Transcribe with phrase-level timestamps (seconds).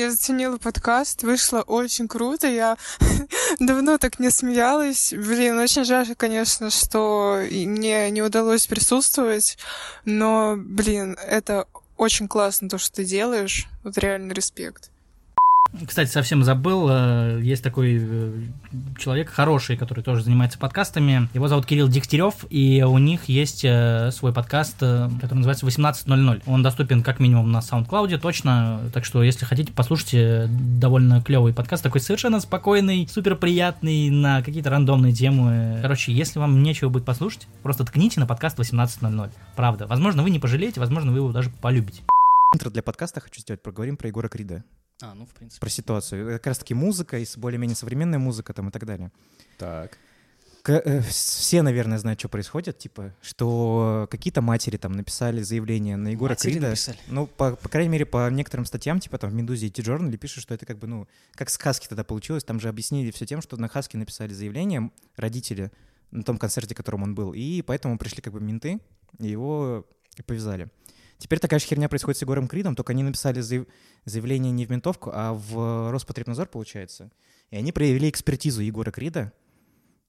[0.00, 2.46] Я заценила подкаст, вышло очень круто.
[2.46, 2.78] Я
[3.60, 5.12] давно так не смеялась.
[5.12, 9.58] Блин, очень жаль, конечно, что мне не удалось присутствовать.
[10.06, 11.66] Но, блин, это
[11.98, 13.66] очень классно то, что ты делаешь.
[13.84, 14.90] Вот реально респект.
[15.86, 18.32] Кстати, совсем забыл, э, есть такой э,
[18.98, 21.28] человек хороший, который тоже занимается подкастами.
[21.32, 26.42] Его зовут Кирилл Дегтярев, и у них есть э, свой подкаст, который называется 18.00.
[26.46, 28.80] Он доступен как минимум на SoundCloud, точно.
[28.92, 34.70] Так что, если хотите, послушайте довольно клевый подкаст, такой совершенно спокойный, супер приятный, на какие-то
[34.70, 35.78] рандомные темы.
[35.82, 39.30] Короче, если вам нечего будет послушать, просто ткните на подкаст 18.00.
[39.54, 39.86] Правда.
[39.86, 42.02] Возможно, вы не пожалеете, возможно, вы его даже полюбите.
[42.52, 43.62] Интро для подкаста хочу сделать.
[43.62, 44.64] Поговорим про Егора Крида.
[45.02, 45.60] А, ну, в принципе.
[45.60, 46.28] Про ситуацию.
[46.28, 49.10] Это как раз-таки музыка и более-менее современная музыка там и так далее.
[49.58, 49.98] Так.
[50.62, 56.08] К, э, все, наверное, знают, что происходит, типа, что какие-то матери там написали заявление на
[56.08, 56.68] Егора матери Крида.
[56.68, 56.98] Написали.
[57.08, 60.42] Ну, по, по крайней мере, по некоторым статьям, типа там в Медузе и T-Journal пишут,
[60.42, 62.44] что это как бы, ну, как с Хаски тогда получилось.
[62.44, 65.72] Там же объяснили все тем, что на Хаски написали заявление родители
[66.10, 67.32] на том концерте, котором он был.
[67.32, 68.80] И поэтому пришли как бы менты,
[69.18, 69.86] и его
[70.26, 70.68] повязали.
[71.20, 73.66] Теперь такая же херня происходит с Егором Кридом, только они написали заяв...
[74.06, 77.10] заявление не в ментовку, а в Роспотребнадзор, получается.
[77.50, 79.30] И они проявили экспертизу Егора Крида,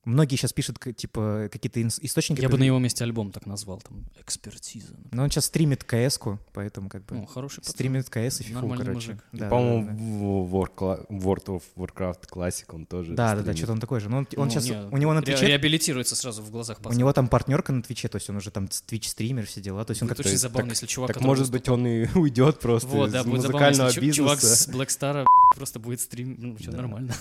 [0.03, 2.41] Многие сейчас пишут, типа, какие-то источники.
[2.41, 4.93] Я бы на его месте альбом так назвал, там, экспертиза.
[5.11, 7.15] Но ну, он сейчас стримит КС-ку, поэтому как бы...
[7.15, 8.91] Ну, хороший Стримит КС и фифу, короче.
[8.91, 9.23] Мужик.
[9.31, 9.97] Да, По-моему, да, да.
[9.97, 14.09] в World of Warcraft Classic он тоже Да, да, да, что-то он такой же.
[14.09, 15.45] Но он, он ну, сейчас, не, у него на Твиче...
[15.45, 16.95] Реабилитируется сразу в глазах пацана.
[16.95, 19.85] У него там партнерка на Твиче, то есть он уже там Твич-стример, все дела.
[19.85, 20.27] То есть он как-то...
[20.27, 21.13] очень забавно, если чувак...
[21.13, 24.17] Так может быть он и уйдет просто вот, из музыкального бизнеса.
[24.17, 27.13] чувак с Blackstar просто будет стрим, ну, что нормально.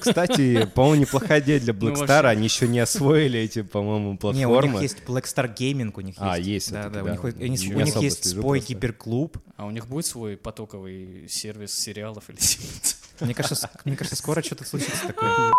[0.00, 4.38] Кстати, по-моему, неплохая идея для ну, Blackstar, они еще не освоили эти, по-моему, платформы.
[4.38, 6.20] Не, у них есть Black Star Gaming, у них есть.
[6.20, 6.72] А, есть.
[6.72, 9.38] Да, да, да, у них, у них, у них есть свой киберклуб.
[9.56, 12.38] А у них будет свой потоковый сервис сериалов или
[13.20, 15.30] Мне кажется, мне кажется, скоро что-то случится такое.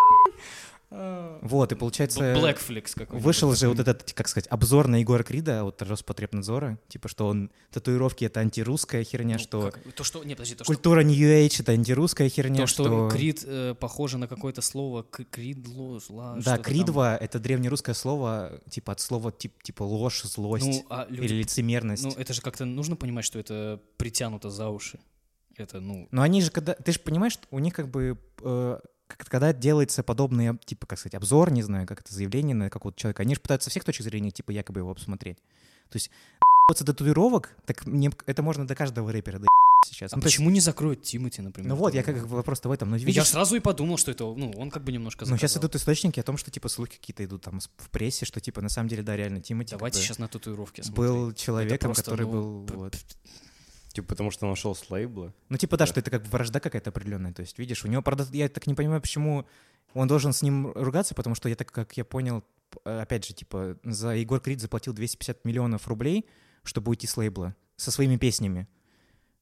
[0.89, 2.33] Вот, и получается...
[2.33, 7.07] Blackflix какой Вышел же вот этот, как сказать, обзор на Егора Крида от Роспотребнадзора, типа,
[7.07, 9.71] что он, татуировки— это антирусская херня, ну, что...
[9.71, 9.93] Как?
[9.93, 10.23] То, что...
[10.23, 11.09] Не, подожди, то, Культура что...
[11.09, 12.83] New Age— это антирусская херня, то, что...
[12.85, 13.09] что...
[13.09, 18.99] Крид э, похоже на какое-то слово кридло, зла, Да, кридва— это древнерусское слово, типа, от
[18.99, 21.25] слова тип, типа ложь, злость ну, а люди...
[21.25, 22.03] или лицемерность.
[22.03, 24.99] Ну, это же как-то нужно понимать, что это притянуто за уши.
[25.57, 26.07] Это, ну...
[26.11, 26.73] Но они же, когда...
[26.73, 28.17] Ты же понимаешь, у них как бы...
[28.41, 32.99] Э, когда делается подобный, типа, как сказать, обзор, не знаю, как это заявление на какого-то
[32.99, 35.37] человека, они же пытаются со всех точек зрения, типа, якобы его посмотреть.
[35.89, 36.09] То есть,
[36.69, 39.47] до татуировок, так мне, это можно до каждого рэпера до
[39.85, 40.13] сейчас.
[40.13, 40.55] А ну, почему есть...
[40.55, 41.69] не закроют Тимати, например?
[41.69, 42.89] Ну вот, я как вопрос-то в этом.
[42.89, 43.15] Ну, видишь...
[43.15, 45.35] Я сразу и подумал, что это, ну, он как бы немножко заказал.
[45.35, 48.39] Ну, сейчас идут источники о том, что, типа, слухи какие-то идут там в прессе, что,
[48.39, 52.25] типа, на самом деле, да, реально, Тимати Давайте сейчас на татуировке Был человеком, просто, который
[52.25, 52.65] ну, был...
[52.75, 52.97] Вот,
[53.95, 55.33] Типа потому что он ушел с лейбла?
[55.47, 57.31] Ну, типа, да, да, что это как вражда какая-то определенная.
[57.31, 59.47] То есть, видишь, у него, правда, я так не понимаю, почему
[59.93, 62.43] он должен с ним ругаться, потому что я так, как я понял,
[62.83, 66.25] опять же, типа, за Егор Крид заплатил 250 миллионов рублей,
[66.63, 68.67] чтобы уйти с лейбла со своими песнями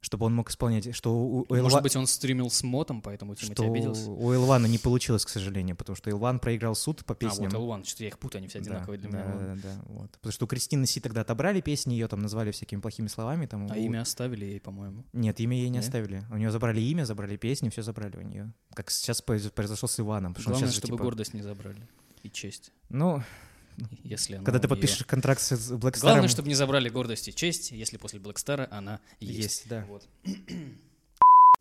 [0.03, 3.53] чтобы он мог исполнять, что у, у Может быть, он стримил с мотом, поэтому Тимати
[3.53, 4.11] что обиделся?
[4.11, 7.47] у Элвана не получилось, к сожалению, потому что Элван проиграл суд по песням.
[7.47, 9.37] А, вот Элван, что я их путаю, они все одинаковые да, для да, меня.
[9.37, 10.11] Да, да, да, вот.
[10.11, 13.45] Потому что у Кристины Си тогда отобрали песни, ее там назвали всякими плохими словами.
[13.45, 13.77] Там, а у...
[13.77, 15.05] имя оставили ей, по-моему?
[15.13, 15.85] Нет, имя ей не Нет?
[15.85, 16.23] оставили.
[16.29, 18.51] У нее забрали имя, забрали песни, все забрали у нее.
[18.73, 20.33] Как сейчас произошло с Иваном.
[20.33, 21.03] Главное, сейчас чтобы типа...
[21.03, 21.87] гордость не забрали.
[22.23, 22.71] И честь.
[22.89, 23.23] Ну,
[24.03, 25.05] если Когда ты подпишешь ее...
[25.05, 26.01] контракт с Blackstar.
[26.01, 29.39] Главное, чтобы не забрали гордость и честь, если после Blackstar она есть.
[29.39, 29.85] Есть, да.
[29.85, 30.07] Вот.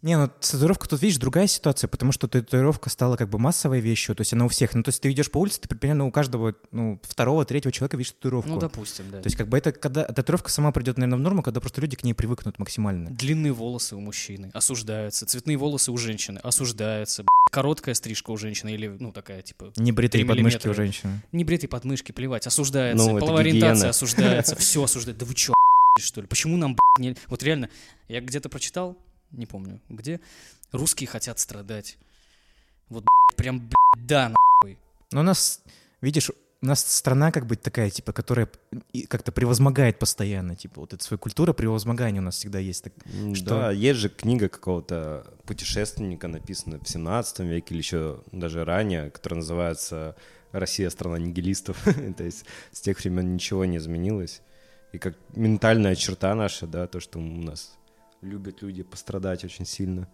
[0.02, 4.16] Не, ну татуировка тут, видишь, другая ситуация, потому что татуировка стала как бы массовой вещью,
[4.16, 4.74] то есть она у всех.
[4.74, 7.96] Ну, то есть ты идешь по улице, ты примерно у каждого, ну, второго, третьего человека
[7.96, 8.50] видишь татуировку.
[8.50, 9.20] Ну, допустим, да.
[9.20, 11.96] То есть как бы это, когда татуировка сама придет, наверное, в норму, когда просто люди
[11.96, 13.10] к ней привыкнут максимально.
[13.10, 18.88] Длинные волосы у мужчины осуждаются, цветные волосы у женщины осуждаются, короткая стрижка у женщины или,
[18.88, 19.72] ну, такая, типа...
[19.76, 21.22] Небритые подмышки у женщины.
[21.30, 23.08] Небритые подмышки, плевать, осуждается.
[23.08, 25.20] Ну, Половая ориентация осуждается, все осуждается.
[25.20, 25.52] Да вы чё,
[26.00, 26.26] что ли?
[26.26, 27.14] Почему нам, не...
[27.28, 27.69] Вот реально,
[28.08, 28.96] я где-то прочитал,
[29.32, 30.20] не помню где,
[30.72, 31.99] русские хотят страдать.
[32.88, 33.05] Вот,
[33.37, 34.79] прям, блядь, да, нахуй.
[35.12, 35.62] Но у нас,
[36.00, 36.31] видишь,
[36.62, 38.49] у нас страна как бы такая, типа, которая
[39.08, 42.84] как-то превозмогает постоянно, типа, вот эта своя культура превозмогания у нас всегда есть.
[42.84, 42.93] Так,
[43.34, 43.46] что...
[43.46, 49.38] Да, есть же книга какого-то путешественника, написанная в 17 веке или еще даже ранее, которая
[49.38, 50.14] называется
[50.52, 51.82] «Россия– страна нигилистов».
[52.17, 54.40] То есть с тех времен ничего не изменилось.
[54.93, 57.76] И как ментальная черта наша, да, то, что у нас
[58.22, 60.08] любят люди пострадать очень сильно.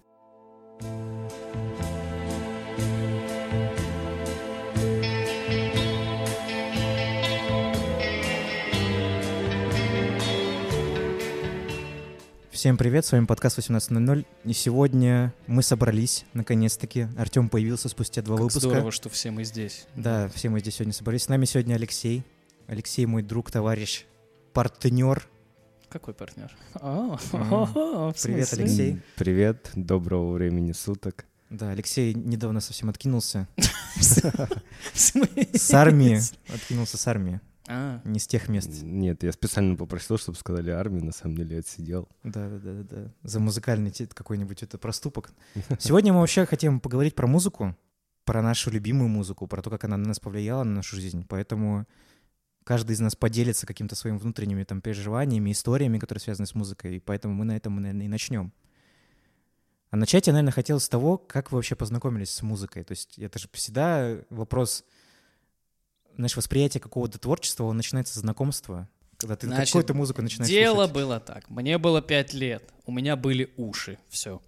[12.50, 14.26] Всем привет, с вами подкаст 18.00.
[14.44, 17.06] И сегодня мы собрались, наконец-таки.
[17.16, 18.69] Артем появился спустя два как выпуска.
[18.69, 19.87] здорово, что все мы здесь.
[19.94, 21.25] Да, все мы здесь сегодня собрались.
[21.25, 22.25] С нами сегодня Алексей.
[22.66, 24.06] Алексей мой друг, товарищ,
[24.54, 25.28] партнер.
[25.88, 26.55] Какой партнер?
[26.75, 27.17] А,
[28.23, 28.52] Привет?
[28.52, 29.00] Алексей.
[29.17, 31.25] Привет, доброго времени суток.
[31.49, 33.49] Да, Алексей недавно совсем откинулся.
[33.96, 36.20] С армии.
[36.52, 37.40] Откинулся с армии.
[37.69, 38.69] А, Не с тех мест.
[38.82, 42.06] Нет, я специально попросил, чтобы сказали армии, на самом деле отсидел.
[42.23, 43.12] Да, да, да, да.
[43.23, 45.32] За музыкальный какой-нибудь это проступок.
[45.79, 47.75] Сегодня мы вообще хотим поговорить про музыку,
[48.26, 51.25] про нашу любимую музыку, про то, как она на нас повлияла, на нашу жизнь.
[51.26, 51.87] Поэтому
[52.69, 56.97] каждый из нас поделится каким-то своими внутренними там переживаниями, историями, которые связаны с музыкой.
[56.97, 58.53] И поэтому мы на этом, наверное, и начнем.
[59.88, 62.85] А начать я, наверное, хотел с того, как вы вообще познакомились с музыкой.
[62.85, 64.85] То есть это же всегда вопрос,
[66.15, 68.87] знаешь, восприятия какого-то творчества, он начинается с знакомства.
[69.17, 70.93] Когда ты Значит, какую-то музыку начинаешь дело слушать.
[70.93, 71.49] было так.
[71.49, 72.71] Мне было пять лет.
[72.85, 73.99] У меня были уши.
[74.11, 74.43] Все.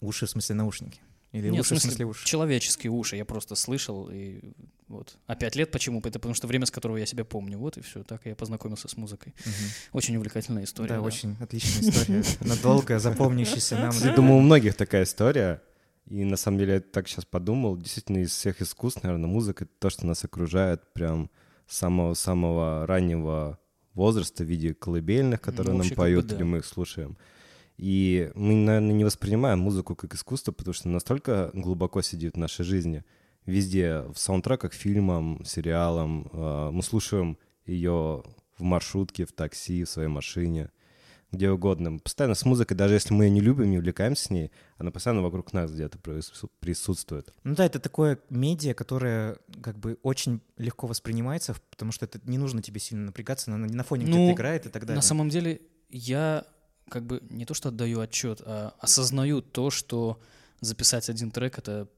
[0.00, 1.00] Уши, в смысле наушники?
[1.32, 2.24] Или Нет, уши, в смысле уши?
[2.26, 3.16] человеческие уши.
[3.16, 4.40] Я просто слышал и
[4.88, 5.18] вот.
[5.26, 5.98] А пять лет почему?
[6.00, 7.58] Это потому что время, с которого я себя помню.
[7.58, 8.02] Вот и все.
[8.02, 9.34] Так я познакомился с музыкой.
[9.44, 9.54] Мгм.
[9.92, 10.94] Очень увлекательная история.
[10.94, 12.24] Да, очень отличная история.
[12.40, 13.92] Надолго запомнящаяся нам.
[14.02, 15.60] Я думаю, у многих такая история.
[16.06, 17.76] И на самом деле я так сейчас подумал.
[17.76, 21.30] Действительно, из всех искусств, наверное, музыка— это то, что нас окружает прям
[21.66, 23.58] самого-самого раннего
[23.92, 26.36] возраста в виде колыбельных, которые Ну, нам вообще, как бы поют, да.
[26.36, 27.18] или мы их слушаем.
[27.78, 32.64] И мы, наверное, не воспринимаем музыку как искусство, потому что настолько глубоко сидит в нашей
[32.64, 33.04] жизни.
[33.46, 36.28] Везде, в саундтреках, фильмам, сериалам.
[36.32, 38.22] э, Мы слушаем ее
[38.58, 40.70] в маршрутке, в такси, в своей машине,
[41.30, 41.98] где угодно.
[41.98, 45.22] Постоянно с музыкой, даже если мы ее не любим, не увлекаемся с ней, она постоянно
[45.22, 47.32] вокруг нас где-то прису- присутствует.
[47.44, 52.38] Ну да, это такое медиа, которое как бы очень легко воспринимается, потому что это не
[52.38, 54.96] нужно тебе сильно напрягаться, она на фоне Ну, где-то играет и так далее.
[54.96, 55.60] На самом деле,
[55.90, 56.44] я
[56.88, 60.20] как бы не то что отдаю отчет, а осознаю то, что
[60.60, 61.88] записать один трек это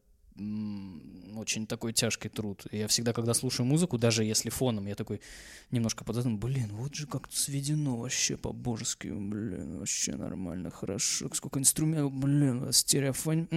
[1.37, 2.66] очень такой тяжкий труд.
[2.70, 5.20] Я всегда, когда слушаю музыку, даже если фоном, я такой
[5.70, 12.12] немножко подумаю, блин, вот же как сведено вообще по-божески, блин, вообще нормально, хорошо, сколько инструментов,
[12.12, 13.48] блин, стереофон,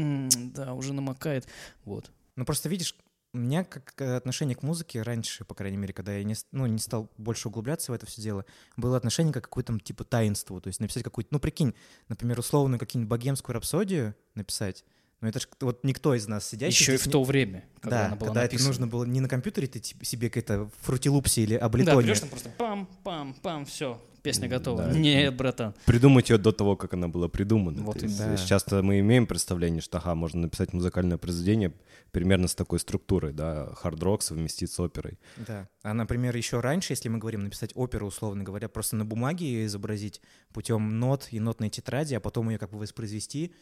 [0.54, 1.48] да, уже намокает,
[1.86, 2.12] вот.
[2.36, 2.96] Ну просто видишь,
[3.34, 6.68] у меня как э, отношение к музыке раньше, по крайней мере, когда я не, ну,
[6.68, 8.46] не стал больше углубляться в это все дело,
[8.78, 10.62] было отношение к какому-то типа таинству.
[10.62, 11.74] То есть написать какую-то, ну прикинь,
[12.10, 14.86] например, условно какую-нибудь богемскую рапсодию написать,
[15.24, 16.82] ну это ж вот никто из нас сидящих...
[16.82, 18.60] Еще и в не- то время, когда да, она была когда написана.
[18.60, 22.06] это нужно было не на компьютере ты себе какая-то фрутилупси или Да, облитоне.
[22.08, 24.84] берешь там просто пам-пам-пам, все, песня готова.
[24.84, 24.92] Да.
[24.94, 25.74] Нет, братан.
[25.86, 27.84] Придумать ее до того, как она была придумана.
[27.84, 28.34] Вот То есть, именно.
[28.34, 31.74] э, Часто мы имеем представление, что ага, можно написать музыкальное произведение
[32.12, 35.18] примерно с такой структурой, да, хард-рок совместить с оперой.
[35.48, 35.68] Да.
[35.82, 39.66] А, например, еще раньше, если мы говорим написать оперу, условно говоря, просто на бумаге ее
[39.66, 40.22] изобразить
[40.54, 43.54] путем нот и нотной тетради, а потом ее как бы воспроизвести,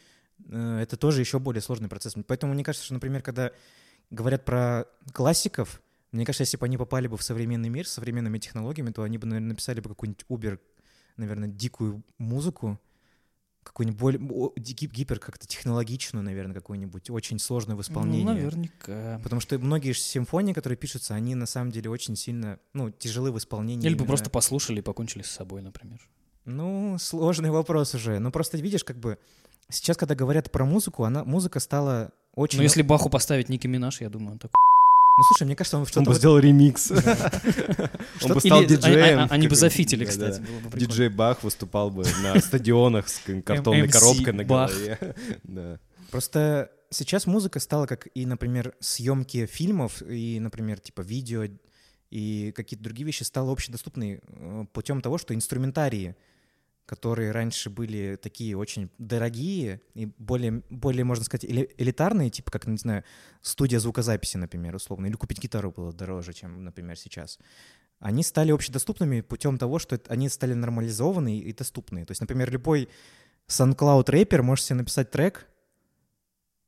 [0.50, 2.16] это тоже еще более сложный процесс.
[2.28, 3.52] Поэтому мне кажется, что, например, когда
[4.10, 8.38] говорят про классиков, мне кажется, если бы они попали бы в современный мир с современными
[8.38, 10.60] технологиями, то они бы, наверное, написали бы какую-нибудь убер,
[11.16, 12.80] наверное, дикую музыку,
[13.64, 18.24] какую-нибудь более, гипер как-то технологичную, наверное, какую-нибудь, очень сложную в исполнении.
[18.24, 19.20] Ну, наверняка.
[19.24, 23.38] Потому что многие симфонии, которые пишутся, они на самом деле очень сильно, ну, тяжелы в
[23.38, 23.86] исполнении.
[23.86, 26.00] Или бы просто послушали и покончили с собой, например.
[26.44, 28.18] Ну, сложный вопрос уже.
[28.18, 29.20] Ну, просто видишь, как бы
[29.72, 32.58] сейчас, когда говорят про музыку, она, музыка стала очень...
[32.58, 34.54] Но если Баху поставить Ники Минаж, я думаю, он такой...
[35.18, 36.06] Ну, слушай, мне кажется, он Он что-то...
[36.06, 36.92] бы вот- сделал ремикс.
[38.24, 39.28] Он бы стал диджеем.
[39.30, 40.40] Они бы зафитили, кстати.
[40.40, 40.80] бы.
[40.80, 44.98] Диджей Бах выступал бы на стадионах с картонной коробкой на голове.
[45.44, 45.80] Да.
[46.12, 51.46] Просто сейчас музыка стала как и, например, съемки фильмов, и, например, типа видео
[52.12, 56.16] и какие-то другие вещи стало общедоступной э, путем того, что инструментарии,
[56.92, 62.68] которые раньше были такие очень дорогие и более, более можно сказать, эли- элитарные, типа как,
[62.68, 63.06] не знаю,
[63.42, 67.40] студия звукозаписи, например, условно, или купить гитару было дороже, чем, например, сейчас.
[68.00, 72.04] Они стали общедоступными путем того, что они стали нормализованные и доступные.
[72.04, 72.90] То есть, например, любой
[73.48, 75.48] SoundCloud рэпер может себе написать трек,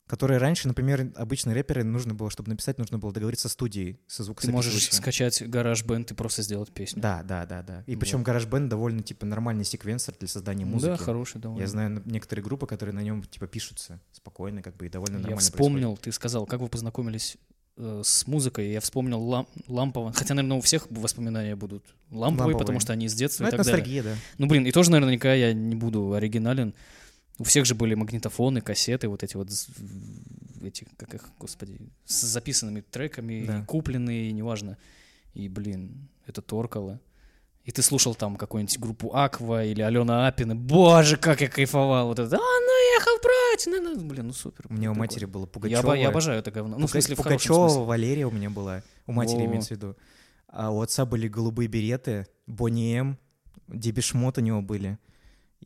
[0.06, 4.18] который раньше, например, обычно рэперы нужно было, чтобы написать, нужно было договориться со студией, со
[4.18, 4.72] Ты звукозаписывающим.
[4.72, 5.42] можешь скачать
[5.86, 7.00] бенд и просто сделать песню.
[7.00, 7.84] Да, да, да, да.
[7.86, 8.00] И Вот.
[8.00, 10.90] причем GarageBand довольно типа нормальный секвенсор для создания музыки.
[10.90, 11.62] Да, хороший довольно.
[11.62, 15.20] Я знаю некоторые группы, которые на нем типа пишутся спокойно, как бы и довольно Я
[15.22, 15.40] нормально.
[15.40, 17.36] вспомнил, ты сказал, как вы познакомились
[17.76, 18.70] э, с музыкой.
[18.72, 20.12] Я вспомнил лам- Лампова.
[20.12, 22.58] Хотя, наверное, у всех воспоминания будут ламповые, Ламповые.
[22.58, 23.66] потому что они с детства происходит.
[23.66, 24.02] Ну, и это так далее.
[24.04, 24.38] ностальгия, да.
[24.38, 26.72] Ну, блин, и тоже наверняка я не буду оригинален.
[27.38, 29.48] У всех же были магнитофоны, кассеты, вот эти вот,
[30.62, 33.58] эти, как их, господи, с записанными треками, Да.
[33.58, 34.76] и купленные, и неважно.
[35.34, 37.00] И, блин, это торкало.
[37.64, 42.18] и ты слушал там какую-нибудь группу Аква или Алена Апина, боже, как я кайфовал, вот
[42.18, 44.66] это, а, наехал прочь, ну, ну, блин, ну супер.
[44.68, 45.80] У меня у матери было Я, Пугачева.
[45.94, 46.76] обо- я обожаю это говно.
[46.78, 47.84] Ну, в Пуга- смысле, в Пугачева.
[47.84, 48.82] Валерия у меня была.
[49.06, 49.46] У матери Во.
[49.46, 49.96] имеется в виду.
[50.48, 53.18] А у отца были голубые береты, Бонни М,
[53.68, 54.98] Дебишмот у него были.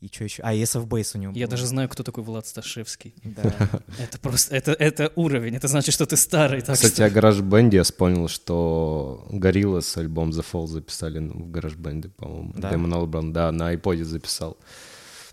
[0.00, 0.43] И что еще?
[0.43, 1.50] А, SF Base у него Я был.
[1.52, 3.14] даже знаю, кто такой Влад Сташевский.
[3.25, 3.43] Да.
[3.99, 6.61] Это просто, это, это уровень, это значит, что ты старый.
[6.61, 7.07] Так Кстати, что...
[7.07, 12.11] о гараж бенде я вспомнил, что Гориллас альбом The Fall записали ну, в гараж бенде,
[12.11, 12.52] по-моему.
[12.57, 12.71] Да?
[12.71, 14.57] Дэмон Албран, да, на iPod записал.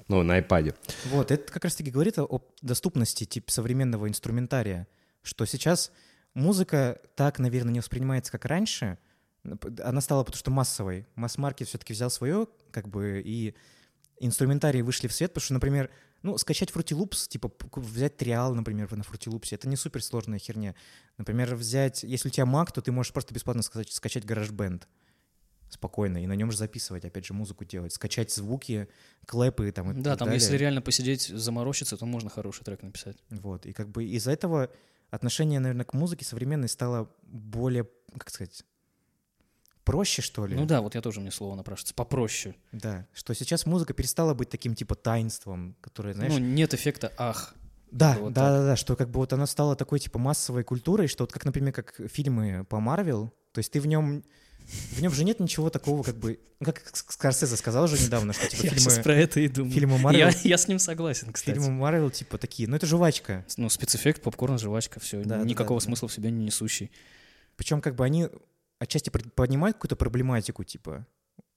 [0.07, 0.75] Ну, на iPad.
[1.11, 4.87] Вот, это как раз-таки говорит о, о доступности типа современного инструментария,
[5.21, 5.91] что сейчас
[6.33, 8.97] музыка так, наверное, не воспринимается, как раньше.
[9.83, 11.07] Она стала потому что массовой.
[11.15, 13.55] Масс-маркет все-таки взял свое, как бы, и
[14.19, 15.89] инструментарии вышли в свет, потому что, например,
[16.23, 20.75] ну, скачать Fruity Loops, типа взять триал, например, на Fruity Loops, это не суперсложная херня.
[21.17, 24.83] Например, взять, если у тебя Mac, то ты можешь просто бесплатно сказать, скачать GarageBand
[25.69, 28.87] спокойно, и на нем же записывать, опять же, музыку делать, скачать звуки,
[29.25, 30.41] клэпы там и Да, так там, далее.
[30.41, 33.17] если реально посидеть, заморочиться, то можно хороший трек написать.
[33.29, 34.71] Вот, и как бы из-за этого
[35.09, 38.63] отношение, наверное, к музыке современной стало более, как сказать,
[39.85, 40.55] проще, что ли.
[40.55, 41.93] Ну да, вот я тоже мне слово напрашивается.
[41.93, 42.55] Попроще.
[42.73, 46.33] Да, что сейчас музыка перестала быть таким типа таинством, которое, знаешь...
[46.33, 47.53] Ну, нет эффекта «ах».
[47.91, 48.51] да, вот да, так.
[48.51, 51.45] да, да, что как бы вот она стала такой типа массовой культурой, что вот как,
[51.45, 54.23] например, как фильмы по Марвел, то есть ты в нем...
[54.93, 56.39] В нем же нет ничего такого, как бы...
[56.59, 59.71] ну, Как Скорсезе сказал же недавно, что типа Я сейчас фильмы, про это и думаю.
[59.71, 60.27] фильмы Марвел...
[60.27, 61.55] Я, я с ним согласен, кстати.
[61.55, 63.45] Фильмы Марвел типа такие, ну это жвачка.
[63.57, 65.23] Ну, спецэффект, попкорн, жвачка, все.
[65.23, 65.85] Да, да, Никакого да, да.
[65.85, 66.91] смысла в себя не несущий.
[67.57, 68.27] Причем как бы они
[68.79, 71.05] отчасти поднимают какую-то проблематику, типа,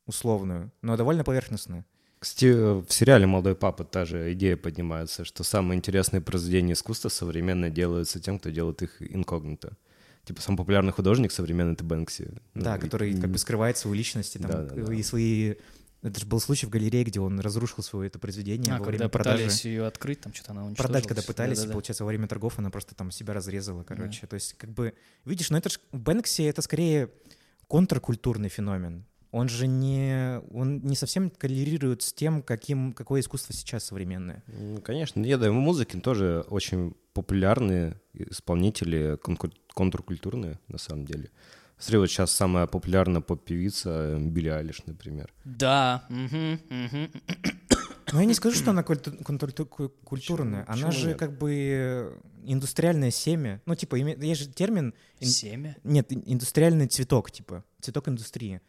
[0.06, 1.84] условную, но довольно поверхностную.
[2.18, 7.70] Кстати, в сериале «Молодой папа» та же идея поднимается, что самые интересные произведения искусства современные
[7.70, 9.76] делаются тем, кто делает их инкогнито.
[10.24, 12.30] Типа самый популярный художник современный— это Бэнкси.
[12.54, 14.92] Ну, да, и- который как бы скрывает свою личность и, там, Да-да-да.
[14.94, 15.54] и свои...
[16.02, 18.90] Это же был случай в галерее, где он разрушил свое это произведение А, во когда
[18.98, 19.38] время продажи.
[19.44, 20.86] пытались ее открыть, там что-то она уничтожилась.
[20.92, 21.72] Продать, когда пытались, и, Да-да-да.
[21.72, 24.26] получается, во время торгов она просто там себя разрезала, короче.
[24.28, 27.10] То есть, как бы, видишь, ну это же Бэнкси— это скорее
[27.66, 29.04] контркультурный феномен.
[29.30, 34.42] Он же не, он не совсем коррелирует с тем, каким, какое искусство сейчас современное.
[34.46, 35.22] Ну, конечно.
[35.22, 39.18] Я да, в музыке тоже очень популярные исполнители,
[39.74, 41.30] контркультурные, на самом деле.
[41.78, 45.32] Смотри, вот сейчас самая популярная поп-певица э, Билли Алиш, например.
[45.44, 46.04] Да.
[48.10, 50.64] Но я не скажу, что она культу- контркультурная.
[50.64, 52.12] Почему- Она же как бы э,
[52.44, 53.60] индустриальное семя.
[53.66, 54.94] Ну, типа, есть же термин...
[55.20, 55.76] ин- Семя?
[55.84, 58.60] Нет, ин- индустриальный цветок, типа, цветок индустрии.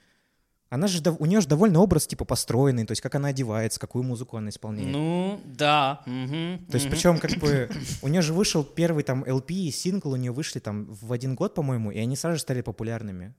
[0.69, 4.03] Она же, у нее же довольно образ, типа, построенный, то есть как она одевается, какую
[4.03, 4.89] музыку она исполняет.
[4.89, 6.01] Ну, да.
[6.05, 6.91] мгм, То есть, мгм.
[6.91, 7.69] причем, как бы,
[8.03, 11.35] у нее же вышел первый там LP и сингл, у нее вышли там в один
[11.35, 13.33] год, по-моему, и они сразу же стали популярными.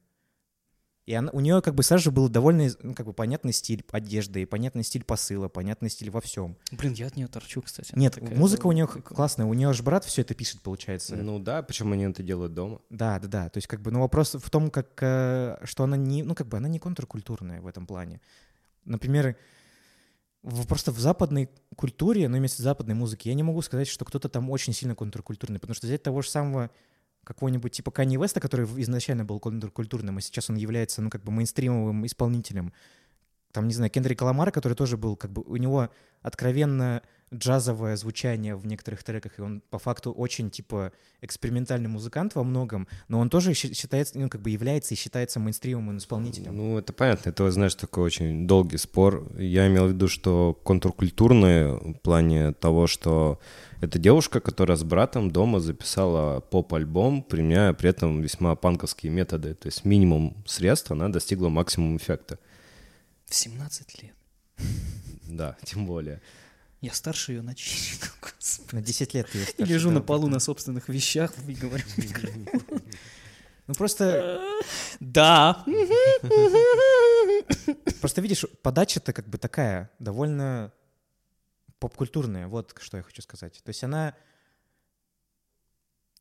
[1.07, 3.85] И она, у нее как бы сразу же был довольно, ну, как бы, понятный стиль
[3.90, 6.57] одежды, и понятный стиль посыла, понятный стиль во всем.
[6.71, 7.92] Блин, я от нее торчу, кстати.
[7.97, 9.09] Нет, Такая музыка у нее прикольная.
[9.09, 11.16] классная, у нее же брат все это пишет, получается.
[11.16, 12.80] Ну да, почему они это делают дома?
[12.90, 13.49] Да, да, да.
[13.49, 16.47] То есть, как бы, ну, вопрос в том, как, э, что она не, ну, как
[16.49, 18.21] бы, она не контркультурная в этом плане.
[18.85, 19.37] Например,
[20.69, 24.04] просто в западной культуре, ну, имеется в виду западной музыке, я не могу сказать, что
[24.04, 26.71] кто-то там очень сильно контркультурный, потому что взять того же самого
[27.25, 31.33] какого-нибудь типа Канье Веста, который изначально был контркультурным, а сейчас он является, ну, как бы
[31.33, 32.73] мейнстримовым исполнителем.
[33.52, 35.88] Там, не знаю, Кендрик Ламар, который тоже был, как бы, у него
[36.23, 37.02] откровенно
[37.33, 42.88] джазовое звучание в некоторых треках, и он по факту очень, типа, экспериментальный музыкант во многом,
[43.09, 46.57] но он тоже считается, ну, как бы является и считается мейнстримовым исполнителем.
[46.57, 49.28] Ну, это понятно, это, знаешь, такой очень долгий спор.
[49.38, 53.38] Я имел в виду, что контркультурные в плане того, что
[53.80, 59.54] это девушка, которая с братом дома записала поп-альбом, применяя при этом весьма панковские методы.
[59.54, 62.38] То есть минимум средств она достигла максимум эффекта.
[63.30, 64.16] В 17 лет.
[65.28, 66.20] Да, тем более.
[66.80, 68.12] Я старше ее на часик.
[68.72, 71.84] На 10 лет И старше, лежу да, на полу на собственных вещах и говорю.
[73.66, 74.40] Ну, просто,
[75.00, 75.64] Да.
[78.00, 80.72] просто видишь, подача-то как бы такая, довольно
[81.78, 83.60] поп-культурная, вот что я хочу сказать.
[83.62, 84.16] То есть она...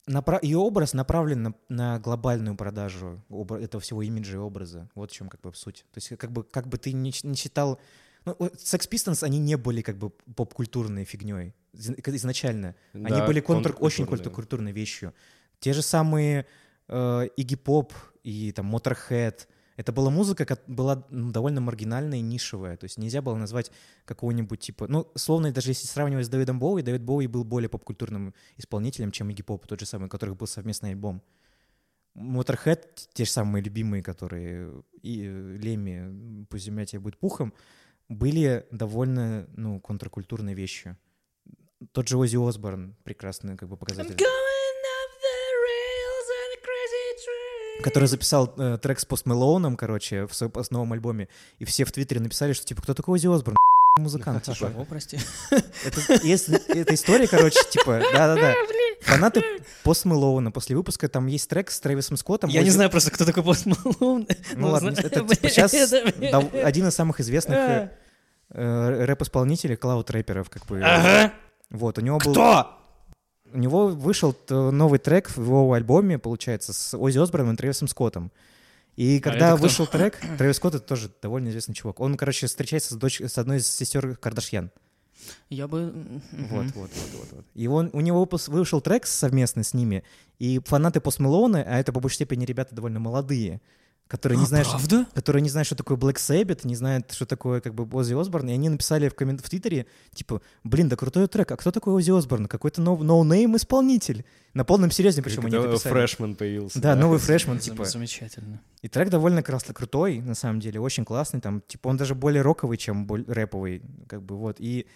[0.09, 0.39] Напра...
[0.41, 4.89] Ее образ направлен на, на глобальную продажу обра- этого всего имиджа и образа.
[4.95, 5.85] Вот в чем как бы суть.
[5.93, 7.79] То есть как бы, как бы ты не, не считал...
[8.25, 12.75] Ну, Sex Pistols, они не были как бы поп-культурной фигней изначально.
[12.93, 13.75] Они Да, были контр...
[13.79, 15.13] очень контркультурной вещью.
[15.59, 16.45] Те же самые
[16.87, 19.47] э, Игги Поп и там Motorhead.
[19.79, 22.75] Это была музыка, ко- была ну, довольно маргинальная и нишевая.
[22.75, 23.71] То есть нельзя было назвать
[24.03, 24.89] какого-нибудь типа...
[24.89, 29.29] Ну, словно даже если сравнивать с Дэвидом Боуи, Дэвид Боуи был более поп-культурным исполнителем, чем
[29.29, 31.21] Игги Поп, тот же самый, у которых был совместный альбом.
[32.13, 37.53] Motorhead, те же самые любимые, которые и э, Леми, пусть земля тебе будет пухом,
[38.09, 40.97] были довольно, ну, контркультурной вещью.
[41.93, 44.17] Тот же Оззи Осборн прекрасный как бы показатель.
[47.81, 51.27] Который записал э, трек с Пост Мэлоуном, короче, в своем новом альбоме,
[51.59, 53.55] и все в Твиттере написали, что, типа, кто такой Оззи Осборн?
[53.97, 54.71] Музыкант, типа.
[54.77, 55.19] О, прости.
[55.51, 58.53] Это, есть, это история, короче, типа, да-да-да.
[59.01, 59.43] Фанаты
[59.83, 62.49] Пост Мэлоуна после выпуска, там есть трек с Трэвисом Скоттом.
[62.49, 64.27] Я не знаю просто, кто такой Пост Мэлоун.
[64.55, 67.89] Ну ладно, это типа, сейчас один из самых известных э,
[68.51, 70.81] э, рэп-исполнителей, клауд-рэперов, как бы.
[70.81, 71.33] Ага.
[71.69, 72.31] Вот, у него был...
[72.33, 72.78] Кто?
[73.53, 78.31] У него вышел новый трек в его альбоме, получается, с Оззи Осборном и Трэвисом Скоттом.
[78.95, 79.63] И когда А это кто?
[79.63, 82.01] вышел трек, Трэвис Скотт это тоже довольно известный чувак.
[82.01, 84.71] Он, короче, встречается с, дочь, с одной из сестер Кардашьян.
[85.49, 85.93] Я бы...
[86.31, 87.45] Вот, вот, вот, вот, вот.
[87.53, 90.03] И он, у него вышел трек совместно с ними,
[90.37, 93.61] и фанаты Пост Мэлоуна, а это по большей степени ребята довольно молодые,
[94.09, 95.07] которые не знают, что- А, Правда?
[95.13, 98.49] которые не знают, что такое Black Sabbath, не знают, что такое как бы Оззи Осборн,
[98.49, 99.39] и они написали в, коммент...
[99.39, 102.47] в Твиттере, типа, блин, да крутой трек, а кто такой Оззи Осборн?
[102.47, 103.01] Какой-то нов...
[103.01, 104.25] no-name исполнитель.
[104.55, 105.93] На полном серьезе, причем они Когда написали.
[105.93, 106.81] freshman появился.
[106.81, 107.85] Да, новый freshman, типа.
[107.85, 108.61] Замечательно.
[108.81, 112.41] И трек довольно красно крутой, на самом деле, очень классный, там, типа, он даже более
[112.41, 114.55] роковый, чем боль- рэповый, как бы, вот.
[114.59, 114.87] И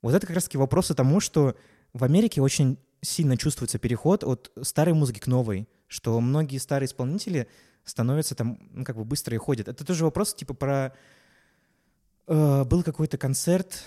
[0.00, 1.54] вот это как раз-таки вопросы тому, что
[1.92, 7.46] в Америке очень сильно чувствуется переход от старой музыки к новой, что многие старые исполнители
[7.84, 9.68] становятся там, ну, как бы быстро и ходят.
[9.68, 10.92] Это тоже вопрос, типа, про...
[12.26, 13.84] э, был какой-то концерт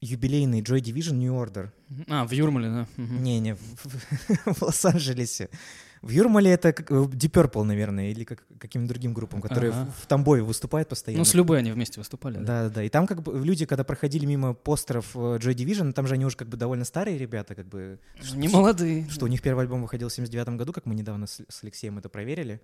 [0.00, 1.70] юбилейный Joy Division New Order.
[2.08, 2.86] А, в Юрмале, да.
[2.96, 5.48] Не-не, в, в- в Лос-Анджелесе.
[6.00, 9.84] В Юрмале это как, э, Deep Purple, наверное, или как, каким-то другим группам, которые Ага.
[9.96, 11.20] в, в Тамбове выступают постоянно.
[11.20, 12.38] Ну, с любой они вместе выступали.
[12.38, 12.64] да.
[12.64, 12.82] Да, да.
[12.82, 16.24] И там как бы люди, когда проходили мимо постеров э, Joy Division, там же они
[16.26, 18.00] уже как бы довольно старые ребята, как бы,
[18.34, 19.08] Не молодые.
[19.10, 21.98] что у них первый альбом выходил в 79 году, как мы недавно с, с Алексеем
[21.98, 22.60] это проверили.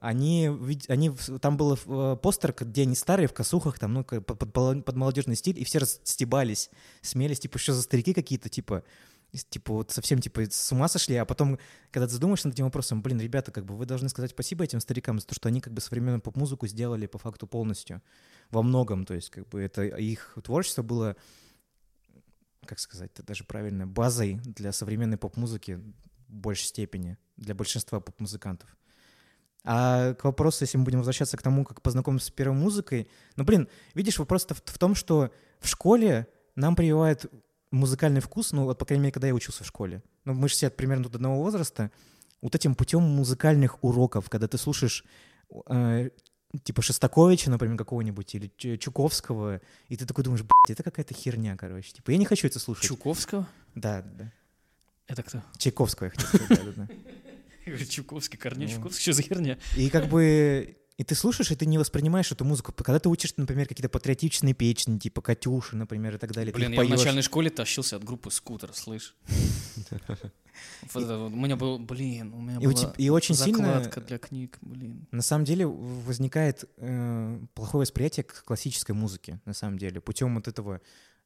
[0.00, 0.50] Они,
[0.88, 1.10] они,
[1.40, 4.96] там был э, постер, где они старые, в косухах, там, ну, под, под моло- под
[4.96, 8.84] молодежный стиль, и все стебались, смелись, типа, что за старики какие-то, типа,
[9.32, 11.58] типа, вот совсем, типа, с ума сошли, а потом,
[11.90, 14.80] когда ты задумаешься над этим вопросом, блин, ребята, как бы, вы должны сказать спасибо этим
[14.80, 18.02] старикам за то, что они, как бы, современную поп-музыку сделали по факту полностью,
[18.50, 21.16] во многом, то есть, как бы, это их творчество было,
[22.64, 25.80] как сказать, это даже правильно, базой для современной поп-музыки
[26.28, 28.76] в большей степени, для большинства поп-музыкантов.
[29.68, 33.42] А к вопросу, если мы будем возвращаться к тому, как познакомиться с первой музыкой, ну,
[33.42, 37.26] блин, видишь, вопрос-то в, в том, что в школе нам прививают
[37.72, 40.04] музыкальный вкус, ну, вот, по крайней мере, когда я учился в школе.
[40.24, 41.90] Ну, мы же все примерно до одного возраста.
[42.40, 45.04] Вот этим путем музыкальных уроков, когда ты слушаешь
[45.68, 46.10] э,
[46.62, 51.92] типа Шостаковича, например, какого-нибудь, или Чуковского, и ты такой думаешь, блядь, это какая-то херня, короче.
[51.92, 52.84] Типа, я не хочу это слушать.
[52.84, 53.48] Чуковского?
[53.74, 54.32] Да, да.
[55.08, 55.42] Это кто?
[55.58, 56.94] Чайковского я хотел сказать, да, да,
[57.90, 58.74] Чуковский, Корней Ну.
[58.74, 59.58] Чуковский, что за херня?
[59.76, 62.72] И как бы и ты слушаешь, и ты не воспринимаешь эту музыку.
[62.72, 66.74] Когда ты учишь, например, какие-то патриотичные песни, типа «Катюши», например, и так далее, Блин, я
[66.74, 66.98] их в поешь.
[67.00, 69.14] начальной школе тащился от группы «Скутер», слышь?
[70.94, 75.06] У меня был, блин, у меня была и очень сильно- закладка для книг, блин.
[75.10, 80.48] На самом деле возникает э, плохое восприятие к классической музыке, на самом деле, путем вот
[80.48, 80.80] этого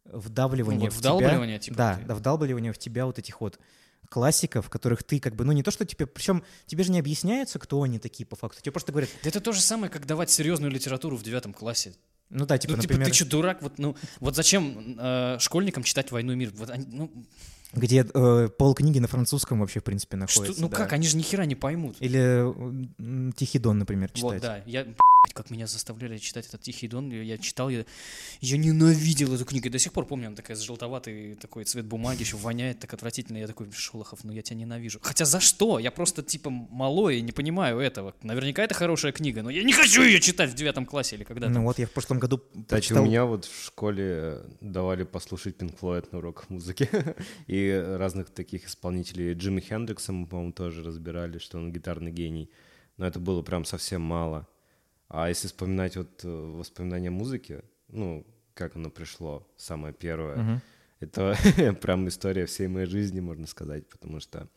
[0.05, 1.59] вдавливания Ну, вот в тебя.
[1.61, 3.61] типа, Да, вдалбливания в тебя вот этих вот
[4.11, 7.59] классиков, которых ты как бы, ну не то, что тебе, причем тебе же не объясняется,
[7.59, 10.31] кто они такие по факту, тебе просто говорят, Да это то же самое, как давать
[10.31, 11.95] серьезную литературу в девятом классе.
[12.29, 13.63] ну да, типа, ну, типа, например, ты что, дурак?
[13.63, 16.53] Вот, ну, вот зачем э, школьникам читать «Войну и мир»?
[16.55, 17.11] Вот они, ну,
[17.73, 20.61] где э, полкниги на французском вообще, в принципе, что, находятся.
[20.61, 20.77] ну да.
[20.77, 21.97] как, они же ни хера не поймут.
[22.01, 24.23] Или Тихий Дон, например, читать.
[24.23, 24.63] Вот, да.
[24.67, 24.87] Я,
[25.41, 27.85] как меня заставляли читать этот «Тихий дон», я, я читал, я,
[28.41, 29.67] я ненавидел эту книгу.
[29.67, 32.93] И до сих пор помню, она такая с желтоватый такой цвет бумаги, еще воняет так
[32.95, 33.39] отвратительно.
[33.39, 34.99] Я такой, Шолохов, ну я тебя ненавижу.
[35.03, 35.79] Хотя за что?
[35.79, 38.15] Я просто типа малой и не понимаю этого.
[38.23, 41.53] Наверняка это хорошая книга, но я не хочу ее читать в девятом классе или когда-то.
[41.53, 45.79] Ну вот я в прошлом году Кстати, у меня вот в школе давали послушать Pink
[45.79, 46.89] Floyd на уроках музыки.
[47.47, 49.35] И разных таких исполнителей.
[49.35, 52.51] Джимми Хендрикса мы, по-моему, тоже разбирали, что он гитарный гений.
[52.97, 54.47] Но это было прям совсем мало.
[55.13, 60.61] А если вспоминать вот э, воспоминания музыки, ну, как оно пришло, самое первое, Мгм.
[61.01, 61.37] это
[61.83, 64.49] прям история всей моей жизни, можно сказать, потому что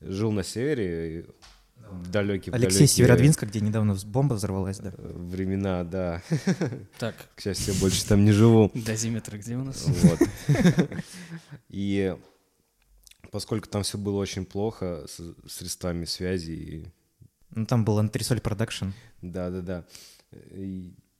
[0.00, 1.24] жил на севере, и
[1.90, 4.92] в далекие Алексей Северодвинска, где недавно бомба взорвалась, да.
[4.98, 6.22] Времена, да.
[6.98, 8.70] Так, К счастью, я больше там не живу.
[8.74, 9.84] дозиметр где у нас?
[9.86, 10.20] Вот.
[11.68, 12.14] И
[13.30, 16.86] поскольку там все было очень плохо с средствами связи, и
[17.54, 18.86] Ну там был Антресоль Production.
[19.20, 19.84] да-да-да,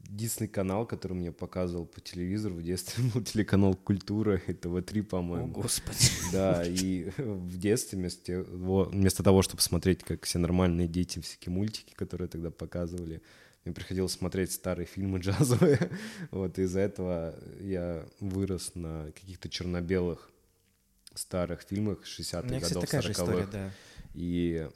[0.08, 5.04] единственный канал, который мне показывал по телевизору в детстве, был телеканал «Культура», и ТВ-3, О,
[5.04, 5.48] по-моему.
[5.48, 5.98] господи.
[6.32, 11.52] Да, и в детстве вместо того, вместо того, чтобы смотреть, как все нормальные дети, всякие
[11.52, 13.22] мультики, которые тогда показывали,
[13.64, 15.90] мне приходилось смотреть старые фильмы джазовые.
[16.30, 20.30] Вот из-за этого я вырос на каких-то черно-белых
[21.14, 23.52] старых фильмах У 60-х меня, кстати, годов, такая же история, 40-х.
[23.52, 23.70] да.
[24.14, 24.68] И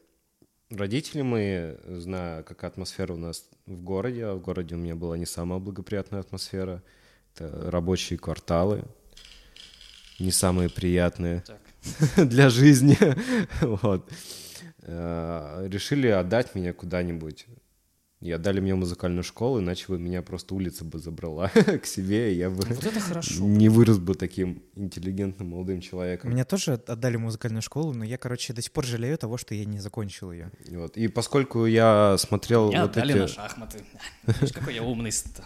[0.70, 5.16] родители мои, зная, какая атмосфера у нас в городе, а в городе у меня была
[5.16, 6.82] не самая благоприятная атмосфера,
[7.34, 8.84] это рабочие кварталы,
[10.18, 11.44] не самые приятные
[12.16, 12.98] для жизни,
[13.60, 14.10] вот,
[14.88, 17.46] Э, решили отдать меня куда-нибудь.
[18.20, 21.48] И отдали мне музыкальную школу, иначе бы меня просто улица бы забрала
[21.82, 23.34] к себе, и я бы Вот это хорошо.
[23.44, 26.30] не вырос бы таким интеллигентным молодым человеком.
[26.30, 29.66] Меня тоже отдали музыкальную школу, но я, короче, до сих пор жалею того, что я
[29.66, 30.50] не закончил ее.
[30.70, 30.96] Вот.
[30.96, 33.84] И поскольку я смотрел Меня вот отдали на эти шахматы.
[34.26, 35.44] Видишь, какой я умный стал.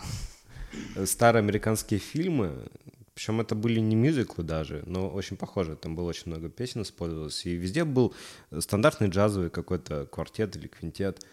[1.04, 2.68] старые американские фильмы,
[3.14, 5.76] причем это были не мюзиклы даже, но очень похоже.
[5.76, 7.44] Там было очень много песен использовалось.
[7.46, 8.14] И везде был
[8.58, 11.24] стандартный джазовый какой-то квартет или квинтет.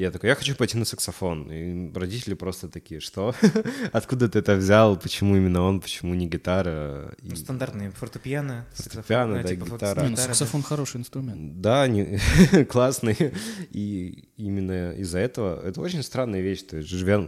[0.00, 1.52] И я такой, я хочу пойти на саксофон.
[1.52, 3.34] И родители просто такие, что?
[3.92, 4.96] Откуда ты это взял?
[4.98, 5.78] Почему именно он?
[5.82, 7.14] Почему не гитара?
[7.22, 10.00] И- Ну, стандартные фортепиано, Фортепиано, саксофон, да, гитара.
[10.00, 10.22] Не, ну, гитара, да.
[10.22, 11.60] саксофон хороший инструмент.
[11.60, 12.18] Да, не,
[12.70, 13.34] классный.
[13.72, 16.62] И именно из-за этого это очень странная вещь.
[16.62, 17.22] То есть, живя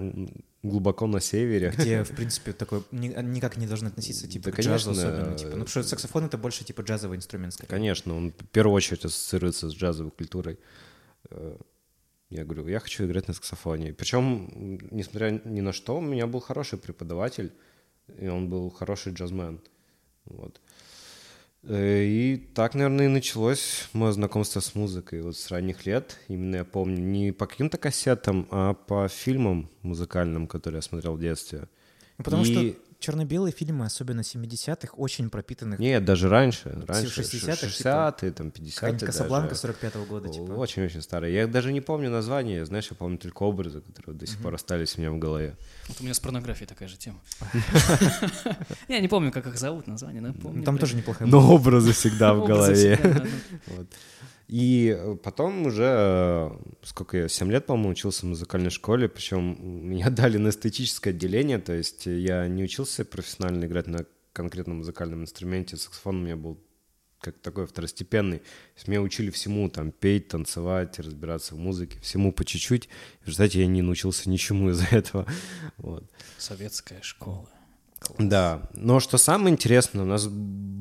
[0.63, 4.61] глубоко на севере, где, в принципе, такой ни- никак не должны относиться, типа, Да, к
[4.61, 5.37] джазу конечно, особенно.
[5.37, 5.51] Типа.
[5.51, 7.69] Ну, потому что э, саксофон— это больше, типа, джазовый инструмент, скорее.
[7.69, 10.59] Конечно, он в первую очередь ассоциируется с джазовой культурой.
[12.33, 13.93] Я говорю, я хочу играть на саксофоне.
[13.93, 17.53] Причем, несмотря ни на что, у меня был хороший преподаватель,
[18.19, 19.61] и он был хороший джазмен.
[20.25, 20.61] Вот.
[21.65, 26.19] Э, И так, наверное, и началось мое знакомство с музыкой вот с ранних лет.
[26.29, 31.21] Именно я помню не по каким-то кассетам, а по фильмам музыкальным, которые я смотрел в
[31.21, 31.69] детстве.
[32.19, 35.79] Ну, потому И- что черно-белые фильмы, особенно 70-х, очень пропитанных.
[35.79, 36.71] Нет, даже раньше.
[36.87, 39.75] Раньше, 60-х, 60-е, там, 50-е Какая-нибудь Касабланка даже.
[39.75, 40.53] 45-го года, типа.
[40.53, 41.35] Очень-очень старые.
[41.35, 44.97] Я даже не помню название, знаешь, я помню только образы, которые до сих пор остались
[44.97, 45.57] у меня в голове.
[45.89, 47.21] Вот у меня с порнографией такая же тема.
[48.89, 50.59] Я не помню, как их зовут, название, но я помню.
[50.59, 52.99] Ну, Там тоже неплохая Но образы всегда в голове.
[54.53, 56.51] И э, потом уже, э,
[56.83, 59.57] сколько я, 7 лет, по-моему, учился в музыкальной школе, причем
[59.89, 65.23] меня дали на эстетическое отделение, то есть я не учился профессионально играть на конкретном музыкальном
[65.23, 66.61] инструменте, саксофон у меня был
[67.19, 68.41] как такой второстепенный.
[68.41, 68.45] То
[68.77, 72.91] есть меня учили всему, там, петь, танцевать, разбираться в музыке, всему по чуть-чуть.
[73.23, 75.27] В результате я не научился ничему из-за этого.
[75.79, 76.05] Вот.
[76.37, 77.49] Советская школа.
[78.19, 80.27] Да, но что самое интересное, у нас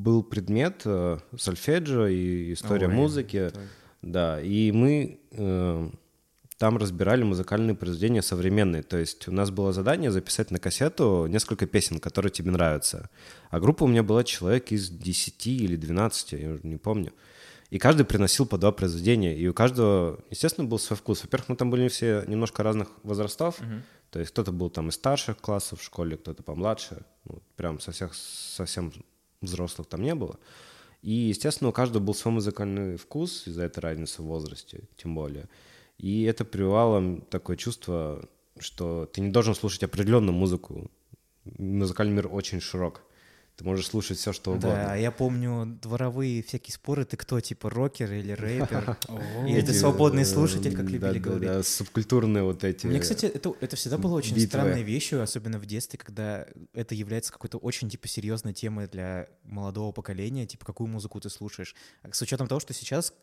[0.02, 3.64] был предмет э, сольфеджио и история Ой, музыки, так.
[4.02, 5.90] да, и мы э,
[6.58, 11.66] там разбирали музыкальные произведения современные, то есть у нас было задание записать на кассету несколько
[11.68, 13.10] песен, которые тебе нравятся,
[13.50, 17.14] а группа у меня была человек из 10 или 12, я уже не помню,
[17.72, 21.24] и каждый приносил по два произведения, и у каждого, естественно, был свой вкус.
[21.24, 23.60] Во-первых, мы там были все немножко разных возрастов,
[24.10, 27.92] то есть кто-то был там из старших классов в школе, кто-то помладше, ну, прям со
[27.92, 28.92] всех, совсем
[29.42, 30.40] взрослых там не было.
[31.02, 35.50] И, естественно, у каждого был свой музыкальный вкус из-за этой разницы в возрасте, тем более.
[35.98, 38.28] И это прививало такое чувство,
[38.60, 40.92] что ты не должен слушать определенную музыку.
[41.58, 43.02] Музыкальный мир очень широк.
[43.62, 44.72] Ты можешь слушать все, что угодно.
[44.72, 48.98] Да, я помню дворовые всякие споры, ты кто, типа рокер или рэпер?
[49.48, 51.48] И Эти, это свободный слушатель, как любили говорить.
[51.48, 52.88] Да, субкультурные вот эти.
[52.88, 57.32] Мне, кстати, это, это всегда было очень странной вещью, особенно в детстве, когда это является
[57.32, 61.76] какой-то очень, типа, серьезной темой для молодого поколения, типа, какую музыку ты слушаешь.
[62.02, 63.14] А С учетом того, что сейчас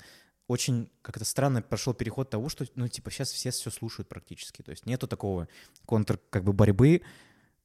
[0.46, 4.62] очень как-то странно прошел переход того, что, ну, типа, сейчас все все слушают практически.
[4.62, 5.48] То есть нету такого
[5.84, 7.02] контр, как бы, борьбы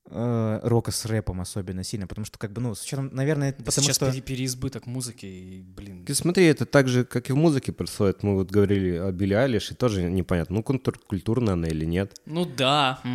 [0.10, 3.72] э, рока с рэпом особенно сильно, потому что, как бы, ну, с учетом, наверное, потому
[3.72, 4.12] Сейчас что...
[4.12, 8.24] пере- переизбыток музыки, и, блин, Ты смотри, это так же, как и в музыке происходит.
[8.24, 12.20] Мы вот говорили о Билли Айлиш, и тоже непонятно, ну, контркультурная она или нет.
[12.26, 13.00] ну да.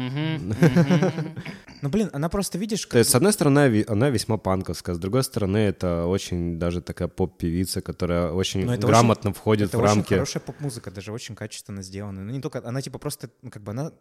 [1.80, 5.22] Ну, блин, она просто, видишь, То есть, с одной стороны, она весьма панковская, с другой
[5.22, 10.14] стороны, это очень даже такая поп-певица, которая очень это грамотно входит Это в очень рамки.
[10.14, 12.24] хорошая поп-музыка, даже очень качественно сделана.
[12.24, 13.92] Ну, не только, она типа просто, ну, как бы она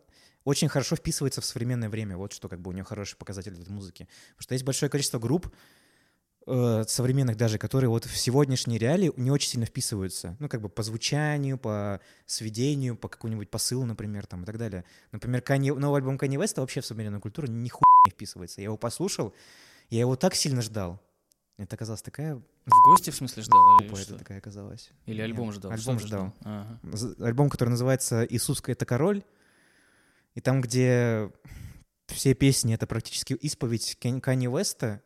[0.47, 2.15] очень хорошо вписывается в современное время.
[2.15, 4.07] Вот что как бы у нее хороший показатель этой музыки.
[4.29, 5.53] Потому что есть большое количество групп,
[6.47, 10.37] э, современных даже, которые вот в сегодняшней реалии не очень сильно вписываются.
[10.39, 14.85] Ну, как бы по звучанию, по сведению, по какому-нибудь посылу, например, там и так далее.
[15.11, 18.61] Например, Kanye, новый альбом Kanye West вообще в современную культуру нихуя не вписывается.
[18.61, 19.33] Я его послушал,
[19.89, 21.01] я его так сильно ждал.
[21.57, 23.79] Это оказалось такая В гости, в смысле, ждал?
[23.81, 24.13] Или, что?
[24.13, 24.91] это такая оказалась.
[25.07, 25.71] Или Нет, альбом ждал?
[25.73, 26.33] Альбом ждал.
[26.45, 26.79] Ага.
[27.19, 29.25] Альбом, который называется «Иисус— это король»,
[30.37, 31.31] и там, где
[32.05, 35.01] все песни— это практически исповедь Канни Веста,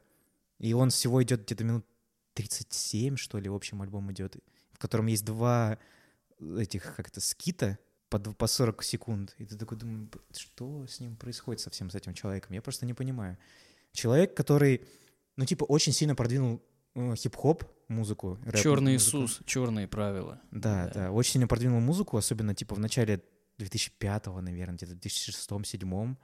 [0.60, 1.86] и он всего идет где-то минут
[2.34, 4.36] 37, что ли, в общем, альбом идет,
[4.74, 5.78] в котором есть два
[6.38, 9.34] этих, как-то, скита по, по 40 секунд.
[9.38, 12.54] И ты такой думаешь, что с ним происходит совсем с этим человеком?
[12.54, 13.38] Я просто не понимаю.
[13.94, 14.86] Человек, который,
[15.38, 16.62] ну, типа, очень сильно продвинул
[16.96, 18.38] э, хип-хоп, музыку.
[18.54, 18.98] Черный.
[18.98, 20.42] Иисус, черные правила.
[20.52, 23.24] Да, да, да, очень сильно продвинул музыку, особенно, типа, в начале
[23.60, 26.16] 2005-го, наверное, где-то 2006-2007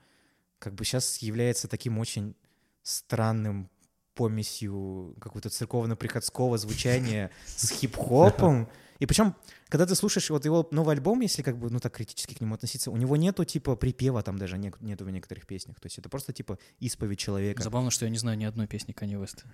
[0.58, 2.34] как бы сейчас является таким очень
[2.82, 3.70] странным
[4.14, 8.68] помесью какого-то церковно-приходского звучания с хип-хопом.
[8.98, 9.36] И причем,
[9.68, 12.56] когда ты слушаешь вот его новый альбом, если как бы, ну, так критически к нему
[12.56, 15.78] относиться, у него нету, типа, припева там даже нет, нету в некоторых песнях.
[15.78, 17.62] То есть это просто, типа, исповедь человека.
[17.62, 19.44] Забавно, что я не знаю ни одной песни Kanye West.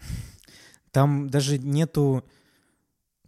[0.92, 2.24] Там даже нету,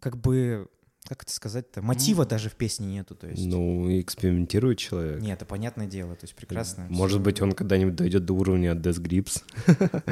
[0.01, 0.71] как бы,
[1.07, 2.29] как это сказать-то, мотива mm.
[2.29, 3.45] даже в песне нету, то есть.
[3.47, 5.21] Ну, экспериментирует человек.
[5.21, 6.87] Нет, это понятное дело, то есть прекрасно.
[6.91, 9.43] Может быть, он когда-нибудь дойдет до уровня Death Grips.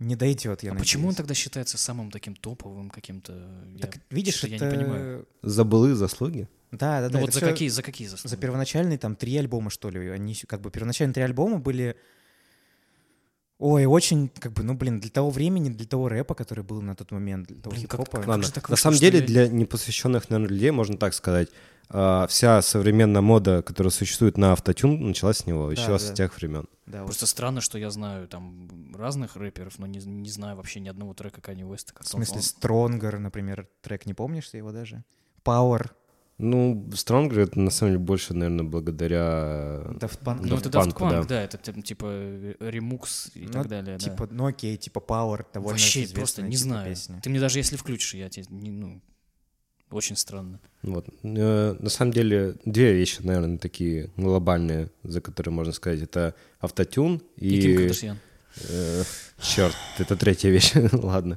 [0.00, 3.34] Не дойдет, я а почему он тогда считается самым таким топовым каким-то?
[3.80, 4.46] Так, я, видишь, это...
[4.54, 5.28] я не понимаю.
[5.42, 6.48] За былые заслуги?
[6.72, 7.20] Да, да, ну да.
[7.20, 8.30] вот за какие, за какие заслуги?
[8.30, 10.08] За первоначальные там три альбома, что ли.
[10.08, 11.96] Они как бы первоначальные три альбома были
[13.60, 16.94] Ой, очень, как бы, ну, блин, для того времени, для того рэпа, который был на
[16.94, 18.24] тот момент, для того хип-хопа.
[18.26, 21.48] Ладно, на самом деле, для непосвященных, наверное, людей можно так сказать.
[21.90, 25.98] Uh, вся современная мода, которая существует на автотюн, началась с него, да, еще да.
[25.98, 26.68] с тех времен.
[26.86, 27.30] Да, Просто вот.
[27.30, 31.40] странно, что я знаю там разных рэперов, но не, не знаю вообще ни одного трека
[31.40, 31.92] Kanye West.
[32.00, 32.42] В смысле, он...
[32.42, 35.02] Stronger, например, трек, не помнишь ты его даже?
[35.44, 35.90] Power,
[36.40, 40.40] ну, Stronger это на самом деле больше, наверное, благодаря Daft Punk.
[40.42, 41.24] Ну, это Daft Punk, да.
[41.24, 42.06] да, это типа
[42.60, 43.98] ремукс и ну, так далее.
[43.98, 44.34] Типа, да.
[44.34, 46.90] ну окей, типа Power, довольно Вообще просто не типа знаю.
[46.90, 47.20] Песня.
[47.22, 49.00] Ты мне даже если включишь, я тебе, не, ну,
[49.90, 50.60] очень странно.
[50.82, 51.06] Вот.
[51.22, 56.00] Э, на самом деле, две вещи, наверное, такие глобальные, за которые можно сказать.
[56.00, 57.56] Это автотюн и...
[57.56, 58.18] И Ким Кардашьян.
[58.68, 59.02] Э,
[59.40, 60.72] черт, это третья вещь.
[60.92, 61.36] Ладно.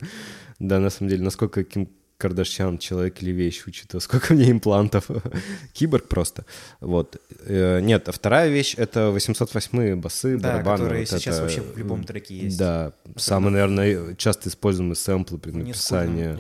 [0.59, 5.09] Да, на самом деле, насколько Ким Кардашьян, человек или вещь, учитывая, сколько меня имплантов.
[5.73, 6.45] Киборг просто.
[6.79, 7.21] Вот.
[7.45, 10.77] Э, нет, а вторая вещь— это 808 басы, да, барабаны.
[10.77, 12.57] которые вот сейчас это, вообще в любом треке есть.
[12.57, 16.37] Да, это самый, наверное, часто используемый сэмпл при написании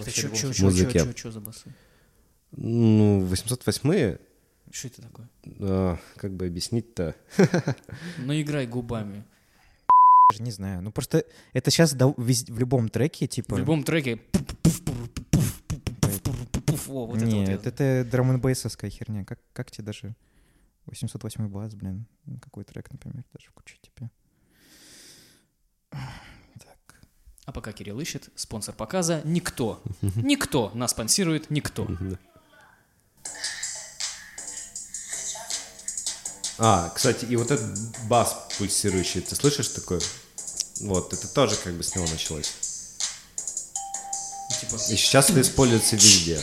[0.63, 1.13] музыки.
[1.15, 1.65] Что за басы?
[2.55, 4.17] Ну, 808
[4.71, 5.29] Что это такое?
[5.59, 7.15] А, как бы объяснить-то?
[8.19, 9.23] Ну, играй губами.
[10.39, 13.55] Не знаю, ну просто это сейчас в любом треке, типа...
[13.55, 14.19] В любом треке
[16.93, 19.25] о, вот Нет, это вот это драм н херня.
[19.25, 20.15] Как, как тебе даже
[20.85, 22.05] 808 бас, блин,
[22.41, 24.11] какой трек, например, даже включить тебе?
[25.89, 27.01] Так.
[27.45, 29.81] А пока Кирилл ищет, спонсор показа— никто.
[30.15, 31.87] Никто нас спонсирует, никто.
[36.59, 37.75] А, кстати, и вот этот
[38.07, 39.99] бас пульсирующий, ты слышишь такой?
[40.81, 42.53] Вот, это тоже как бы с него началось.
[44.61, 44.75] Типа...
[44.75, 46.39] И сейчас это используется везде.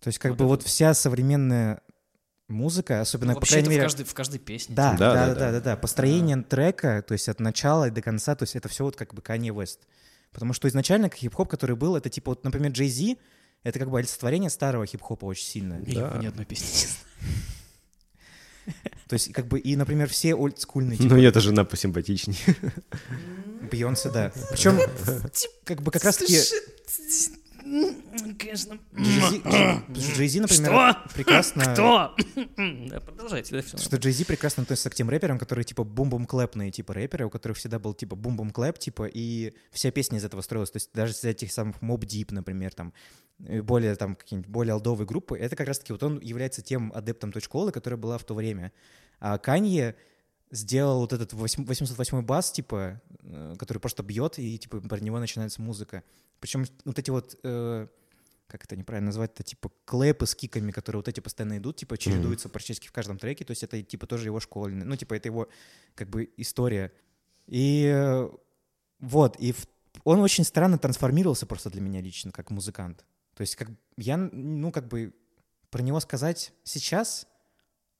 [0.00, 1.80] То есть как вот бы вот вся современная
[2.48, 3.82] музыка, особенно, ну, по крайней мере...
[3.82, 4.74] в каждой, в каждой песне.
[4.74, 5.76] Да, да, да, да, да, да, да.
[5.76, 6.42] Построение да.
[6.44, 9.20] трека, то есть от начала и до конца, то есть это все вот как бы
[9.20, 9.80] Kanye West.
[10.32, 13.16] Потому что изначально хип-хоп, который был, это типа вот, например, Jay Z,
[13.64, 15.82] это как бы олицетворение старого хип-хопа очень сильно.
[15.86, 16.18] Я да.
[16.18, 17.04] ни одной песни не знаю.
[19.08, 20.98] То есть, как бы, и, например, все олдскульные...
[20.98, 21.14] Типа...
[21.14, 22.36] Ну, это жена посимпатичнее.
[23.70, 24.30] Бейонсе, да.
[24.50, 24.78] Причем,
[25.64, 26.38] как бы, как раз-таки
[28.38, 28.78] Конечно.
[29.90, 31.14] Джейзи, например, Что?
[31.14, 31.64] прекрасно...
[31.72, 32.14] Кто?
[32.56, 33.56] Да, продолжайте.
[33.56, 33.76] Да, все.
[33.76, 37.58] Что Джейзи прекрасно относится к тем рэперам, которые типа бум-бум клэпные типа рэперы, у которых
[37.58, 40.70] всегда был типа бум-бум клэп, типа, и вся песня из этого строилась.
[40.70, 42.92] То есть даже из этих самых Mob Deep, например, там,
[43.38, 47.42] более там какие-нибудь более алдовые группы, это как раз-таки вот он является тем адептом той
[47.42, 48.72] школы, которая была в то время.
[49.20, 49.96] А Канье
[50.50, 55.60] сделал вот этот 808 бас, типа, э, который просто бьет, и типа про него начинается
[55.62, 56.02] музыка.
[56.40, 57.86] Причем вот эти вот, э,
[58.48, 61.98] как это неправильно назвать, это типа клэпы с киками, которые вот эти постоянно идут, типа
[61.98, 62.52] чередуются mm-hmm.
[62.52, 65.48] практически в каждом треке, то есть это типа тоже его школьный, ну типа это его
[65.94, 66.92] как бы история.
[67.46, 68.28] И э,
[69.00, 69.66] вот, и в,
[70.04, 73.04] он очень странно трансформировался просто для меня лично, как музыкант.
[73.34, 75.14] То есть как я, ну как бы
[75.70, 77.26] про него сказать сейчас,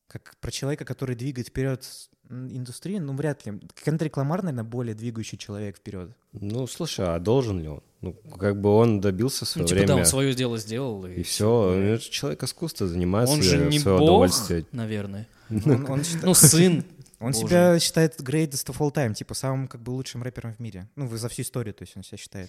[0.07, 1.87] как про человека, который двигает вперед
[2.31, 3.61] индустрию, ну, вряд ли.
[3.85, 6.11] Кендрик Ламар, наверное, более двигающий человек вперед.
[6.33, 7.83] Ну, слушай, а должен ли он?
[8.01, 9.89] Ну, как бы он добился своего ну, типа, время.
[9.89, 11.05] да, он свое дело сделал.
[11.07, 11.49] И, и все.
[11.49, 14.31] Он же человек искусства, занимается Он же не бог,
[14.73, 15.27] наверное.
[15.51, 16.25] Он, он считает...
[16.25, 16.85] Ну, сын.
[17.21, 17.47] Он Боже.
[17.47, 20.89] себя считает greatest of all time, типа самым как бы лучшим рэпером в мире.
[20.95, 22.49] Ну, за всю историю, то есть он себя считает.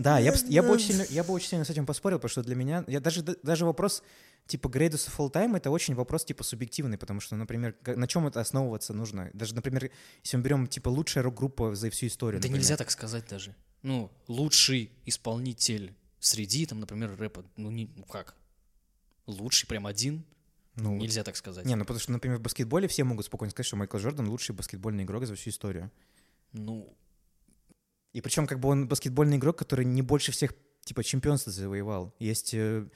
[0.00, 2.42] Да, я, я, бы очень сильно, я бы очень сильно с этим поспорил, потому что
[2.42, 4.02] для меня, я даже, даже вопрос,
[4.46, 8.26] типа greatest of all time это очень вопрос типа субъективный, потому что, например, на чем
[8.26, 9.30] это основываться нужно?
[9.34, 9.90] Даже, например,
[10.24, 12.40] если мы берем типа лучшая рок-группа за всю историю.
[12.40, 12.62] Да например.
[12.62, 13.54] нельзя так сказать даже.
[13.82, 18.34] Ну, лучший исполнитель среди, там, например, рэпа, ну, не, ну как?
[19.26, 20.24] Лучший прям один?
[20.76, 21.66] Ну, Нельзя так сказать.
[21.66, 24.54] Не, ну потому что, например, в баскетболе все могут спокойно сказать, что Майкл Джордан лучший
[24.54, 25.90] баскетбольный игрок за всю историю.
[26.52, 26.96] Ну,
[28.12, 32.14] И причем как бы он баскетбольный игрок, который не больше всех типа чемпионств завоевал.
[32.18, 32.86] Есть э,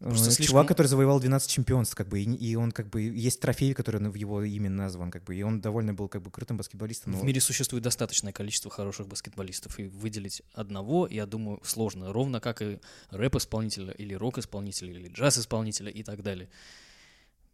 [0.00, 3.02] Просто э, слишком- чувак, который завоевал 12 чемпионств, как бы, и, и он как бы
[3.02, 6.30] есть трофей, который в его имя назван, как бы, и он довольно был как бы
[6.30, 7.12] крутым баскетболистом.
[7.12, 12.12] но- в мире существует достаточное количество хороших баскетболистов, и выделить одного, я думаю, сложно.
[12.12, 16.48] Ровно как и рэп-исполнителя, или рок-исполнителя, или джаз-исполнителя и так далее.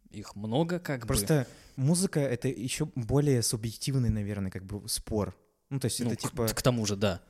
[0.09, 1.07] Их много, как бы.
[1.07, 5.35] Просто музыка— это еще более субъективный, наверное, как бы спор.
[5.69, 6.47] Ну, то есть Ну, это к- типа...
[6.47, 7.21] к тому же, да.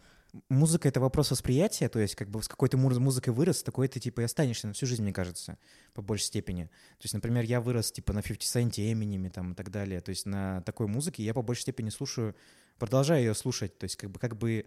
[0.50, 3.88] Музыка— это вопрос восприятия, то есть как бы с какой ты муз- музыкой вырос, такой
[3.88, 5.58] ты типа и останешься на всю жизнь, мне кажется,
[5.94, 6.66] по большей степени.
[6.66, 10.10] То есть, например, я вырос типа на 50 Cent, Eminem там и так далее, то
[10.10, 12.36] есть на такой музыке я по большей степени слушаю,
[12.78, 14.66] продолжаю ее слушать, то есть как бы, как бы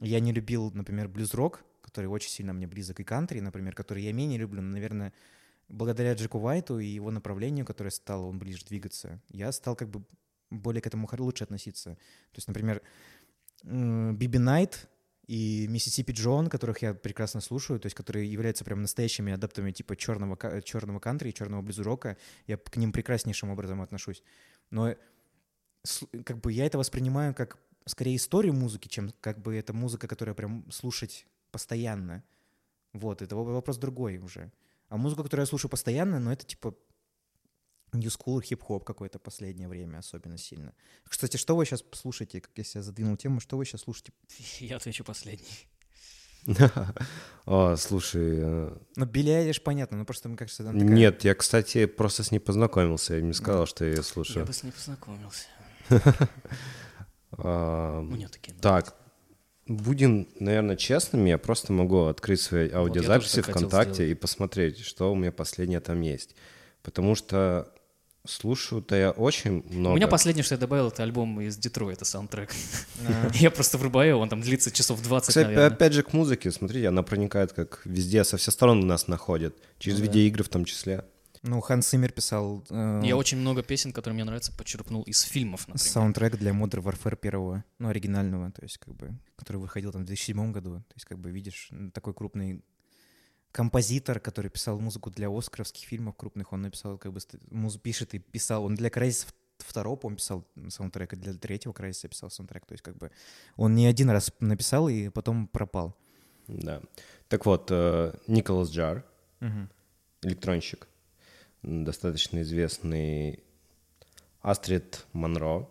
[0.00, 4.12] я не любил, например, блюз-рок, который очень сильно мне близок, и кантри, например, который я
[4.12, 5.12] менее люблю, но, наверное,
[5.68, 10.04] благодаря Джеку Уайту и его направлению, которое стало он ближе двигаться, я стал как бы
[10.50, 11.90] более к этому лучше относиться.
[11.94, 12.82] То есть, например,
[13.62, 14.88] Биби Найт
[15.26, 19.96] и Миссисипи Джон, которых я прекрасно слушаю, то есть которые являются прям настоящими адаптами типа
[19.96, 24.22] черного, черного кантри черного блюз-рока, я к ним прекраснейшим образом отношусь.
[24.70, 24.94] Но
[26.24, 30.34] как бы я это воспринимаю как скорее историю музыки, чем как бы это музыка, которая
[30.34, 32.22] прям слушать постоянно.
[32.92, 34.52] Вот, это во- вопрос другой уже.
[34.88, 36.76] А музыку, которую я слушаю постоянно, ну это типа
[37.96, 40.72] New School, хип-хоп какое-то последнее время особенно сильно.
[41.08, 44.12] Кстати, что вы сейчас слушаете, как я себя задвинул тему, что вы сейчас слушаете?
[44.60, 45.66] Я отвечу последний.
[47.46, 51.34] О, слушай, э, Ну, Билли Айлиш, понятно, но просто, мне кажется, она такая- нет, я,
[51.34, 54.46] кстати, просто с ней познакомился, я не сказал, что я ее Я слушаю.
[54.46, 55.46] бы с ней познакомился.
[57.38, 58.54] А, У нее такие.
[58.60, 58.94] Так,
[59.66, 65.32] будем, наверное, честными, я просто могу открыть свои аудиозаписи ВКонтакте и посмотреть, что у меня
[65.32, 66.34] последнее там есть.
[66.82, 67.72] Потому что
[68.26, 69.94] слушаю-то я очень много.
[69.94, 72.50] У меня последнее, что я добавил, это альбом из Детройта, саундтрек.
[73.34, 77.02] Я просто врубаю, он там длится часов 20, Кстати, опять же, к музыке, смотрите, она
[77.02, 81.04] проникает как везде, со всех сторон нас находит, через Ну видеоигры в том числе.
[81.42, 85.68] Ну, Ханс Симмер писал э, Я очень много песен, которые мне нравятся, почерпнул из фильмов,
[85.68, 85.92] например.
[85.92, 90.06] саундтрек для Modern Warfare первого, ну, оригинального, то есть, как бы, который выходил там в
[90.06, 90.76] 2007 году.
[90.88, 92.64] То есть, как бы, видишь, такой крупный
[93.56, 98.14] композитор, который писал музыку для оскаровских фильмов крупных, он написал, как бы, ст- муз- пишет
[98.14, 99.26] и писал, он для Crysis
[99.58, 103.10] второго, по писал саундтрек, и для третьего Crysis а писал саундтрек, то есть, как бы,
[103.56, 105.96] он не один раз написал и потом пропал.
[106.48, 106.82] Да.
[107.28, 109.04] Так вот, э, Николас Джар,
[109.40, 109.70] Мгм.
[110.22, 110.86] электронщик,
[111.62, 113.42] достаточно известный
[114.42, 115.66] Астрид Монро,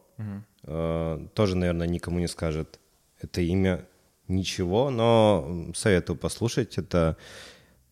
[0.63, 2.79] э, тоже, наверное, никому не скажет
[3.21, 3.85] это имя
[4.27, 6.79] ничего, но советую послушать.
[6.79, 7.15] Это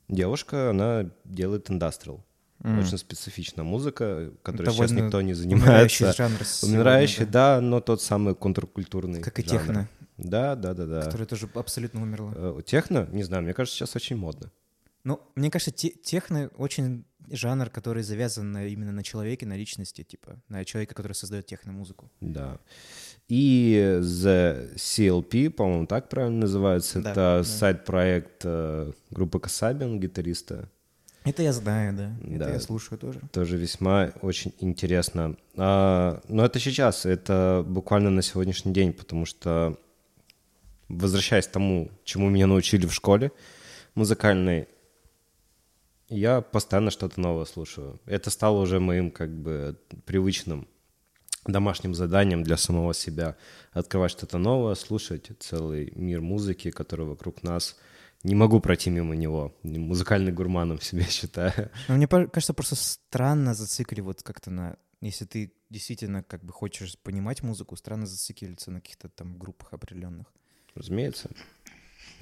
[0.07, 2.23] девушка, она делает индастриал.
[2.59, 2.79] Мгм.
[2.79, 6.13] Очень специфичная музыка, которой сейчас Довольно никто не Умирающий занимается.
[6.13, 7.55] жанр сегодня, Умирающий, да.
[7.55, 9.21] да, но тот самый контркультурный.
[9.21, 9.59] Как и жанр.
[9.59, 11.01] техно, Да, да, да, да.
[11.01, 12.31] которая тоже абсолютно умерла.
[12.35, 14.49] Э, Техно, не знаю, мне кажется, сейчас очень модно.
[15.03, 20.41] Ну, мне кажется, те- техно очень жанр, который завязан именно на человеке, на личности, типа,
[20.47, 22.09] на человека, который создает техно-музыку.
[22.21, 22.59] Да.
[23.29, 27.01] И The CLP, по-моему, так правильно называется.
[27.01, 27.43] Да, это да.
[27.43, 30.69] сайт-проект э, группы Касабин, гитариста.
[31.23, 32.11] Это я знаю, да.
[32.21, 32.49] Это Да.
[32.51, 33.21] я слушаю тоже.
[33.31, 35.37] Тоже весьма очень интересно.
[35.55, 39.79] А, но это сейчас, это буквально на сегодняшний день, потому что,
[40.89, 43.31] возвращаясь к тому, чему меня научили в школе
[43.95, 44.67] музыкальной,
[46.09, 47.99] я постоянно что-то новое слушаю.
[48.05, 50.67] Это стало уже моим как бы привычным
[51.45, 53.35] домашним заданием для самого себя.
[53.71, 57.75] Открывать что-то новое, слушать целый мир музыки, который вокруг нас.
[58.23, 59.53] Не могу пройти мимо него.
[59.63, 61.69] Музыкальный гурманом себя считаю.
[61.87, 64.77] Но мне кажется, просто странно зацикливаться как-то на...
[65.01, 70.27] Если ты действительно как бы хочешь понимать музыку, странно зацикливаться на каких-то там группах определенных.
[70.75, 71.29] Разумеется.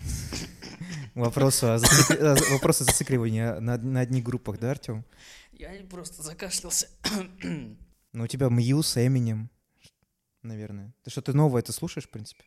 [1.14, 5.06] Вопрос о, зацикли- зацикливании на, на одних группах, да, Артем?
[5.52, 6.88] Я просто закашлялся.
[8.14, 9.50] Ну, у тебя Мьюз, Эминем,
[10.42, 10.94] наверное.
[11.04, 12.44] Ты что-то новое ты слушаешь, в принципе?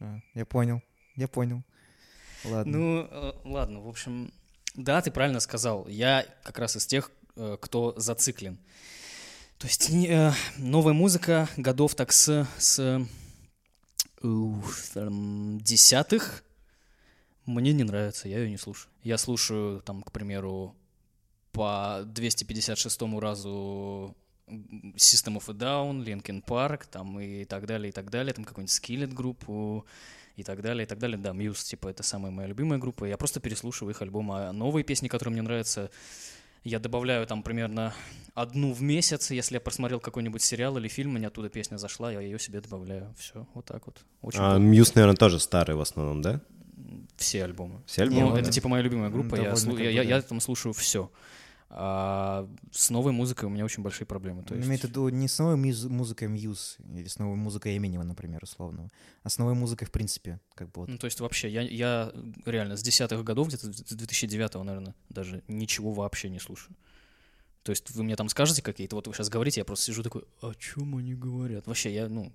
[0.00, 0.82] А, я понял,
[1.16, 1.64] я понял.
[2.44, 2.78] Ладно.
[2.78, 4.32] Ну, э, ладно, в общем,
[4.74, 5.86] да, ты правильно сказал.
[5.88, 8.58] Я как раз из тех, э, кто зациклен.
[9.58, 13.06] То есть э, новая музыка годов так с, с
[14.20, 16.44] там, десятых
[17.46, 18.92] мне не нравится, я ее не слушаю.
[19.02, 20.76] Я слушаю, там, к примеру,
[21.50, 24.16] по 256 разу
[24.96, 28.72] System of a Down, Linkin Park, там и так далее, и так далее, там какой-нибудь
[28.72, 29.86] Skillet группу
[30.36, 31.18] и так далее, и так далее.
[31.18, 33.04] Да, Muse, типа, это самая моя любимая группа.
[33.04, 34.48] Я просто переслушиваю их альбомы.
[34.48, 35.90] А новые песни, которые мне нравятся,
[36.64, 37.94] я добавляю там примерно
[38.34, 39.30] одну в месяц.
[39.30, 43.14] Если я просмотрел какой-нибудь сериал или фильм, мне оттуда песня зашла, я ее себе добавляю.
[43.18, 44.00] Все, вот так вот.
[44.22, 46.40] Очень а Мьюз, наверное, тоже старый в основном, да?
[47.16, 47.82] Все альбомы.
[47.86, 48.28] Все альбомы?
[48.28, 48.40] Ну, да.
[48.40, 49.36] это типа моя любимая группа.
[49.36, 51.10] Я, я, я, я там слушаю все.
[51.74, 54.42] А с новой музыкой у меня очень большие проблемы.
[54.42, 54.68] То есть...
[54.68, 58.40] Имеет в виду не с новой муз- музыкой Мьюз или с новой музыкой Эминема, например,
[58.42, 58.90] условно,
[59.22, 60.38] а с новой музыкой в принципе.
[60.54, 60.88] Как бы вот.
[60.90, 62.12] Ну, то есть вообще, я, я
[62.44, 66.76] реально с десятых годов, где-то с 2009, наверное, даже ничего вообще не слушаю.
[67.62, 70.24] То есть вы мне там скажете какие-то, вот вы сейчас говорите, я просто сижу такой,
[70.42, 71.66] о чем они говорят?
[71.66, 72.32] Вообще, я, ну,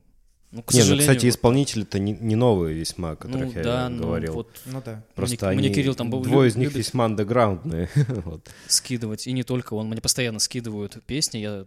[0.51, 1.07] ну, к не, сожалению...
[1.07, 4.31] ну, кстати, исполнители-то не, не новые весьма, о которых ну, я да, говорил.
[4.31, 5.03] Ну, вот ну да.
[5.13, 7.89] Просто мне, они, мне Кирилл там был двое из них любит весьма андеграундные.
[8.25, 8.49] вот.
[8.67, 11.65] скидывать, и не только он, мне постоянно скидывают песни, я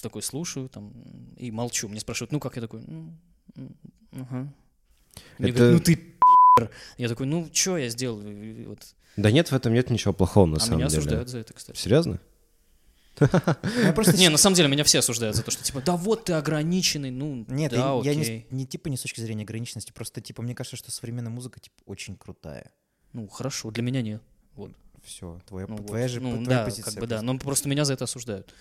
[0.00, 0.92] такой слушаю там
[1.36, 1.88] и молчу.
[1.88, 2.56] Мне спрашивают, ну как?
[2.56, 3.12] Я такой, ну,
[4.12, 4.52] ага.
[5.38, 6.14] Мне Это- говорят, ну ты
[6.96, 8.22] Я такой, ну что я сделал?
[8.66, 8.80] Вот.
[9.16, 10.98] Да нет, в этом нет ничего плохого, на А самом меня деле.
[11.00, 11.78] осуждают за это, кстати.
[11.78, 12.20] Серьезно?
[13.84, 16.24] Я просто Не, на самом деле меня все осуждают за то, что типа, да вот
[16.24, 20.20] ты ограниченный, ну, Нет, да, я, не, не типа не с точки зрения ограниченности, просто
[20.20, 22.70] типа мне кажется, что современная музыка типа очень крутая.
[23.12, 24.22] Ну, хорошо, для меня нет.
[24.54, 24.72] Вот.
[25.04, 26.10] Все, твоя, Ну, твоя вот.
[26.10, 26.92] же ну, твоя да, позиция.
[26.92, 28.54] как бы да, но просто меня за это осуждают.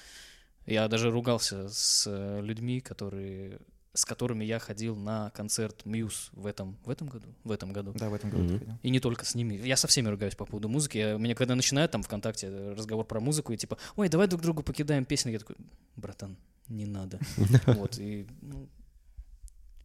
[0.66, 3.60] Я даже ругался с э, людьми, которые
[3.98, 7.94] с которыми я ходил на концерт Мьюз в этом, в этом году, в этом году.
[7.96, 8.60] Да, в этом году.
[8.60, 8.78] Ходил.
[8.84, 9.56] И не только с ними.
[9.56, 11.00] Я со всеми ругаюсь по поводу музыки.
[11.00, 14.62] Я, меня когда начинают там ВКонтакте разговор про музыку, и типа, ой, давай друг другу
[14.62, 15.56] покидаем песни, я такой,
[15.96, 16.38] братан,
[16.68, 17.20] не надо.
[17.66, 18.70] Вот, и ну,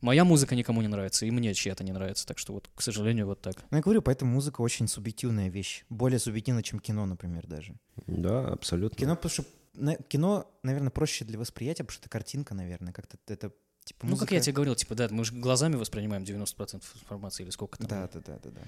[0.02, 2.26] моя музыка никому не нравится, и мне чья-то не нравится.
[2.26, 3.54] Так что вот, к сожалению, вот так.
[3.70, 5.86] Ну, я говорю, поэтому музыка очень субъективная вещь.
[5.88, 7.76] Более субъективна, чем кино, например, даже.
[8.06, 8.98] Да, абсолютно.
[8.98, 9.44] Кино, потому что
[9.74, 13.52] на- кино, наверное, проще для восприятия, потому что это картинка, наверное, как-то это
[13.84, 17.50] типа Ну, как я тебе говорил, типа, да, мы же глазами воспринимаем 90% информации или
[17.50, 17.88] сколько там.
[17.88, 18.62] Да, да, да, да, да.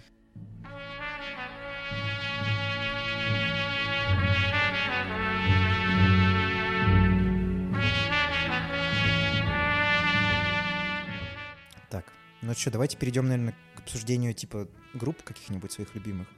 [11.91, 12.13] Так,
[12.43, 16.29] ну что, давайте перейдем, наверное, к обсуждению типа групп каких-нибудь своих любимых.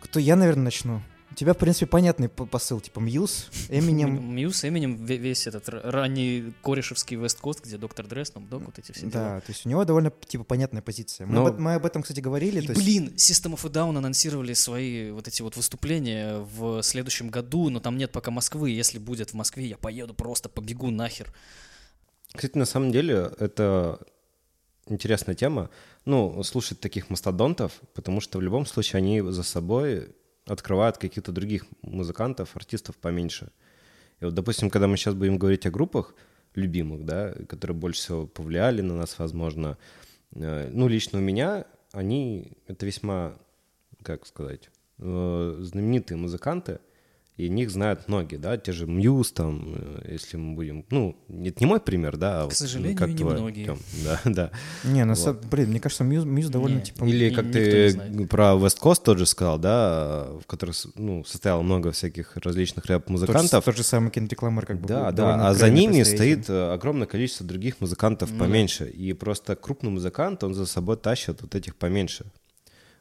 [0.00, 1.02] Кто я, наверное, начну.
[1.34, 4.34] У тебя, в принципе, понятный посыл, типа Muse, Эминем.
[4.36, 8.66] Muse, Эминем, ве- весь этот ранний корешевский West Coast, где доктор Дре с Snoop Dogg,
[8.66, 9.06] вот эти все.
[9.06, 11.26] Да, то есть у него довольно, типа, понятная позиция.
[11.26, 12.60] Мы, Но- об, мы об этом, кстати, говорили.
[12.60, 17.68] И, блин, System of a Down анонсировали свои вот эти вот выступления в следующем году,
[17.68, 18.70] но там нет пока Москвы.
[18.70, 21.34] Если будет в Москве, я поеду просто побегу нахер.
[22.32, 23.98] Кстати, на самом деле, это
[24.86, 25.68] интересная тема.
[26.04, 30.14] Ну, слушать таких мастодонтов, потому что в любом случае они за собой
[30.46, 33.50] открывают каких-то других музыкантов, артистов поменьше.
[34.20, 36.14] И вот, допустим, когда мы сейчас будем говорить о группах
[36.54, 39.76] любимых, да, которые больше всего повлияли на нас, возможно,
[40.34, 43.36] э, ну, лично у меня они, это весьма,
[44.02, 46.80] как сказать, э, знаменитые музыканты,
[47.36, 51.56] и них знают многие, да, те же Мьюз, там, э, если мы будем, ну, это
[51.60, 53.64] не мой пример, да, а К вот, сожалению, как не твой, многие.
[53.64, 54.50] Тём, да, да.
[54.84, 55.18] Не, на Вот.
[55.18, 56.82] самом блин, мне кажется, Muse, Muse довольно, Не.
[56.82, 57.04] типа...
[57.04, 62.36] Или как ты про West Coast тоже сказал, да, в которых ну, состояло много всяких
[62.36, 63.64] различных тот же- рэп-музыкантов.
[63.64, 64.86] Тот же самый Кендрик Ламар, как бы.
[64.86, 68.44] Да, да, а за ними стоит э, огромное количество других музыкантов Ну да.
[68.44, 68.88] поменьше.
[68.88, 72.26] И просто крупный музыкант, он за собой тащит вот этих поменьше.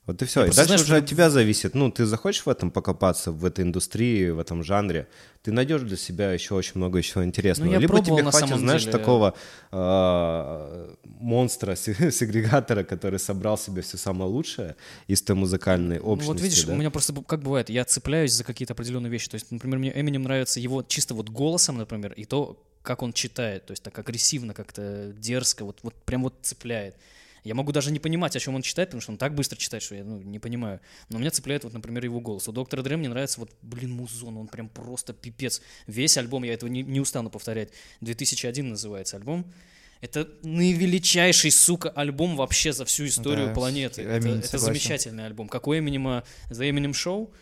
[0.06, 0.42] Вот и все.
[0.42, 1.76] Я И просто дальше знаю, уже от тебя зависит.
[1.76, 5.08] Ну, ты захочешь в этом покопаться, в этой индустрии, в этом жанре,
[5.44, 7.68] ты найдешь для себя еще очень много еще интересного.
[7.68, 8.92] Ну, я Либо пробовал тебе хватит, знаешь, деле.
[8.98, 9.34] такого
[9.72, 14.76] э, монстра, се- сегрегатора, который собрал себе все самое лучшее
[15.08, 16.32] из той музыкальной Ну, общности.
[16.34, 16.74] вот видишь, да.
[16.74, 19.30] у меня просто как бывает, я цепляюсь за какие-то определенные вещи.
[19.30, 23.14] То есть, например, мне Эминем нравится его чисто вот голосом, например, и то, как он
[23.14, 26.96] читает, то есть так агрессивно, как-то дерзко, вот, вот прям вот цепляет.
[27.44, 29.84] Я могу даже не понимать, о чем он читает, потому что он так быстро читает,
[29.84, 30.80] что я ну, не понимаю.
[31.10, 32.48] Но меня цепляет, вот, например, его голос.
[32.48, 35.62] У доктора Дре мне нравится, вот, блин, музон, он прям просто пипец.
[35.88, 37.70] Весь альбом, я этого не, не устану повторять.
[38.02, 39.52] 2001 называется альбом.
[40.00, 44.02] Это наивеличайший, сука, альбом вообще за всю историю Да, планеты.
[44.02, 44.66] Это, аминь, это согласен.
[44.66, 45.48] замечательный альбом.
[45.48, 47.34] Какой Эминема The Eminem Show,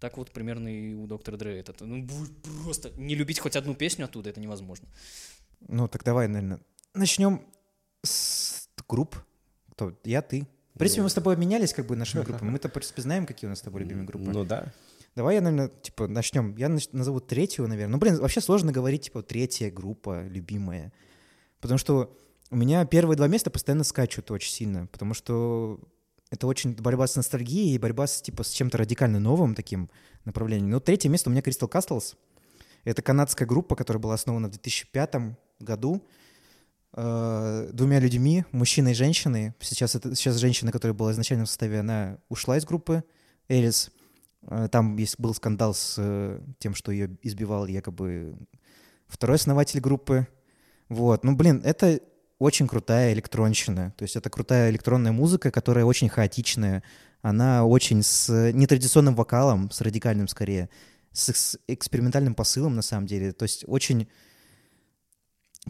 [0.00, 1.58] так вот примерно и у доктора Дре.
[1.58, 2.06] Это, ну,
[2.64, 4.88] просто не любить хоть одну песню оттуда, это невозможно.
[5.66, 6.60] Ну, так давай, наверное,
[6.94, 7.42] начнем
[8.02, 9.16] с групп.
[9.74, 9.92] Кто?
[10.04, 10.46] Я, ты.
[10.74, 12.50] В принципе, мы с тобой обменялись как бы нашими группами.
[12.50, 14.30] Мы-то, в принципе, знаем, какие у нас с тобой любимые группы.
[14.30, 14.72] Ну да.
[15.14, 16.56] Давай я, наверное, типа, начнем.
[16.56, 17.92] Я назову третью, наверное.
[17.92, 20.92] Ну, блин, вообще сложно говорить, типа, третья группа любимая.
[21.60, 22.16] Потому что
[22.50, 24.86] у меня первые два места постоянно скачут очень сильно.
[24.88, 25.80] Потому что
[26.30, 29.88] Это очень борьба с ностальгией и борьба с, типа, с чем-то радикально новым таким
[30.24, 30.70] направлением.
[30.70, 32.16] Но третье место у меня Crystal Castles.
[32.82, 36.04] Это канадская группа, которая была основана в 2005 году
[36.94, 39.52] э, двумя людьми, мужчиной и женщиной.
[39.60, 43.04] Сейчас, это, сейчас женщина, которая была изначально в составе, она ушла из группы,
[43.48, 43.90] Элис.
[44.42, 48.34] Э, там есть, был скандал с э, тем, что ее избивал якобы
[49.06, 50.26] второй основатель группы.
[50.88, 51.24] Вот.
[51.24, 52.00] Ну, блин, это
[52.38, 53.94] очень крутая электронщина.
[53.96, 56.82] То есть это крутая электронная музыка, которая очень хаотичная.
[57.22, 60.68] Она очень с нетрадиционным вокалом, с радикальным скорее,
[61.12, 63.32] с экспериментальным посылом на самом деле.
[63.32, 64.08] То есть очень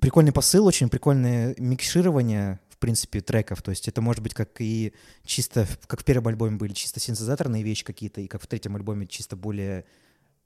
[0.00, 3.62] прикольный посыл, очень прикольное микширование, в принципе, треков.
[3.62, 4.92] То есть это может быть как и
[5.24, 9.06] чисто, как в первом альбоме были чисто синтезаторные вещи какие-то, и как в третьем альбоме
[9.06, 9.84] чисто более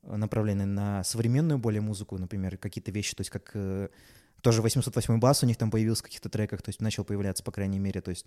[0.03, 3.89] направленные на современную более музыку, например, какие-то вещи, то есть как э,
[4.43, 7.53] тоже 808 бас у них там появился в каких-то треках, то есть начал появляться, по
[7.53, 8.25] крайней мере, то есть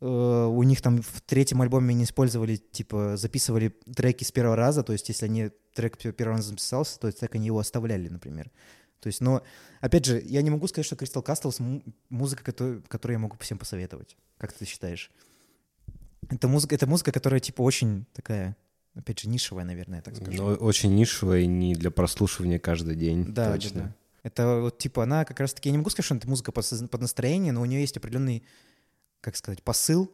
[0.00, 4.82] э, у них там в третьем альбоме не использовали, типа, записывали треки с первого раза,
[4.82, 8.50] то есть если они трек первый раз записался, то есть так они его оставляли, например.
[9.06, 9.44] То есть, но,
[9.80, 13.56] опять же, я не могу сказать, что Crystal Castles— музыка, которую, которую я могу всем
[13.56, 14.16] посоветовать.
[14.36, 15.12] Как ты считаешь?
[16.28, 18.56] Это музыка, это музыка, которая, типа, очень такая,
[18.96, 20.32] опять же, нишевая, наверное, так скажу.
[20.32, 23.80] Но очень нишевая и не для прослушивания каждый день, да, точно.
[23.80, 23.94] Да, да.
[24.24, 27.00] Это вот, типа, она как раз-таки, я не могу сказать, что это музыка под, под
[27.00, 28.42] настроение, но у нее есть определенный,
[29.20, 30.10] как сказать, посыл,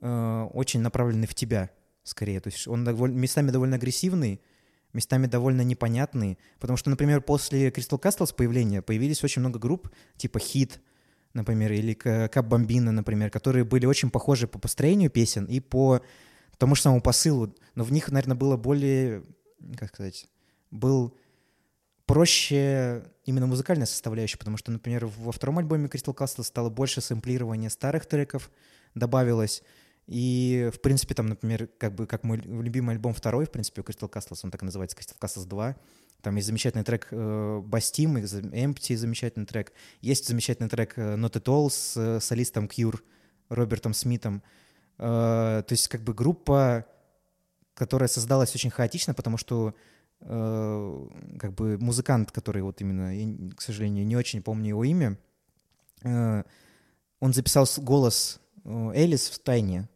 [0.00, 1.70] э, очень направленный в тебя,
[2.02, 2.40] скорее.
[2.40, 4.40] То есть он довольно, местами довольно агрессивный,
[4.94, 10.38] местами довольно непонятный, потому что, например, после Crystal Castles появления появились очень много групп, типа
[10.38, 10.78] Hit,
[11.34, 16.00] например, или Кап Бомбина, например, которые были очень похожи по построению песен и по
[16.56, 19.24] тому же самому посылу, но в них, наверное, было более,
[19.76, 20.28] как сказать,
[20.70, 21.16] был
[22.06, 27.70] проще именно музыкальная составляющая, потому что, например, во втором альбоме Crystal Castle стало больше сэмплирования
[27.70, 28.50] старых треков,
[28.94, 29.62] добавилось,
[30.06, 34.10] и, в принципе, там, например, как бы, как мой любимый альбом второй, в принципе, Crystal
[34.10, 35.76] Castles, он так и называется, Crystal Castles 2,
[36.24, 41.44] там есть замечательный трек э, Бастим, Empty замечательный трек, есть замечательный трек э, Not At
[41.44, 42.98] All с э, солистом Cure
[43.50, 44.42] Робертом Смитом.
[44.98, 46.86] Э, то есть как бы группа,
[47.74, 49.74] которая создалась очень хаотично, потому что
[50.20, 55.18] э, как бы музыкант, который вот именно, я, к сожалению, не очень помню его имя,
[56.04, 56.42] э,
[57.20, 59.90] он записал голос э, Элис в тайне,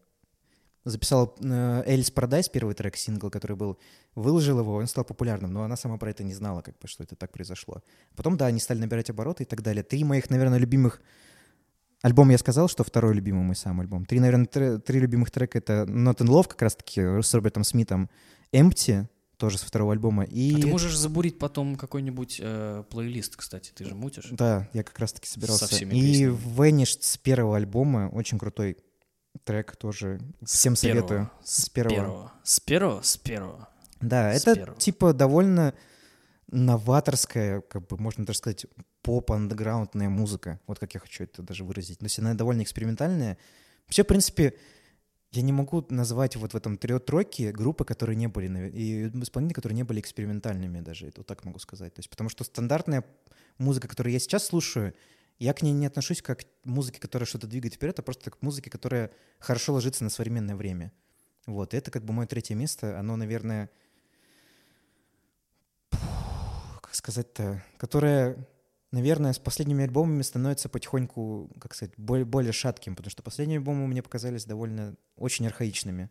[0.85, 3.79] записал э, Элис Парадайз, первый трек, сингл, который был,
[4.15, 7.03] выложил его, он стал популярным, но она сама про это не знала, как бы, что
[7.03, 7.83] это так произошло.
[8.17, 9.83] Потом, да, они стали набирать обороты и так далее.
[9.83, 11.01] Три моих, наверное, любимых
[12.01, 14.05] Альбом я сказал, что второй любимый мой сам альбом.
[14.05, 18.09] Три, наверное, три, три любимых трека— это Not in Love, как раз-таки с Робертом Смитом,
[18.53, 20.25] Empty, тоже со второго альбома.
[20.25, 20.55] И...
[20.57, 24.29] А ты можешь забурить потом какой-нибудь э, плейлист, кстати, ты же мутишь.
[24.31, 25.67] Да, я как раз-таки собирался.
[25.67, 26.39] Со всеми и песнями.
[26.57, 28.77] Vanished с первого альбома, очень крутой
[29.45, 30.21] трек тоже.
[30.45, 31.07] Всем С первого.
[31.09, 31.31] советую.
[31.43, 32.33] С первого.
[32.43, 33.03] С первого?
[33.03, 33.69] С первого.
[34.01, 34.79] Да, С это первого.
[34.79, 35.75] типа довольно
[36.51, 38.67] новаторская, как бы можно даже сказать,
[39.03, 40.61] поп-андеграундная музыка.
[40.67, 41.99] Вот как я хочу это даже выразить.
[41.99, 43.39] То есть она довольно экспериментальная.
[43.87, 44.55] Вообще, в принципе,
[45.33, 49.77] я не могу назвать вот в этом троке группы, которые не были, и исполнители, которые
[49.77, 51.95] не были экспериментальными даже, это вот так могу сказать.
[51.95, 53.05] То есть, потому что стандартная
[53.59, 54.95] музыка, которую я сейчас слушаю,
[55.39, 58.39] я к ней не отношусь как к музыке, которая что-то двигает вперед, а просто как
[58.39, 60.93] к музыке, которая хорошо ложится на современное время.
[61.47, 63.71] Вот, и это как бы мое третье место, оно, наверное,
[65.91, 68.47] как сказать-то, которое,
[68.91, 73.87] наверное, с последними альбомами становится потихоньку, как сказать, более, более шатким, потому что последние альбомы
[73.87, 76.11] мне показались довольно очень архаичными.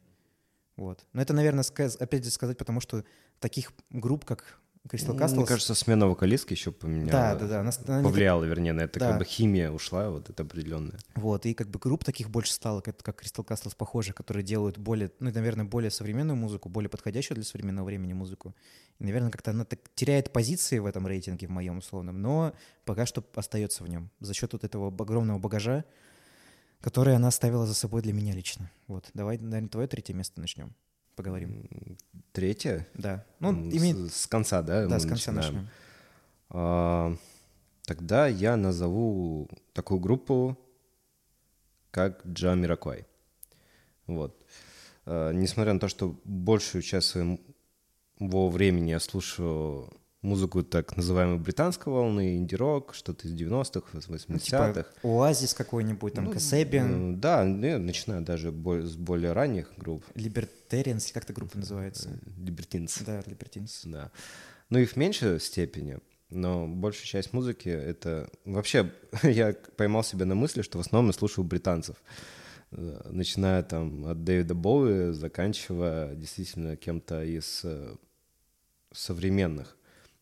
[0.75, 1.05] Вот.
[1.13, 3.03] Но это, наверное, сказ- опять же сказать, потому что
[3.39, 5.35] таких групп, как Crystal Castles...
[5.35, 7.11] Мне кажется, смена вокалистки еще поменяла.
[7.11, 7.59] Да, да, да.
[7.61, 9.09] она- она не Повлияла, вернее, на это Да.
[9.09, 10.97] как бы химия ушла, вот это определенная.
[11.15, 14.77] Вот, и как бы групп таких больше стало, как, как Crystal Castles похожих, которые делают
[14.77, 18.55] более, ну, наверное, более современную музыку, более подходящую для современного времени музыку.
[18.99, 22.53] И, наверное, как-то она так теряет позиции в этом рейтинге, в моем условном, но
[22.85, 25.83] пока что остается в нем за счет вот этого огромного багажа,
[26.81, 28.69] который она оставила за собой для меня лично.
[28.87, 30.73] Вот, давай, наверное, твое третье место начнем.
[31.17, 31.67] Поговорим.
[31.71, 31.97] М,
[32.31, 32.87] Третье?
[32.93, 33.25] Да.
[33.39, 33.97] Ну, имеет...
[34.11, 34.85] с, с конца, да?
[34.85, 35.55] Да, с конца начинаем?
[35.55, 35.69] начнем.
[36.51, 37.15] А,
[37.85, 40.55] тогда я назову такую группу,
[41.89, 43.07] как Джа Мираквай.
[44.05, 44.39] Вот.
[45.07, 49.91] А, несмотря на то, что большую часть своего времени я слушаю
[50.27, 54.39] музыку так называемой британской волны, инди-рок, что-то из 90-х, Ну, 80-х.
[54.39, 60.03] типа Оазис какой-нибудь, там, Ну, Касебиан, э, Да, я начинаю даже с более ранних групп.
[60.15, 62.09] Libertarians, как эта группа называется?
[62.37, 63.03] Libertines.
[63.05, 63.81] Да, Libertines.
[63.85, 64.11] Да.
[64.69, 65.99] Ну, их в меньшей степени,
[66.29, 68.29] но большая часть музыки— это...
[68.43, 68.91] Вообще,
[69.23, 71.95] я поймал себя на мысли, что в основном я слушаю британцев.
[72.71, 77.95] Э, начиная там от Дэвида Боуи, заканчивая действительно кем-то из э,
[78.91, 79.76] современных.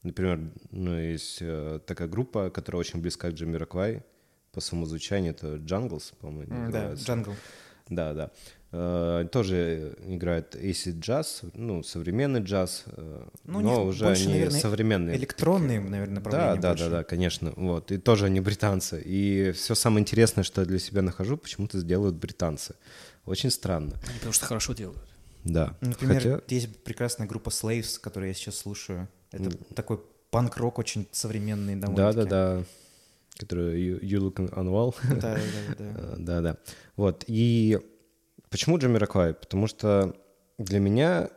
[0.05, 0.39] Например,
[0.71, 4.03] ну, есть э, такая группа, которая очень близка к Джимми Роквай
[4.51, 7.33] по самозвучанию, это Jungles, по-моему, Да, Jungle.
[7.89, 8.31] Да, да.
[8.71, 14.59] Э, тоже играет acid джаз, ну, современный джаз, э, Ну, но уже больше, они наверное,
[14.59, 15.15] современные.
[15.17, 16.83] Электронные, наверное, Да, направления да, больше.
[16.85, 17.53] да, да, конечно.
[17.55, 17.91] Вот.
[17.91, 19.01] И тоже они британцы.
[19.03, 22.75] И все самое интересное, что я для себя нахожу, почему-то сделают британцы.
[23.25, 23.93] Очень странно.
[24.07, 25.01] Они потому что хорошо делают.
[25.43, 25.75] Да.
[25.81, 29.07] Например, Хотя- есть прекрасная группа Slaves, которую я сейчас слушаю.
[29.35, 29.99] Это такой
[30.31, 32.29] панк-рок очень современный Да, довольно-таки.
[32.29, 32.63] да, да.
[33.37, 34.95] Который you, you look unwell.
[35.09, 35.85] Да, да, да, да.
[35.95, 36.57] Э, Да, да.
[36.95, 37.25] Вот.
[37.27, 37.79] И
[38.49, 39.33] почему Джимми Роквай?
[39.33, 40.15] Потому что
[40.57, 41.29] для меня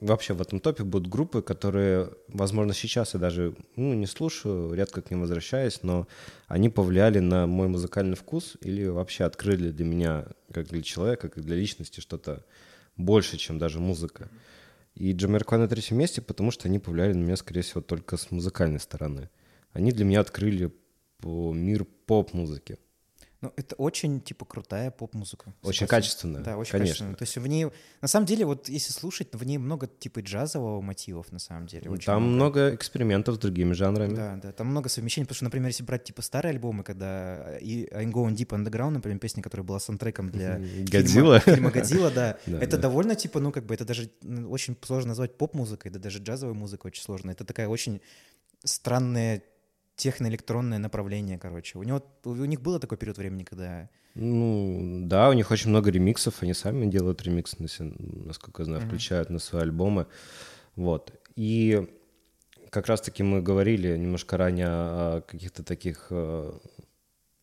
[0.00, 5.00] вообще в этом топе будут группы, которые, возможно, сейчас я даже ну, не слушаю, редко
[5.00, 6.06] к ним возвращаюсь, но
[6.48, 11.44] они повлияли на мой музыкальный вкус или вообще открыли для меня, как для человека, как
[11.44, 12.44] для личности, что-то
[12.96, 14.28] больше, чем даже музыка.
[14.96, 18.30] И Джамерквай на третьем месте, потому что они повлияли на меня, скорее всего, только с
[18.30, 19.28] музыкальной стороны.
[19.72, 20.72] Они для меня открыли
[21.22, 22.78] мир поп-музыки.
[23.46, 25.54] Ну, это очень, типа, крутая поп-музыка.
[25.62, 26.88] Очень качественная, Да, очень конечно.
[26.90, 27.14] качественная.
[27.14, 27.66] То есть в ней...
[28.00, 31.88] На самом деле, вот если слушать, в ней много, типа, джазового мотивов, на самом деле.
[31.90, 34.14] очень Там много экспериментов с другими жанрами.
[34.14, 37.86] Да, да, там много совмещений, потому что, например, если брать типа старые альбомы, когда и
[37.86, 41.40] I'm Going Deep Underground, например, песня, которая была саундтреком для Годзилла.
[41.40, 44.10] фильма, Годзилла, да, это довольно типа, ну как бы это даже
[44.48, 47.30] очень сложно назвать поп-музыкой, да даже джазовой музыкой очень сложно.
[47.30, 48.00] Это такая очень
[48.64, 49.42] странная
[49.96, 51.78] техноэлектронное направление, короче.
[51.78, 55.90] У него, у них было такой период времени, когда Ну, да, у них очень много
[55.90, 57.56] ремиксов, они сами делают ремиксы,
[57.98, 60.06] насколько я знаю, включают на свои альбомы.
[60.76, 61.12] Вот.
[61.36, 61.88] И
[62.70, 66.52] как раз-таки мы говорили немножко ранее о каких-то таких э,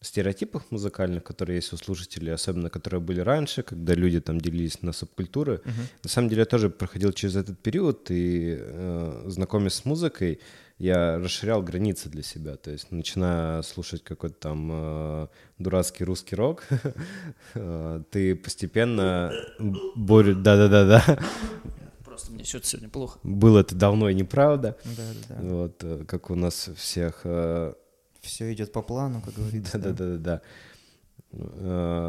[0.02, 4.94] стереотипах музыкальных, которые есть у слушателей, особенно которые были раньше, когда люди там делились на
[4.94, 5.62] субкультуры.
[6.04, 10.40] На самом деле я тоже проходил через этот период, и э, знакомясь с музыкой,
[10.78, 12.56] я расширял границы для себя.
[12.56, 16.64] То есть, начиная слушать какой-то там э, дурацкий русский рок,
[17.54, 19.32] э, ты постепенно
[19.96, 20.36] борешь...
[20.38, 21.20] Да-да-да-да.
[22.04, 23.20] Просто мне что-то сегодня плохо.
[23.24, 24.78] Было это давно и неправда.
[24.84, 25.42] да, да, да.
[25.42, 27.22] Вот, э, как у нас всех...
[27.24, 27.74] э,
[28.22, 29.78] все идет по плану, как говорится.
[29.78, 29.90] да.
[29.90, 30.42] Да-да-да-да.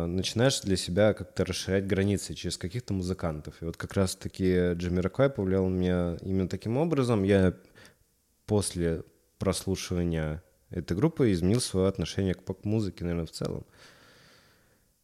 [0.06, 3.54] Начинаешь для себя как-то расширять границы через каких-то музыкантов.
[3.62, 7.22] И вот как раз-таки Джимми Роквай повлиял на меня именно таким образом.
[7.22, 7.54] Я
[8.46, 9.02] после
[9.38, 13.64] прослушивания этой группы изменил свое отношение к поп-музыке, наверное, в целом.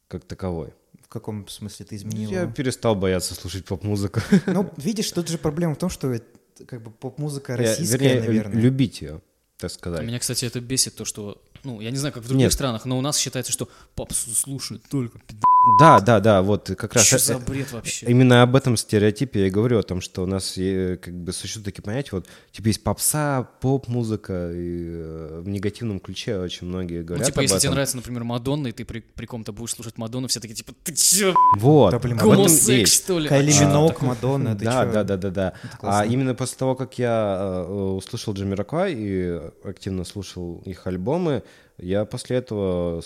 [0.08, 0.72] Как таковой.
[1.02, 2.30] В каком смысле ты изменил?
[2.30, 4.20] Я перестал бояться слушать поп-музыку.
[4.46, 6.26] Ну, видишь, тут же проблема в том, что это,
[6.66, 8.60] как бы поп-музыка Я- российская, Вернее, наверное.
[8.60, 9.20] любить ее,
[9.58, 10.02] так сказать.
[10.06, 12.52] Меня, кстати, это бесит, то, что, ну, я не знаю, как в других Нет.
[12.52, 15.44] странах, но у нас считается, что попсу слушают только пидоры.
[15.78, 17.04] Да, да, да, вот как раз...
[17.06, 18.06] Что э- за э- бред вообще?
[18.06, 21.32] Именно об этом стереотипе я и говорю, о том, что у нас э, как бы
[21.32, 27.04] существуют такие понятия, вот, типа есть попса, поп-музыка, и в негативном ключе очень многие Ну,
[27.04, 27.62] говорят типа, об если этом.
[27.62, 30.72] тебе нравится, например, Мадонна, и ты при, при ком-то будешь слушать Мадонну, все такие, типа,
[30.82, 33.28] ты чё, Вот, Да, блин, гомосекс, что ли?
[33.28, 34.08] Кайли А Минок, такое?
[34.08, 34.92] Мадонна, ты Да, чё?
[34.92, 35.52] да, да, да, да.
[35.82, 41.42] А именно после того, как я услышал Джимми Роквай и активно слушал их альбомы,
[41.78, 43.02] я после этого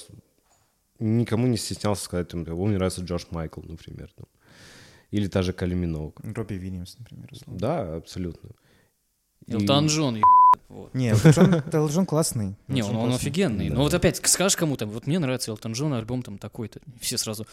[0.99, 4.11] никому не стеснялся сказать, там, «О, мне нравится Джордж Майкл, например.
[4.17, 4.27] там.
[5.11, 6.21] Или та же Кали Миноуг.
[6.23, 7.29] Робби Вильямс, например.
[7.31, 7.61] условно.
[7.61, 8.51] Да, абсолютно.
[9.47, 10.25] И- Элтон Джон, еб-
[10.69, 10.95] вот.
[10.95, 12.57] Не, Элтон Джон классный.
[12.69, 13.69] Не, он, он офигенный.
[13.69, 13.77] Да.
[13.77, 16.81] Но вот опять, скажешь кому-то, вот мне нравится Элтон Джон, альбом там такой-то.
[17.01, 17.47] Все сразу,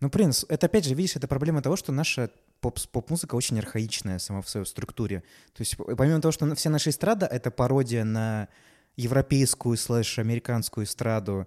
[0.00, 2.30] Ну, с- это опять же, видишь, это проблема того, что наша
[2.60, 5.22] поп- поп-музыка очень архаичная сама в своей структуре.
[5.54, 8.48] То есть помимо того, что вся наша эстрада— это пародия на
[8.96, 11.46] европейскую слэш американскую эстраду,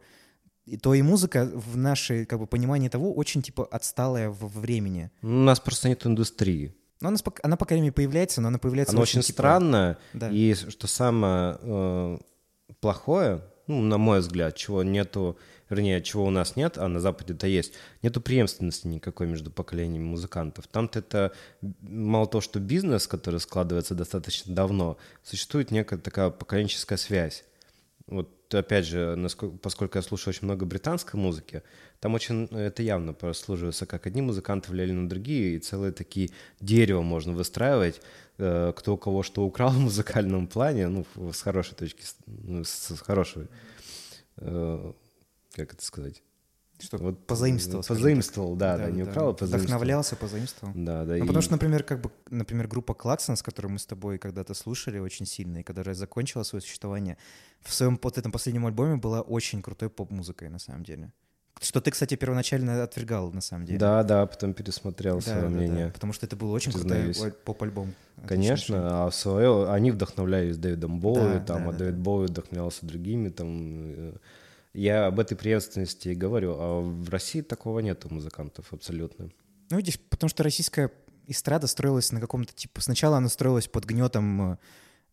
[0.66, 4.60] и то и музыка в нашей, как бы, понимании того очень, типа, отсталая в в
[4.60, 5.10] времени.
[5.22, 6.76] У нас просто нет индустрии.
[7.02, 9.98] Но она, спок- она, по крайней мере, появляется, но она появляется Она очень типа, странная.
[10.14, 10.30] Да.
[10.30, 12.18] И что самое э,
[12.82, 15.38] плохое, ну, на мой взгляд, чего нету,
[15.70, 20.04] вернее, чего у нас нет, а на Западе это есть, нету преемственности никакой между поколениями
[20.04, 20.68] музыкантов.
[20.68, 21.34] Там-то это
[21.82, 27.44] мало того, что бизнес, который складывается достаточно давно, существует некая такая поколенческая связь.
[28.08, 31.62] Вот опять же, насколько, поскольку я слушаю очень много британской музыки,
[32.00, 37.02] там очень это явно прослуживается, как одни музыканты влияли на другие, и целые такие дерево
[37.02, 38.02] можно выстраивать,
[38.40, 42.64] э, кто у кого что украл в музыкальном плане, ну, с хорошей точки, с- ну,
[42.64, 43.48] с хорошей,
[44.38, 44.94] э,
[45.66, 46.22] как это сказать,
[46.82, 47.84] Что Вот позаимствовал.
[47.84, 49.60] скажем Позаимствовал, да, да, не украл, а позаимствовал.
[49.64, 50.74] Вдохновлялся, позаимствовал.
[50.76, 51.18] Да, да.
[51.18, 54.18] Ну, и- потому что, например, как бы, например, группа Клаксон, с которой мы с тобой
[54.18, 57.18] когда-то слушали очень сильно, и которая закончила свое существование,
[57.62, 61.12] в своем вот этом последнем альбоме была очень крутой поп-музыкой, на самом деле.
[61.62, 63.78] Что ты, кстати, первоначально отвергал, на самом деле.
[63.80, 65.90] Да, да, потом пересмотрел Да, свое да, да, мнение.
[65.90, 67.18] потому что это был очень Признаюсь.
[67.18, 67.94] крутой поп-альбом.
[68.16, 72.28] Отличный Конечно, а свое они вдохновлялись Дэвидом Боуи, Да, там, да, а да, Дэвид Боуи
[72.28, 74.14] вдохновлялся другими, там.
[74.74, 79.32] Я об этой преемственности и говорю, а в России такого нет у музыкантов абсолютно.
[79.72, 80.92] Ну, видишь, потому что российская
[81.28, 84.60] эстрада строилась на каком-то, типа, сначала она строилась под гнетом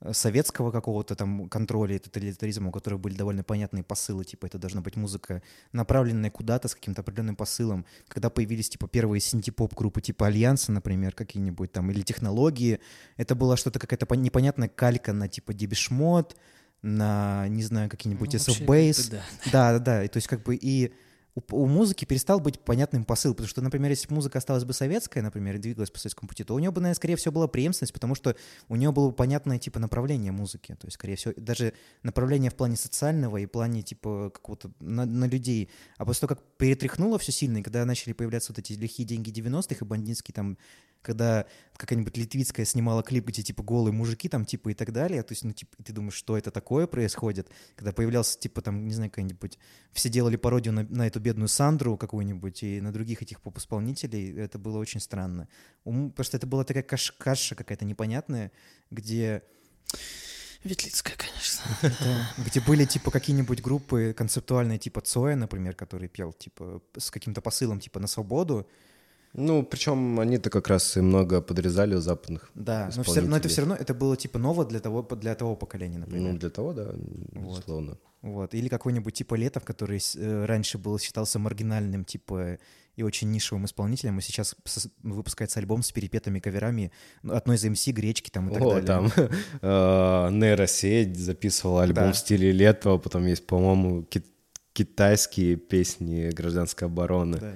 [0.00, 4.58] э, советского какого-то там контроля и тоталитаризма, у которых были довольно понятные посылы, типа, это
[4.58, 5.42] должна быть музыка,
[5.72, 7.86] направленная куда-то с каким-то определенным посылом.
[8.08, 12.80] Когда появились, типа, первые синти-поп-группы, типа Альянса, например, какие-нибудь там, или технологии,
[13.16, 16.36] это была что-то, какая-то пон- непонятная калька на, типа, Дебишмот,
[16.82, 19.02] на, не знаю, какие-нибудь Ну, SF вообще, Base.
[19.02, 19.50] как бы да.
[19.52, 20.04] Да, да, да.
[20.04, 20.92] И то есть как бы и
[21.36, 24.72] у, у музыки перестал быть понятным посыл, потому что, например, если бы музыка осталась бы
[24.72, 27.46] советская, например, и двигалась по советскому пути, то у нее бы, наверное, скорее всего, была
[27.46, 28.34] преемственность, потому что
[28.68, 32.54] у нее было бы понятное, типа, направление музыки, то есть, скорее всего, даже направление в
[32.54, 35.68] плане социального и в плане, типа, какого-то на, на людей.
[35.98, 39.30] А после того, как перетряхнуло все сильно, и когда начали появляться вот эти лихие деньги
[39.30, 40.56] 90-х и бандитские там
[41.06, 41.46] когда
[41.76, 45.44] какая-нибудь Литвицкая снимала клип, где, типа, голые мужики там, типа, и так далее, то есть,
[45.44, 49.58] ну, типа, ты думаешь, что это такое происходит, когда появлялся, типа, там, не знаю, какая-нибудь,
[49.92, 54.58] все делали пародию на, на эту бедную Сандру какую-нибудь и на других этих поп-исполнителей, это
[54.58, 55.48] было очень странно.
[55.84, 58.50] Ум- Потому что это была такая каш- каша какая-то непонятная,
[58.90, 59.42] где
[60.64, 61.64] Ветлицкая, конечно.
[62.00, 67.40] да, где были, типа, какие-нибудь группы концептуальные, типа Цоя, например, который пел, типа, с каким-то
[67.40, 68.66] посылом, типа, на свободу,
[69.38, 72.50] Ну, причем они-то как раз и много подрезали у западных.
[72.54, 75.56] Да, но, все, но это все равно это было типа ново для того, для того
[75.56, 76.32] поколения, например.
[76.32, 76.94] Ну, для того, да,
[77.32, 77.98] безусловно.
[78.22, 78.54] Вот.
[78.54, 82.58] Или какой-нибудь типа Летов, который э, раньше был считался маргинальным, типа
[82.96, 84.56] и очень нишевым исполнителем, и сейчас
[85.02, 86.90] выпускается альбом с перепетыми каверами
[87.22, 88.86] ну, одной из МС, Гречки там и так О, далее.
[88.86, 89.12] там
[89.60, 92.12] э, нейросеть записывала альбом Да.
[92.12, 94.24] в стиле Летова, потом есть, по-моему, ки-
[94.72, 97.38] китайские песни гражданской обороны.
[97.38, 97.52] Да.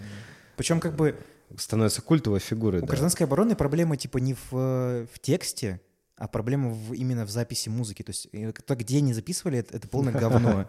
[0.57, 1.17] Причем как бы
[1.57, 2.87] Становятся культовой фигурой, у да.
[2.89, 5.81] гражданской обороны проблема типа не в, э, в тексте,
[6.17, 8.03] а проблема в- именно в записи музыки.
[8.03, 8.29] То есть
[8.67, 10.69] то, где они записывали, это, это полное говно.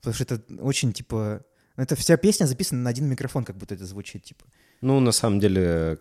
[0.00, 1.44] Потому что это очень типа...
[1.76, 4.44] Это вся песня записана на один микрофон, как будто это звучит, типа.
[4.82, 5.98] Ну, на самом деле,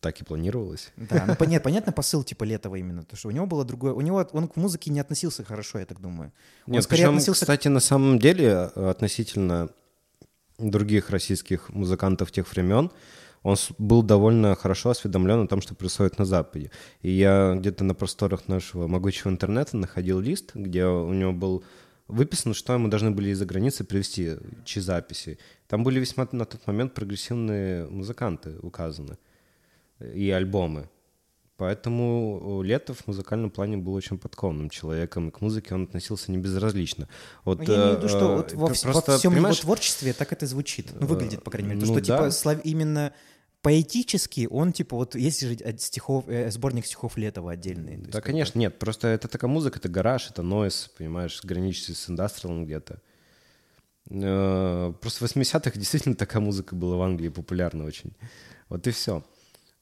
[0.00, 0.92] так и планировалось.
[0.96, 3.92] Да, ну пон- нет, понятно посыл типа Летова именно, то что у него было другое,
[3.92, 6.32] у него он к музыке не относился хорошо, я так думаю.
[6.66, 9.70] Он Нет, скорее причем, относился кстати, на самом деле, э, относительно
[10.58, 12.90] других российских музыкантов тех времен,
[13.42, 16.70] он был довольно хорошо осведомлен о том, что происходит на Западе.
[17.02, 21.62] И я где-то на просторах нашего могучего интернета находил лист, где у него был
[22.08, 25.38] выписано, что ему должны были из-за границы привезти, чьи записи.
[25.68, 29.18] Там были весьма на тот момент прогрессивные музыканты указаны
[30.00, 30.88] и альбомы.
[31.56, 36.38] Поэтому Летов в музыкальном плане был очень подкованным человеком, и к музыке он относился не
[36.38, 37.08] безразлично.
[37.44, 39.36] Вот, Ну, я имею в виду, э, что вот во, э, вс- во просто, всем
[39.36, 40.90] его творчестве так это звучит.
[40.98, 41.80] Ну, выглядит, по крайней мере.
[41.80, 42.30] То, ну что, типа, да.
[42.32, 43.12] слав- именно
[43.62, 47.98] поэтически он, типа, вот есть же от стихов, э, сборник стихов Летова отдельный.
[47.98, 52.10] Есть Да, конечно, нет, просто это такая музыка, это гараж, это нойз, понимаешь, граничащий с
[52.10, 53.00] индастриалом где-то.
[54.10, 58.12] Э, Просто в 80-х действительно такая музыка была в Англии популярна очень.
[58.68, 59.22] Вот и все.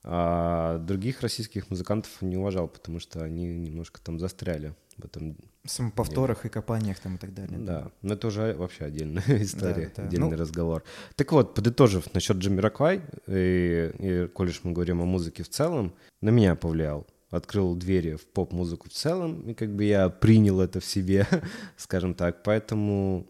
[0.04, 5.36] А других российских музыкантов не уважал, потому что они немножко там застряли в этом.
[5.64, 7.56] Самоповторах и копаниях там и так далее.
[7.58, 10.02] Да, но это уже вообще отдельная история, да.
[10.04, 10.82] отдельный Ну- разговор.
[11.14, 15.94] Так вот, подытожив насчет Джамираквай, и, и коль уж мы говорим о музыке в целом,
[16.20, 17.06] на меня повлиял.
[17.30, 21.26] Открыл двери в поп-музыку в целом, и как бы я принял это в себе,
[21.76, 22.42] скажем так.
[22.42, 23.26] Поэтому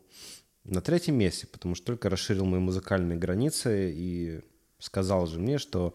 [0.64, 4.40] на третьем месте, потому что только расширил мои музыкальные границы и
[4.78, 5.92] сказал же мне, что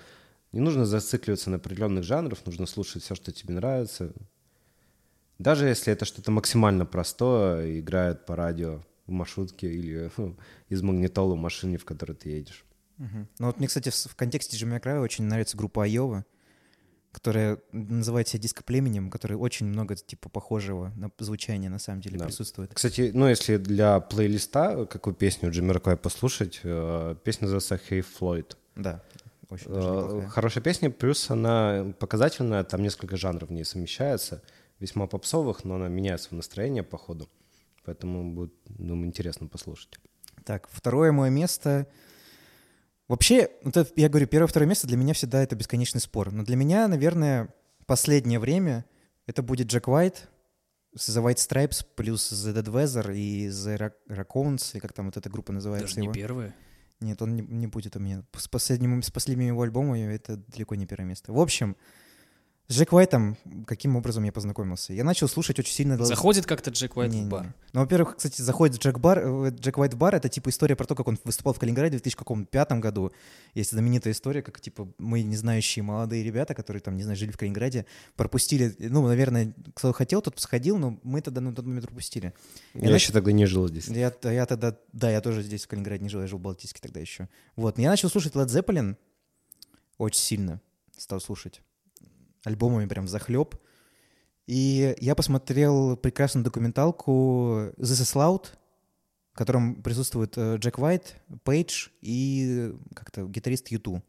[0.51, 4.13] не нужно зацикливаться на определенных жанрах, нужно слушать все, что тебе нравится.
[5.39, 10.35] Даже если это что-то максимально простое, играет по радио в маршрутке или ну,
[10.69, 12.65] из магнитолы в машине, в которой ты едешь.
[12.97, 13.27] Мгм.
[13.39, 16.25] Ну вот мне, кстати, в, в контексте Джимми Края очень нравится группа Айова,
[17.11, 22.25] которая называет себя диско-племенем, которая очень много, типа, похожего на звучание на самом деле Да.
[22.25, 22.73] присутствует.
[22.73, 28.55] Кстати, ну если для плейлиста какую песню Джиммеркой послушать, э, песня называется «Hey Floyd».
[28.75, 29.03] Да,
[29.49, 30.27] очень даже Э, неплохая.
[30.29, 34.41] Хорошая песня, плюс она показательная, там несколько жанров в ней совмещается,
[34.79, 37.29] весьма попсовых, но она меняет свое настроение по ходу,
[37.83, 39.99] поэтому будет, думаю, интересно послушать.
[40.45, 41.87] Так, второе мое место.
[43.07, 46.31] Вообще, вот это, я говорю, первое, второе место для меня всегда это бесконечный спор.
[46.31, 47.53] Но для меня, наверное,
[47.85, 48.85] последнее время
[49.25, 50.27] это будет Джек Уайт
[50.95, 53.93] с The White Stripes плюс The Dead Weather и The Ra-
[54.25, 56.13] Raccoons, и как там вот эта группа называется Даже не его.
[56.13, 56.53] первые.
[56.99, 58.23] Нет, он не, не будет у меня.
[58.35, 61.31] С, последним, с последними его альбомами это далеко не первое место.
[61.31, 61.75] В общем,
[62.69, 64.91] с Джек Уайтом каким образом я познакомился?
[64.91, 66.03] Я начал слушать очень сильно...
[66.03, 67.45] Заходит как-то Джек Уайт Не, в бар.
[67.45, 67.53] не.
[67.71, 70.85] Ну, во-первых, кстати, заходит Джек, бар, э, Джек Уайт в бар, это типа история про
[70.85, 73.13] то, как он выступал в Калининграде в 2005 году.
[73.53, 77.31] Есть знаменитая история, как типа мы не знающие молодые ребята, которые там, не знаю, жили
[77.31, 77.85] в Калининграде,
[78.17, 82.33] пропустили, ну, наверное, кто хотел, тот сходил, но мы тогда на тот момент пропустили.
[82.73, 83.87] Я, Я еще тогда не жил здесь.
[83.87, 86.81] Я, я тогда, да, я тоже здесь в Калининграде не жил, я жил в Балтийске
[86.81, 87.29] тогда еще.
[87.55, 88.97] Вот, я начал слушать Led Zeppelin
[89.97, 90.59] очень сильно,
[90.97, 91.61] стал слушать
[92.47, 93.55] альбомами прям захлеб.
[94.47, 98.45] И я посмотрел прекрасную документалку This is Loud,
[99.33, 104.01] в котором присутствует э, Джек Уайт, Пейдж и как-то гитарист Юту.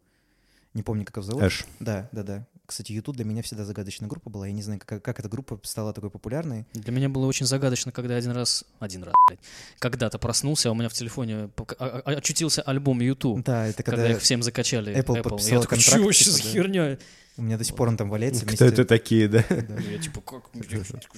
[0.75, 1.43] Не помню, как его зовут.
[1.43, 1.67] Эш.
[1.81, 2.47] Да, да, да.
[2.69, 4.47] Кстати, Юту для меня всегда загадочная группа была.
[4.47, 6.67] Я не знаю, как, как эта группа стала такой популярной.
[6.75, 9.41] Для меня было очень загадочно, когда один раз, один раз, блядь,
[9.79, 14.03] когда-то проснулся, а у меня в телефоне а- а- очутился альбом YouTube, Да, это когда,
[14.03, 14.95] когда, их всем закачали.
[14.95, 16.99] Apple Я подписала такой, контракт, чё вообще типа, херня?
[17.39, 18.43] у меня до сих пор он там валяется.
[18.45, 19.43] Кто вместе- это такие, да?
[19.49, 19.81] Да.
[19.91, 20.51] Я типа, как,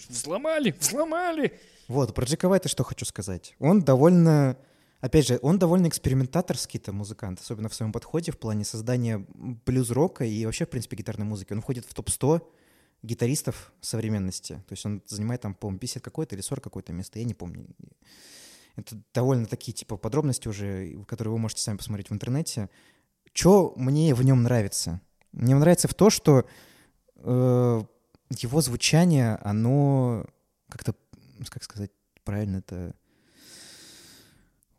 [0.08, 1.58] взломали, взломали.
[1.88, 3.56] Вот, про Джека Уайта что хочу сказать.
[3.58, 4.56] Он довольно,
[5.00, 10.44] опять же, он довольно экспериментаторский-то музыкант, особенно в своем подходе в плане создания блюз-рока и
[10.46, 11.52] вообще, в принципе, гитарной музыки.
[11.52, 12.42] Он входит в топ-100
[13.02, 14.54] гитаристов современности.
[14.68, 17.66] То есть он занимает там, по-моему, 50 какое-то или 40 какое-то место, я не помню.
[18.76, 22.68] Это довольно такие, типа, подробности уже, которые вы можете сами посмотреть в интернете.
[23.32, 25.00] Что мне в нем нравится?
[25.32, 26.46] Мне нравится в то, что
[27.16, 27.82] э,
[28.30, 30.26] его звучание, оно
[30.68, 30.94] как-то,
[31.48, 31.90] как сказать
[32.24, 32.94] правильно это...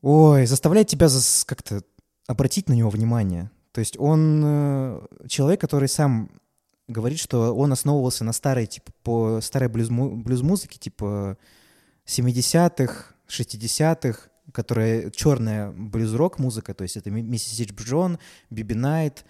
[0.01, 1.07] Ой, заставляет тебя
[1.45, 1.83] как-то
[2.27, 3.51] обратить на него внимание.
[3.71, 6.29] То есть он э, человек, который сам
[6.87, 11.37] говорит, что он основывался на старой, типа, по старой блюз-му- блюз-музыке, типа
[12.05, 19.23] 70-х, 60-х, которая черная блюз-рок музыка, то есть это Ми- Миссис Джон, Биби Найт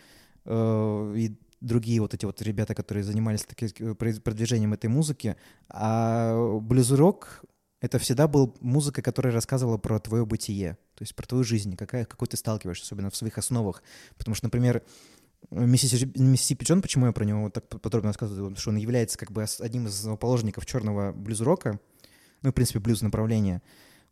[0.45, 5.35] э, и другие вот эти вот ребята, которые занимались таки- э, продвижением этой музыки.
[5.69, 7.43] А блюз-рок—
[7.81, 12.05] это всегда был музыка, которая рассказывала про твое бытие, то есть про твою жизнь, какая,
[12.05, 13.81] какой ты сталкиваешься, особенно в своих основах.
[14.17, 14.83] Потому что, например,
[15.49, 19.43] Миссисипи Джон, почему я про него так подробно рассказываю, потому что он является как бы
[19.59, 21.79] одним из основоположников черного блюз-рока,
[22.43, 23.63] ну, в принципе, блюз-направления.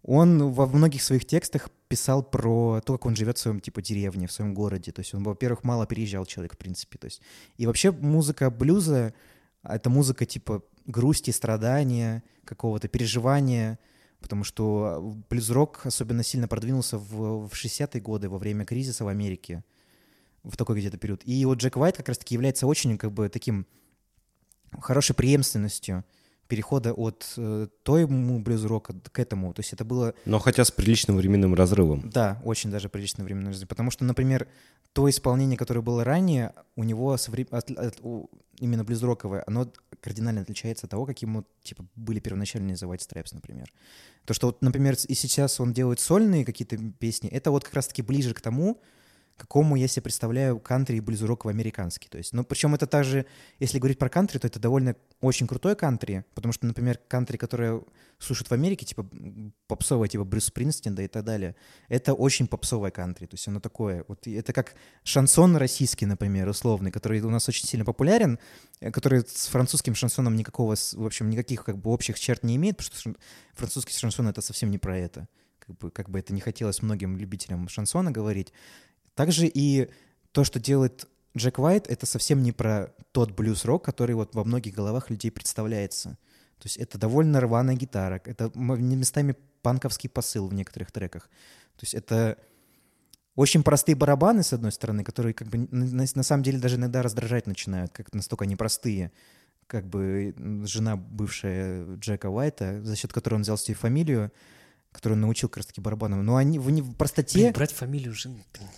[0.02, 4.28] Он во многих своих текстах писал про то, как он живет в своем, типа, деревне,
[4.28, 4.92] в своем городе.
[4.92, 6.98] То есть он, во-первых, мало переезжал человек, в принципе.
[6.98, 7.22] То есть...
[7.58, 9.14] И вообще музыка блюза—
[9.64, 13.78] это музыка, типа, грусти, страдания, какого-то переживания,
[14.20, 19.64] потому что блюз-рок особенно сильно продвинулся в, в 60-е годы, во время кризиса в Америке,
[20.44, 21.22] в такой где-то период.
[21.26, 23.66] И вот Джек Уайт как раз-таки является очень, как бы, таким
[24.82, 26.04] хорошей преемственностью
[26.48, 29.54] перехода от э, тоему блюз-рока к этому.
[29.54, 32.10] То есть это было Но хотя с приличным временным разрывом.
[32.10, 33.66] да, очень даже приличное время жизни.
[33.66, 34.48] Потому что, например,
[34.94, 38.00] то исполнение, которое было ранее, у него совре- от- от-
[38.60, 39.72] именно блюз-роковое, оно
[40.02, 43.00] кардинально отличается от того, каким вот, типа, были первоначальные The White
[43.34, 43.72] например.
[44.26, 48.02] То, что, вот, например, и сейчас он делает сольные какие-то песни, это вот как раз-таки
[48.02, 48.82] ближе к тому,
[49.40, 52.08] какому я себе представляю кантри и блюз-рок в американский.
[52.10, 53.26] То есть, ну, причем это также,
[53.60, 57.82] если говорить про кантри, то это довольно очень крутой кантри, потому что, например, кантри, которое
[58.20, 59.10] слушают в Америке, типа
[59.68, 61.56] попсовое, типа Брюс Спрингстин, да и так далее,
[61.88, 66.92] это очень попсовое кантри, то есть оно такое, вот это как шансон российский, например, условный,
[66.92, 68.38] который у нас очень сильно популярен,
[68.82, 72.78] э, который с французским шансоном никакого, в общем, никаких как бы общих черт не имеет,
[72.78, 73.16] потому что
[73.54, 75.28] французский шансон это совсем не про это,
[75.60, 78.54] как бы, как бы это не хотелось многим любителям шансона говорить.
[79.20, 79.90] Также и
[80.32, 81.06] то, что делает
[81.36, 86.12] Джек Уайт, это совсем не про тот блюз-рок, который вот во многих головах людей представляется.
[86.58, 91.24] То есть это довольно рваная гитара, это местами панковский посыл в некоторых треках.
[91.76, 92.38] То есть это
[93.36, 97.02] очень простые барабаны, с одной стороны, которые как бы на, на самом деле даже иногда
[97.02, 99.12] раздражать начинают, как настолько они простые.
[99.68, 100.34] Как бы
[100.66, 104.32] жена бывшая Джека Уайта, за счет которой он взял себе фамилию,
[104.94, 106.26] которую он научил как раз-таки барабанам.
[106.26, 107.40] Но они в, в простоте...
[107.40, 108.46] Блин, брать фамилию жены.
[108.54, 108.70] блин.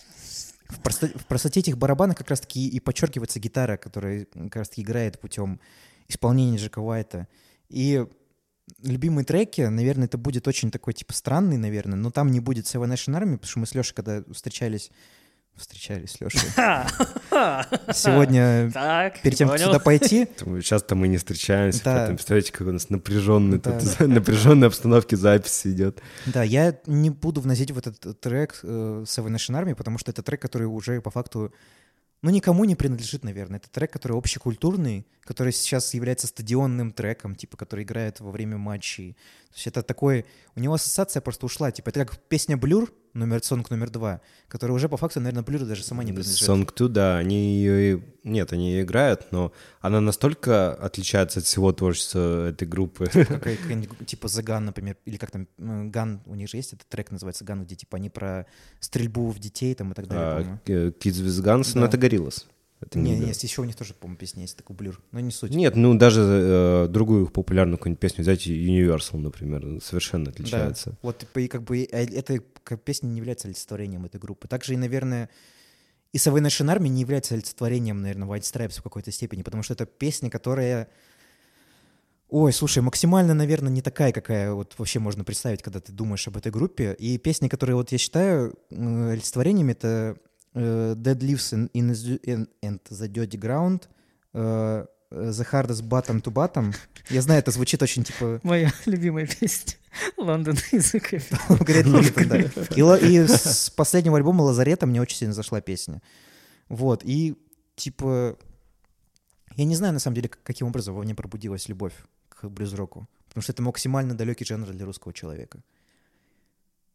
[0.71, 5.19] В, просто- в простоте этих барабанов как раз-таки и подчеркивается гитара, которая как раз-таки играет
[5.19, 5.59] путем
[6.07, 7.27] исполнения Джека Уайта.
[7.69, 8.05] И
[8.81, 12.91] любимые треки, наверное, это будет очень такой, типа, странный, наверное, но там не будет Seven
[12.91, 14.91] Nation Army, потому что мы с Лешей, когда встречались,
[15.55, 16.39] встречались с Лешей,
[17.93, 19.67] сегодня, Так, перед тем, как понял.
[19.71, 21.93] сюда пойти, Сейчас-то мы не встречаемся, Да.
[21.95, 23.79] поэтому представляете, как у нас напряженный, Да.
[23.79, 26.01] тут, напряженной обстановке запись идет.
[26.25, 30.23] Да, я не буду вносить в этот трек э, Seven Nation Army, потому что это
[30.23, 31.53] трек, который уже по факту,
[32.21, 33.57] ну, никому не принадлежит, наверное.
[33.59, 39.13] Это трек, который общекультурный, который сейчас является стадионным треком, типа, который играет во время матчей.
[39.49, 40.25] То есть это такой...
[40.55, 41.71] У него ассоциация просто ушла.
[41.71, 45.65] Типа, это как песня «Блюр», номер сонг номер два, которая уже по факту, наверное, Blur
[45.65, 46.47] даже сама не принадлежит.
[46.47, 48.03] Song 2, да, они ее...
[48.23, 49.51] Нет, они ее играют, но
[49.81, 53.07] она настолько отличается от всего творчества этой группы.
[53.07, 56.87] Какая-нибудь, типа The Gun, например, или как там, м, Gun, у них же есть этот
[56.87, 58.45] трек, называется Gun, где типа они про
[58.79, 61.87] стрельбу в детей там и так далее, А, э, Kids with Guns, но Да.
[61.87, 62.45] это Gorillaz.
[62.81, 63.25] Это Не, Blur.
[63.27, 65.53] нет, еще у них тоже, по-моему, песня есть, такой Blur, но не суть.
[65.53, 70.97] Нет, ну даже э, другую их популярную какую-нибудь песню взять, Universal, например, совершенно отличается.
[71.01, 72.39] Вот, типа, и как бы э, эта
[72.77, 74.47] песня не является олицетворением этой группы.
[74.47, 75.29] Также и, наверное,
[76.11, 79.73] и Savage Nation Army не является олицетворением, наверное, White Stripes в какой-то степени, потому что
[79.73, 80.89] это песня, которая...
[82.29, 86.37] Ой, слушай, максимально, наверное, не такая, какая вот вообще можно представить, когда ты думаешь об
[86.37, 86.95] этой группе.
[86.97, 90.17] И песни, которые вот я считаю олицетворением, это
[90.53, 93.83] э, Dead Leaves in, in, the- in- and the Dirty Ground,
[94.33, 96.73] э, The Hardest Bottom to Bottom.
[97.09, 99.73] Я знаю, это звучит очень, типа, Моя любимая песня.
[100.17, 102.97] Лондон Лилипен, да.
[102.97, 106.01] И, и с последнего альбома «Лазарета» мне очень сильно зашла песня.
[106.69, 107.35] Вот, и
[107.75, 108.37] типа...
[109.57, 111.93] Я не знаю, на самом деле, каким образом во мне пробудилась любовь
[112.29, 113.09] к блюз-року.
[113.27, 115.59] Потому что это максимально далекий жанр для русского человека.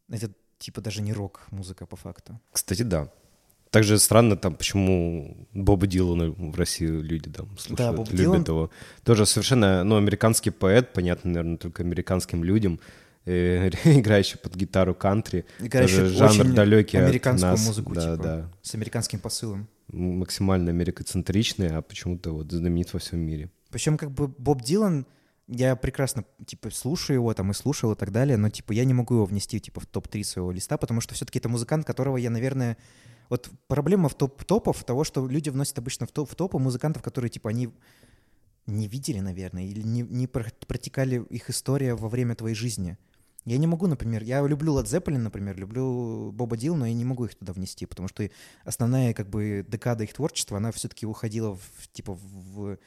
[0.09, 2.39] Это типа даже не рок-музыка по факту.
[2.51, 3.11] Кстати, да.
[3.71, 8.71] Также странно там, почему Боба Дилана в России люди там слушают, Боб любят Дилан- его.
[9.03, 12.79] Тоже совершенно, ну, американский поэт, понятно, наверное, только американским людям,
[13.25, 15.45] э, играющий под гитару кантри.
[15.59, 17.65] Играющий Тоже жанр далекий от американскую нас.
[17.67, 18.23] музыку, да, типа.
[18.23, 18.51] да.
[18.61, 19.67] С американским посылом.
[19.89, 23.49] Максимально америкоцентричный, а почему-то вот знаменит во всем мире.
[23.69, 25.05] Причем как бы Боб Дилан,
[25.47, 28.93] я прекрасно, типа, слушаю его там и слушал и так далее, но, типа, я не
[28.93, 32.29] могу его внести, типа, в топ-3 своего листа, потому что все-таки это музыкант, которого я,
[32.29, 32.77] наверное...
[33.29, 37.29] Вот проблема в топ-топов того, что люди вносят обычно в, топ, в топы музыкантов, которые,
[37.29, 37.69] типа, они
[38.65, 42.97] не видели, наверное, или не, не про- протекали их история во время твоей жизни.
[43.45, 47.05] Я не могу, например, я люблю Led Zeppelin, например, люблю Боба Дилана, но я не
[47.05, 48.29] могу их туда внести, потому что
[48.65, 52.77] основная, как бы, декада их творчества, она все-таки уходила, в, типа, в,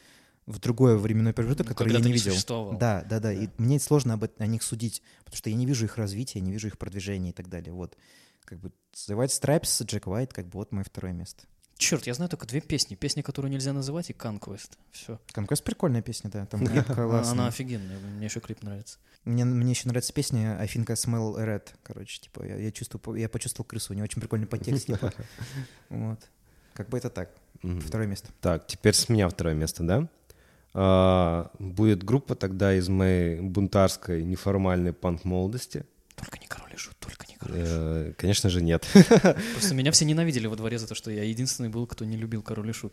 [0.46, 2.32] в другой временной промежуток, который я не видел.
[2.32, 2.76] существовал.
[2.76, 3.32] Да, да, да.
[3.32, 6.52] И мне сложно об, о них судить, потому что я не вижу их развития, не
[6.52, 7.72] вижу их продвижения и так далее.
[7.72, 7.96] Вот.
[8.44, 11.44] Как бы The White Stripes, Джек Уайт, как бы вот мое второе место.
[11.80, 12.94] Черт, я знаю только две песни.
[12.94, 14.72] Песня, которую нельзя называть, и Conquest.
[14.92, 15.18] Все.
[15.32, 16.44] Conquest прикольная песня, да.
[16.44, 17.32] Там клип классный.
[17.32, 17.98] Она офигенная.
[17.98, 18.98] Мне еще клип нравится.
[19.24, 21.68] Мне, мне еще нравится песня I think I smell red.
[21.82, 23.92] Короче, типа, я, я чувствую, я почувствовал крысу.
[23.92, 25.12] У нее очень прикольный подтекст, типа.
[25.88, 26.20] Вот.
[26.74, 27.30] Как бы это так.
[27.62, 28.28] Второе место.
[28.40, 30.08] Так, теперь с меня второе место, да?
[30.72, 35.84] А, будет группа тогда из моей бунтарской неформальной панк-молодости.
[36.14, 37.29] Только не король и шут, только не.
[37.46, 38.86] Э, Конечно же, нет.
[39.52, 42.42] Просто меня все ненавидели во дворе за то, что я единственный был, кто не любил
[42.42, 42.92] король и шут.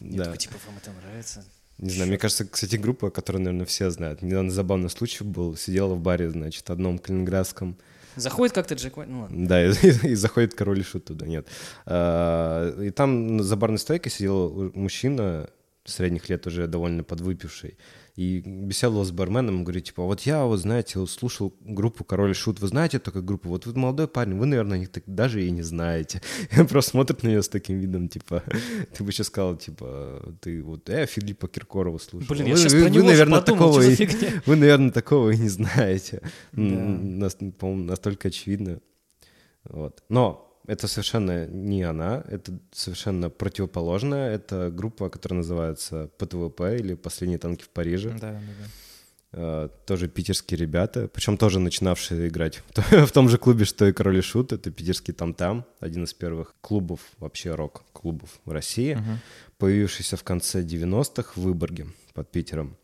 [0.00, 0.24] Я Да.
[0.24, 1.44] такой, типа, вам это нравится?
[1.78, 4.22] Не знаю, мне кажется, кстати, группа, которую, наверное, все знают.
[4.22, 5.56] Недавно забавный случай был.
[5.56, 7.76] Сидела в баре, значит, одном калининградском.
[8.16, 9.46] Заходит как-то Джек Уайт, ну ладно.
[9.46, 9.72] Да, и,
[10.08, 11.46] и заходит король и шут туда, нет.
[11.84, 15.50] А, И там за барной стойкой сидел мужчина
[15.84, 17.76] средних лет уже довольно подвыпивший.
[18.16, 22.60] И беседовал с барменом, говорит, типа, вот я, вот знаете, слушал группу «Король и Шут».
[22.60, 23.50] Вы знаете такую группу?
[23.50, 26.22] Вот вы молодой парень, вы, наверное, их так даже и не знаете.
[26.58, 28.42] Он просто смотрит на нее с таким видом, типа,
[28.96, 32.26] ты бы сейчас сказал, типа, ты вот, э, Филиппа Киркорова слушал.
[32.34, 34.08] Блин, я вы- сейчас вы- про вы, него же наверное, подумал, такого и-.
[34.46, 36.22] Вы, наверное, такого и не знаете.
[36.52, 36.60] Да.
[36.62, 38.80] нас- По-моему, настолько очевидно.
[39.64, 40.02] Вот.
[40.08, 44.34] Но это совершенно не она, это совершенно противоположная.
[44.34, 48.10] Это группа, которая называется ПТВП или «Последние танки в Париже».
[48.10, 48.66] Да, да, да.
[49.32, 53.86] Э, Тоже питерские ребята, причем тоже начинавшие играть в то- в том же клубе, что
[53.86, 54.52] и Король и Шут.
[54.52, 59.18] Это питерский там-там, один из первых клубов, вообще рок-клубов в России, Мгм.
[59.58, 62.76] появившийся в конце 90-х в Выборге под Питером.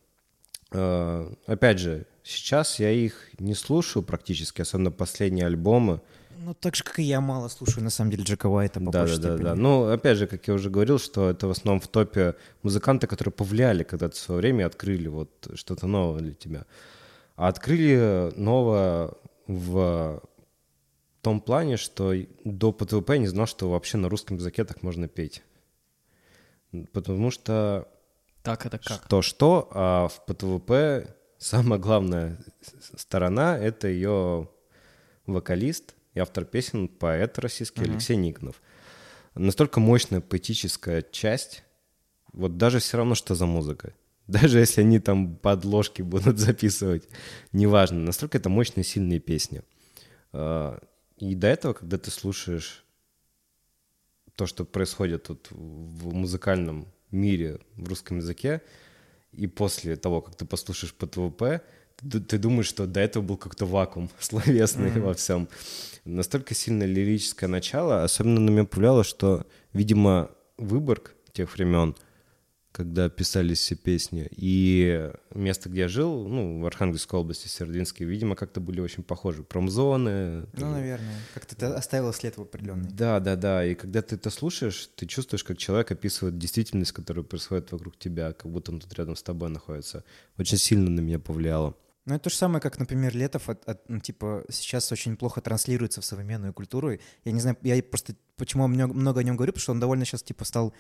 [0.73, 6.01] Э, Опять же, сейчас я их не слушаю практически, особенно последние альбомы.
[6.45, 9.07] Ну, так же, как и я, мало слушаю, на самом деле, Джека Уайта по Да,
[9.07, 9.55] да, да, да.
[9.55, 13.33] Ну, опять же, как я уже говорил, что это в основном в топе музыканты, которые
[13.33, 16.67] повлияли когда-то в свое время и открыли вот что-то новое для тебя.
[17.37, 19.13] А открыли новое
[19.47, 20.23] в
[21.21, 22.13] том плане, что
[22.45, 25.43] до ПТВП я не знал, что вообще на русском языке так можно петь.
[26.93, 27.87] Потому что
[28.43, 29.05] Так это как?
[29.07, 32.39] что-что, а в ПТВП самая главная
[32.97, 34.49] сторона— это ее
[35.27, 38.61] вокалист и автор песен, поэт российский Алексей Никонов.
[39.35, 41.65] Настолько мощная поэтическая часть,
[42.33, 43.95] вот даже все равно, что за музыка.
[44.29, 47.09] Даже если они там подложки будут записывать,
[47.53, 47.99] неважно.
[47.99, 49.63] Настолько это мощные, сильные песни.
[50.33, 50.79] А,
[51.17, 52.85] И до этого, когда ты слушаешь
[54.37, 58.63] то, что происходит тут в музыкальном мире в русском языке,
[59.33, 61.63] и после того, как ты послушаешь по ТВП,
[62.11, 65.01] ты думаешь, что до этого был как-то вакуум словесный mm-hmm.
[65.01, 65.49] во всем.
[66.05, 71.97] Настолько сильно лирическое начало, особенно на меня повлияло, что, видимо, Выборг тех времен—
[72.73, 74.29] когда писались все песни.
[74.33, 79.43] И место, где я жил, ну, в Архангельской области, Сердинске, видимо, как-то были очень похожи.
[79.43, 80.47] Промзоны.
[80.55, 81.15] Ну, наверное.
[81.35, 82.89] Как-то ты оставил след определенный.
[82.91, 83.65] Да, да, да.
[83.65, 88.33] И когда ты это слушаешь, ты чувствуешь, как человек описывает действительность, которая происходит вокруг тебя,
[88.33, 90.03] как будто он тут рядом с тобой находится.
[90.39, 91.77] Очень сильно на меня повлияло.
[92.05, 95.41] Ну, это то же самое, как, например, Летов, от, от, ну, типа, сейчас очень плохо
[95.41, 96.99] транслируется в современную культуру.
[97.25, 100.23] Я не знаю, я просто почему много, о нем говорю, потому что он довольно сейчас,
[100.23, 100.75] типа, стал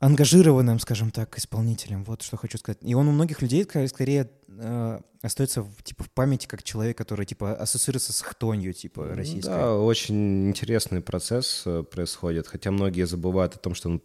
[0.00, 2.04] ангажированным, скажем так, исполнителем.
[2.04, 2.78] Вот что хочу сказать.
[2.80, 7.26] И он у многих людей скорее э, остается в, типа в памяти как человек, который
[7.26, 9.50] типа ассоциируется с хтонью типа российской.
[9.50, 12.46] Да, очень интересный процесс э, происходит.
[12.46, 14.02] Хотя многие забывают о том, что он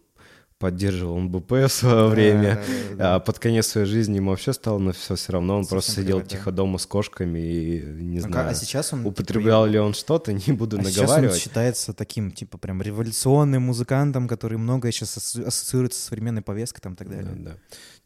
[0.58, 3.14] поддерживал МБП в свое время, да, да, да.
[3.16, 5.92] а под конец своей жизни ему вообще стало на все все равно, он Совсем просто
[5.92, 9.72] сидел привык, тихо дома с кошками и не а знаю, а сейчас он, употреблял типа,
[9.72, 11.34] ли он что-то, не буду а наговаривать.
[11.34, 16.80] Сейчас он считается таким, типа, прям революционным музыкантом, который многое сейчас ассоциируется с современной повесткой
[16.80, 17.32] там и так далее.
[17.36, 17.56] Да, да.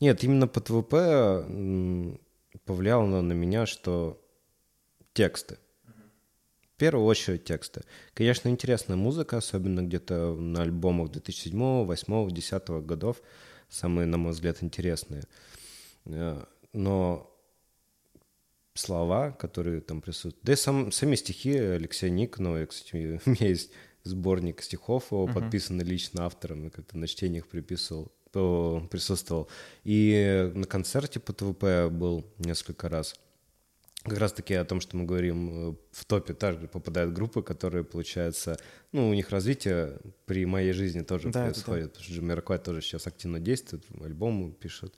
[0.00, 0.94] Нет, именно под ВП
[2.64, 4.20] повлияло на меня, что
[5.12, 5.58] тексты
[6.80, 7.82] первую очередь тексты.
[8.14, 11.52] Конечно, интересная музыка, особенно где-то на альбомах 2007,
[11.84, 13.20] 2008, 2010 годов,
[13.68, 15.24] самые, на мой взгляд, интересные.
[16.06, 17.30] Э, но
[18.72, 23.70] слова, которые там присутствуют, да и сам, сами стихи Алексея Никонова, кстати, у меня есть
[24.02, 25.34] сборник стихов, его uh-huh.
[25.34, 29.50] подписанный лично автором, и как-то на чтениях приписывал, присутствовал.
[29.84, 33.16] И на концерте по ТВП был несколько раз–
[34.04, 38.56] как раз-таки о том, что мы говорим, э, в топе также попадают группы, которые, получается,
[38.92, 41.88] ну, у них развитие при моей жизни тоже да, происходит, да.
[41.90, 44.94] потому что Джамираквай тоже сейчас активно действует, альбомы пишет,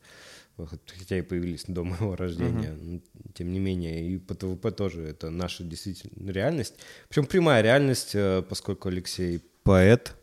[0.56, 3.02] хотя и появились до моего рождения, угу.
[3.34, 6.76] тем не менее, и по ТВП тоже это наша действительно реальность,
[7.08, 10.14] причем прямая реальность, э, поскольку Алексей поэт,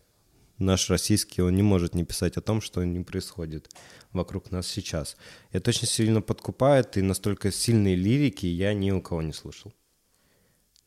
[0.60, 3.70] наш российский, он не может не писать о том, что не происходит
[4.12, 5.18] вокруг нас сейчас.
[5.52, 9.74] Это очень сильно подкупает, и настолько сильные лирики я ни у кого не слышал.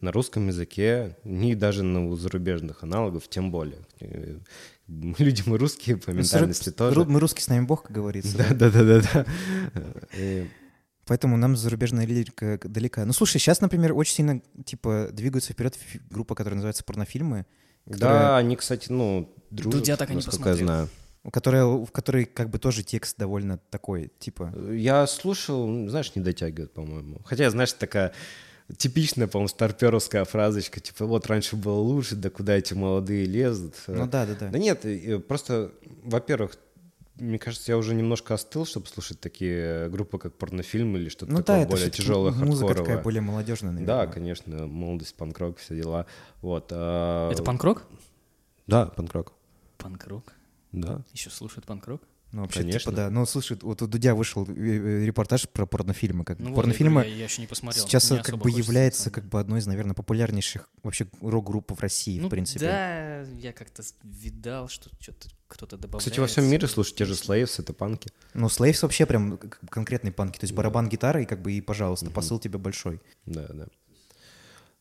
[0.00, 3.86] На русском языке, ни даже на зарубежных аналогов, тем более.
[4.88, 7.04] Люди мы русские по ментальности Ру- тоже.
[7.04, 8.36] Мы русские, с нами Бог, как говорится.
[8.36, 9.26] Да, да, да, да.
[9.74, 10.46] да.
[11.06, 13.04] Поэтому нам зарубежная лирика далека.
[13.04, 15.78] Ну, слушай, сейчас, например, очень сильно, типа, двигаются вперед
[16.10, 17.46] группа, которая называется «Порнофильмы».
[17.90, 18.20] Которая...
[18.20, 20.56] Да, они, кстати, ну, дружат, Тут я так и не посмотрел.
[20.56, 20.88] я знаю
[21.30, 24.52] которая, в которой как бы тоже текст довольно такой, типа...
[24.72, 27.20] Я слушал, знаешь, не дотягивает, по-моему.
[27.24, 28.12] Хотя, знаешь, такая
[28.76, 33.74] типичная, по-моему, старперовская фразочка, типа, вот раньше было лучше, да куда эти молодые лезут.
[33.86, 34.48] Ну да, да, да.
[34.48, 34.84] Да нет,
[35.28, 35.72] просто,
[36.02, 36.56] во-первых,
[37.16, 41.38] мне кажется, я уже немножко остыл, чтобы слушать такие группы, как порнофильм или что-то ну,
[41.38, 42.74] такое да, более тяжелое, музыка хардкоровое.
[42.76, 44.06] такая более молодежная, наверное.
[44.06, 46.06] Да, конечно, молодость, панк-рок, все дела.
[46.40, 46.68] Вот.
[46.70, 47.30] А...
[47.30, 47.84] Это панк-рок?
[48.66, 49.34] Да, панк-рок.
[49.78, 50.32] Панк-рок?
[50.72, 51.02] Да.
[51.12, 52.02] Еще слушают панк-рок?
[52.32, 52.92] Ну, вообще, типа, Конечно.
[52.92, 53.10] типа, да.
[53.10, 56.24] Ну, слушай, вот у Дудя вышел э, э, репортаж про порнофильмы.
[56.24, 57.84] Как ну, порнофильмы вот, я, я еще не посмотрел.
[57.84, 62.18] Сейчас не как бы является как бы одной из, наверное, популярнейших вообще рок-групп в России,
[62.18, 62.64] ну, в принципе.
[62.64, 66.00] Да, я как-то видал, что что-то кто-то добавляет.
[66.00, 68.10] Кстати, во всем мире слушают те же Slaves, это панки.
[68.34, 69.38] Ну, Slaves вообще прям
[69.68, 70.38] конкретные панки.
[70.38, 73.00] То есть барабан, гитара и как бы и, пожалуйста, посыл тебе большой.
[73.26, 73.66] Да, да.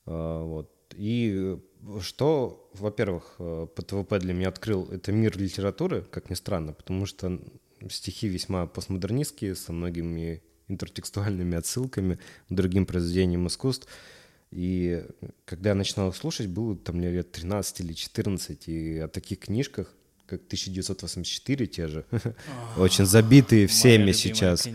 [0.06, 0.72] А, вот.
[0.96, 1.58] И
[2.02, 7.40] что, во-первых, э, ПТВП для меня открыл, это мир литературы, как ни странно, потому что
[7.90, 12.16] стихи весьма постмодернистские, со многими интертекстуальными отсылками
[12.50, 13.88] к другим произведениям искусств.
[14.52, 15.06] И
[15.46, 19.40] когда я начинал их слушать, было там мне лет 13 или 14, и о таких
[19.40, 19.94] книжках,
[20.32, 22.06] как 1984 те же,
[22.78, 24.68] очень забитые всеми сейчас,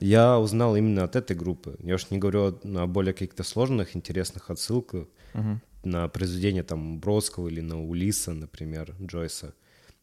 [0.00, 1.76] я узнал именно от этой группы.
[1.82, 5.06] Я уж не говорю о более каких-то сложных, интересных отсылках,
[5.84, 9.52] на произведение там Бродского или на Улиса, например, Джойса.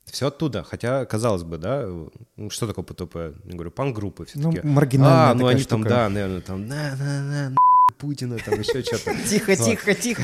[0.05, 0.63] Все оттуда.
[0.63, 1.87] Хотя, казалось бы, да,
[2.35, 3.15] ну, что такое ПТП?
[3.45, 4.59] Я говорю, панк-группы все-таки.
[4.63, 7.55] Ну, маргинальная А, ну они там, да, наверное, там, на на на
[7.93, 9.15] Путина, там еще что-то.
[9.29, 10.23] Тихо, тихо, тихо.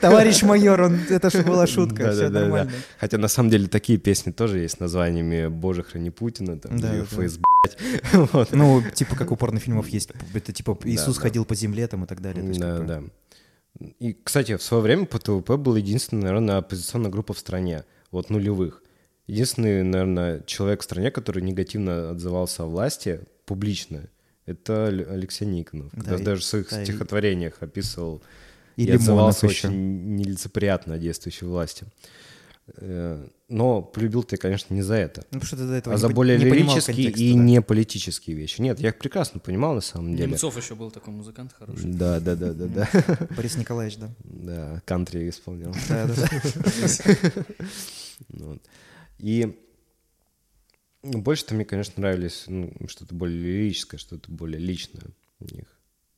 [0.00, 2.72] Товарищ майор, он, это же была шутка, все нормально.
[2.98, 7.42] Хотя на самом деле такие песни тоже есть с названиями «Боже, храни Путина», там, «ФСБ»,
[8.52, 12.20] Ну, типа как у порнофильмов есть, это типа «Иисус ходил по земле» там и так
[12.20, 12.44] далее.
[12.58, 13.02] Да, да.
[14.00, 18.82] И, кстати, в свое время ПТУП был единственная, наверное, оппозиционная группа в стране, вот нулевых.
[19.26, 24.08] Единственный, наверное, человек в стране, который негативно отзывался о власти публично,
[24.48, 25.90] это Алексей Никонов.
[25.92, 28.22] Да, когда и, даже в своих да, стихотворениях описывал
[28.76, 29.68] и, и отзывался еще.
[29.68, 31.84] очень нелицеприятно о действующей власти.
[32.76, 36.00] Э, но полюбил ты, конечно, не за это, Ну, что ты до этого а не
[36.00, 37.38] за более не лирические контекста, и да.
[37.38, 38.60] не политические вещи.
[38.60, 40.30] Нет, я их прекрасно понимал на самом деле.
[40.30, 41.90] Немцов еще был такой музыкант хороший.
[41.92, 42.88] Да, да, да, да, да.
[43.36, 44.10] Борис Николаевич, да.
[44.24, 45.74] Да, кантри исполнял.
[45.88, 46.08] Да,
[48.30, 48.54] да.
[49.18, 49.58] И
[51.02, 55.04] больше-то мне, конечно, нравились ну, что-то более лирическое, что-то более личное
[55.40, 55.66] у них.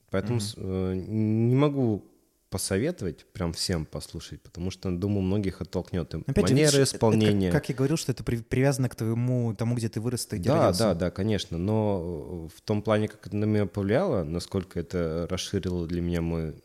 [0.09, 2.05] Поэтому э, не могу
[2.49, 6.13] посоветовать прям всем послушать, потому что, думаю, многих оттолкнет.
[6.13, 7.49] И Опять же, манеры видишь, это- это исполнения.
[7.51, 10.35] Как, как я говорил, что это при- привязано к твоему, тому, где ты вырос, ты
[10.37, 10.79] где Да, родился.
[10.83, 11.57] да, да, конечно.
[11.57, 16.55] Но в том плане, как это на меня повлияло, насколько это расширило для меня мой,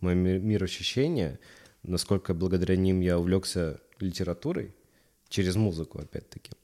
[0.00, 1.40] мой ми- мир ощущения,
[1.82, 4.72] насколько благодаря ним я увлекся литературой,
[5.28, 6.52] через музыку, опять-таки.
[6.52, 6.54] Э,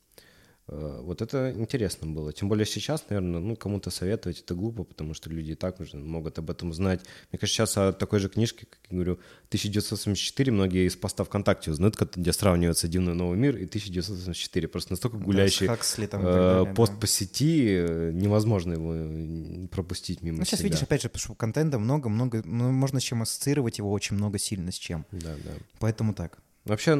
[0.67, 2.33] Вот это интересно было.
[2.33, 5.99] Тем более сейчас, наверное, ну, кому-то советовать это глупо, потому что люди и так уже
[5.99, 7.01] могут об этом знать.
[7.31, 9.19] Мне кажется, сейчас о такой же книжке, как я говорю,
[9.49, 14.69] 1984, многие из поста ВКонтакте узнают, где сравнивается «Дивный новый мир» и 1984.
[14.69, 16.99] Просто настолько Да, гуляющий Хаксли там э, далее, пост да.
[16.99, 20.69] по сети, э, невозможно его пропустить мимо Ну, сейчас себя.
[20.71, 24.17] видишь, опять же, потому что контента много, много, ну, можно с чем ассоциировать его очень
[24.17, 25.05] много сильно с чем.
[25.13, 25.51] Да, да.
[25.79, 26.39] Поэтому так.
[26.65, 26.95] Вообще,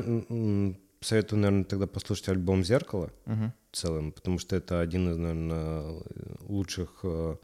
[1.05, 3.53] советую, наверное, тогда послушать альбом «Зеркало» Мгм.
[3.71, 6.03] в целом, потому что это один из, наверное,
[6.41, 7.37] лучших э,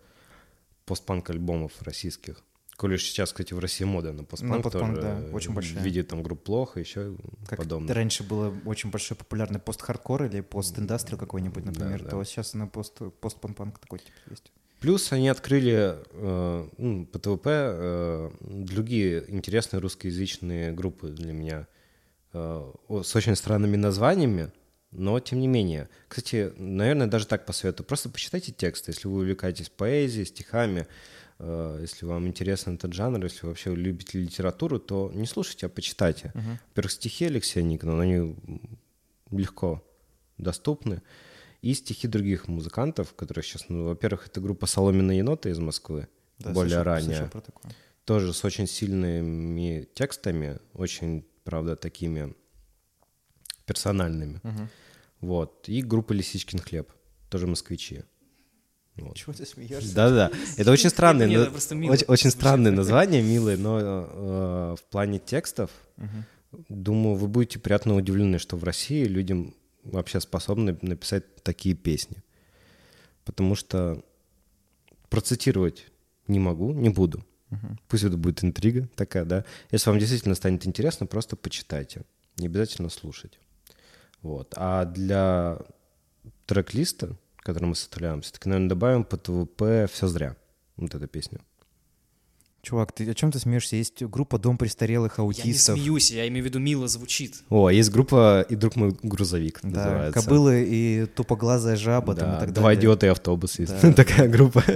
[0.85, 2.43] постпанк альбомов российских.
[2.77, 5.81] Коли сейчас, кстати, в России мода на постпанк, На постпанк, тоже, да, э, очень большая.
[5.81, 7.15] В виде там групп «Плохо», еще
[7.47, 7.95] Как подобное.
[7.95, 12.11] раньше было очень большой популярный пост-хардкор или пост-индастриал какой-нибудь, например, да.
[12.11, 14.51] то сейчас на пост, пост-панк такой тип есть.
[14.81, 21.80] Плюс они открыли э, ну, по ТВП э, другие интересные русскоязычные группы для меня э,
[22.33, 24.53] с очень странными названиями,
[24.93, 25.89] но тем не менее.
[26.09, 27.87] Кстати, наверное, даже так посоветую.
[27.87, 30.87] Просто почитайте тексты, если вы увлекаетесь поэзией, стихами,
[31.39, 35.69] э, если вам интересен этот жанр, если вы вообще любите литературу, то не слушайте, а
[35.69, 36.33] почитайте.
[36.35, 38.37] Во-первых, стихи Алексея Никонова, они
[39.31, 39.83] легко
[40.39, 41.03] доступны.
[41.63, 46.09] И стихи других музыкантов, которые сейчас, ну, во-первых, это группа «Соломенные еноты» из Москвы,
[46.39, 47.73] Да, более слышал- ранняя слышал про такое.
[48.07, 52.33] тоже с очень сильными текстами, очень, правда, такими
[53.67, 54.41] персональными.
[55.21, 55.69] Вот.
[55.69, 56.93] И группа «Лисичкин хлеб»,
[57.29, 58.03] тоже москвичи.
[58.97, 59.17] Вот.
[59.17, 59.95] Чего ты смеешься?
[59.95, 62.39] Да-да, это очень странное, Нет, это просто мило очень, очень звучит.
[62.39, 65.71] странные названия, милые, но э, в плане текстов,
[66.69, 72.23] думаю, вы будете приятно удивлены, что в России людям вообще способны написать такие песни.
[73.25, 74.05] Потому что
[75.09, 75.87] процитировать
[76.29, 77.25] не могу, не буду.
[77.89, 79.45] Пусть это будет интрига такая, да.
[79.71, 82.03] Если вам действительно станет интересно, просто почитайте.
[82.37, 83.39] Не обязательно слушать.
[84.23, 84.55] Вот.
[84.57, 85.59] А для
[86.47, 90.37] трек-листа, который мы составляем, все-таки, наверное, добавим по ТВП «Все зря».
[90.77, 91.41] Вот эту песню.
[92.63, 93.77] Чувак, ты о чем ты смеешься?
[93.77, 95.79] Есть группа Дом престарелых Я не аутистов.
[95.79, 97.43] смеюсь, я имею в виду мило звучит.
[97.49, 100.21] О, есть группа «И друг мой грузовик» Да, называется.
[100.21, 102.81] кобылы и тупоглазая жаба там Да, и так «Два далее.
[102.81, 103.81] идиота и автобус» есть.
[103.81, 103.93] Да.
[103.95, 104.63] Такая группа.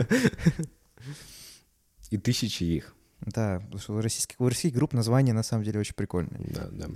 [2.11, 2.95] И тысячи их.
[3.21, 6.41] Да, потому что у российских, у российских групп название на самом деле очень прикольное.
[6.55, 6.89] Да, да.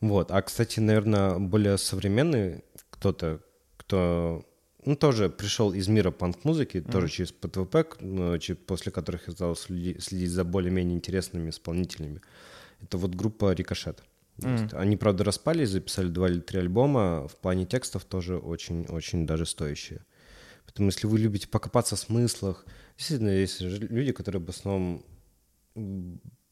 [0.00, 0.30] Вот.
[0.30, 3.40] А, кстати, наверное, более современный кто-то,
[3.76, 4.44] кто
[4.84, 10.00] ну, тоже пришел из мира панк-музыки, тоже через ПТВП, ну, после которых я стал следи-
[10.00, 12.20] следить за более-менее интересными исполнителями.
[12.80, 14.02] Это вот группа «Рикошет».
[14.38, 14.72] есть.
[14.72, 17.26] Они, правда, распались, записали два или три альбома.
[17.28, 20.04] В плане текстов тоже очень-очень даже стоящие.
[20.64, 22.64] Поэтому, если вы любите покопаться в смыслах,
[22.98, 25.04] действительно, есть люди, которые в основном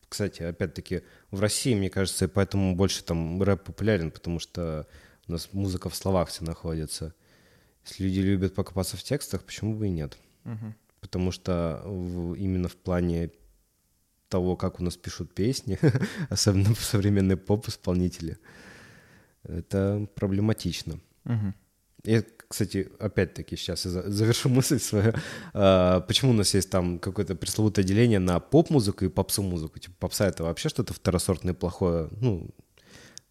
[0.08, 4.86] Кстати, опять-таки, в России, мне кажется, и поэтому больше там рэп популярен, потому что
[5.28, 7.12] у нас музыка в словах все находится.
[7.84, 10.16] Если люди любят покопаться в текстах, почему бы и нет?
[11.00, 13.30] Потому что в- именно в плане
[14.28, 15.78] того, как у нас пишут песни,
[16.30, 18.38] особенно современные поп-исполнители,
[19.42, 21.00] это проблематично.
[21.24, 21.54] Мгм.
[22.04, 25.14] Я, кстати, опять-таки сейчас завершу мысль свою.
[25.54, 29.78] А, Почему у нас есть там какое-то пресловутое деление на поп-музыку и попсу-музыку?
[29.78, 32.50] Типа попса— это вообще что-то второсортное, плохое, ну,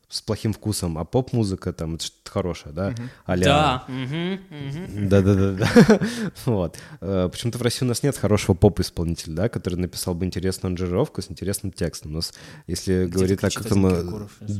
[0.07, 2.95] с плохим вкусом, а поп-музыка там это что-то хорошее, да?
[3.25, 3.83] а Да.
[3.87, 5.09] мгм, мгм.
[5.09, 5.99] Да-да-да.
[6.45, 6.77] Вот.
[7.01, 11.21] Э, Почему-то в России у нас нет хорошего поп-исполнителя, да, который написал бы интересную аранжировку
[11.21, 12.11] с интересным текстом.
[12.11, 12.33] У нас,
[12.67, 14.57] если говорить о кричит каком один Киркоров сейчас.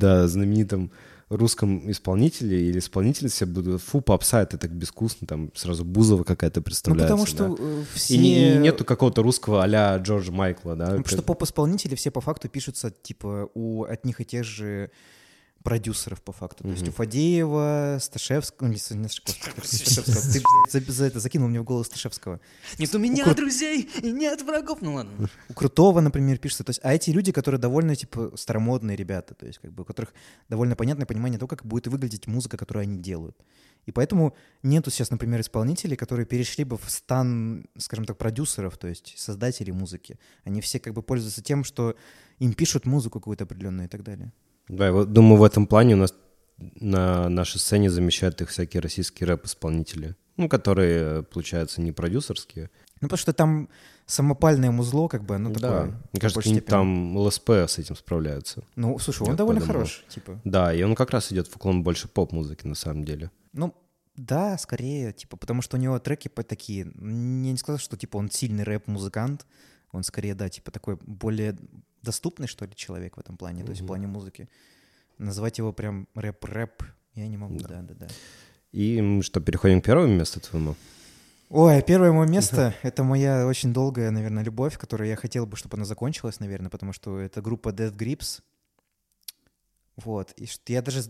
[1.29, 6.63] Русском исполнителе или исполнительнице будут, фу, попса, это так безвкусно, там сразу Бузова какая-то Ну,
[6.63, 7.07] представляется.
[7.15, 7.55] потому что да.
[7.59, 8.15] э, все...
[8.15, 10.85] И, не- и нету какого-то русского а-ля Джорджа Майкла, да?
[10.91, 14.91] Ну, потому что поп-исполнители все по факту пишутся, типа, у одних и тех же
[15.65, 16.63] продюсеров по факту.
[16.63, 20.21] То есть у Фадеева, Сташевского, не, не Сташевского,
[20.71, 22.39] ты за, за это закинул мне в голову Сташевского.
[22.77, 24.77] Нет у меня Кру- друзей и нет врагов.
[24.81, 25.27] Ну ладно.
[25.49, 26.63] У Крутого, например, пишется.
[26.63, 29.85] То есть, а эти люди, которые довольно, типа, старомодные ребята, то есть, как бы, у
[29.85, 30.13] которых
[30.49, 33.35] довольно понятное понимание того, как будет выглядеть музыка, которую они делают.
[33.87, 38.87] И поэтому нету сейчас, например, исполнителей, которые перешли бы в стан, скажем так, продюсеров, то
[38.87, 40.19] есть создателей музыки.
[40.43, 41.95] Они все как бы пользуются тем, что
[42.37, 44.31] им пишут музыку какую-то определенную и так далее.
[44.67, 46.13] Да, вот думаю, в этом плане у нас
[46.57, 52.69] на нашей сцене замещают их всякие российские рэп-исполнители, ну, которые, получается, не продюсерские.
[53.01, 53.69] Ну, потому что там
[54.05, 55.83] самопальное музло, как бы, оно да, такое.
[56.13, 56.59] мне кажется, степени.
[56.59, 58.63] там ЛСП с этим справляются.
[58.75, 59.81] Ну, слушай, он Я довольно подумал.
[59.81, 60.39] хорош, типа.
[60.43, 63.31] Да, и он как раз идет в уклон больше поп-музыки, на самом деле.
[63.53, 63.75] Ну,
[64.15, 68.31] да, скорее, типа, потому что у него треки такие, я не сказал, что, типа, он
[68.31, 69.45] сильный рэп-музыкант,
[69.91, 71.57] он скорее, да, типа, такой более
[72.05, 74.47] доступный, что ли, человек в этом плане, то есть в плане музыки.
[75.17, 76.83] Назвать его прям рэп-рэп
[77.15, 77.67] я не могу, Да.
[77.67, 78.07] да, да, да.
[78.71, 80.75] И что, переходим к первому месту твоему?
[81.49, 85.77] Ой, первое мое место— это моя очень долгая, наверное, любовь, которую я хотел бы, чтобы
[85.77, 88.41] она закончилась, наверное, потому что это группа Death Grips.
[89.95, 91.03] Вот, и что я даже,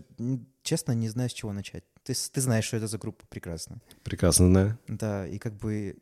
[0.62, 1.82] честно, не знаю, с чего начать.
[2.04, 3.80] Ты, ты знаешь, что это за группа прекрасно.
[4.04, 4.78] Прекрасно знаю.
[4.86, 5.96] Да, и как бы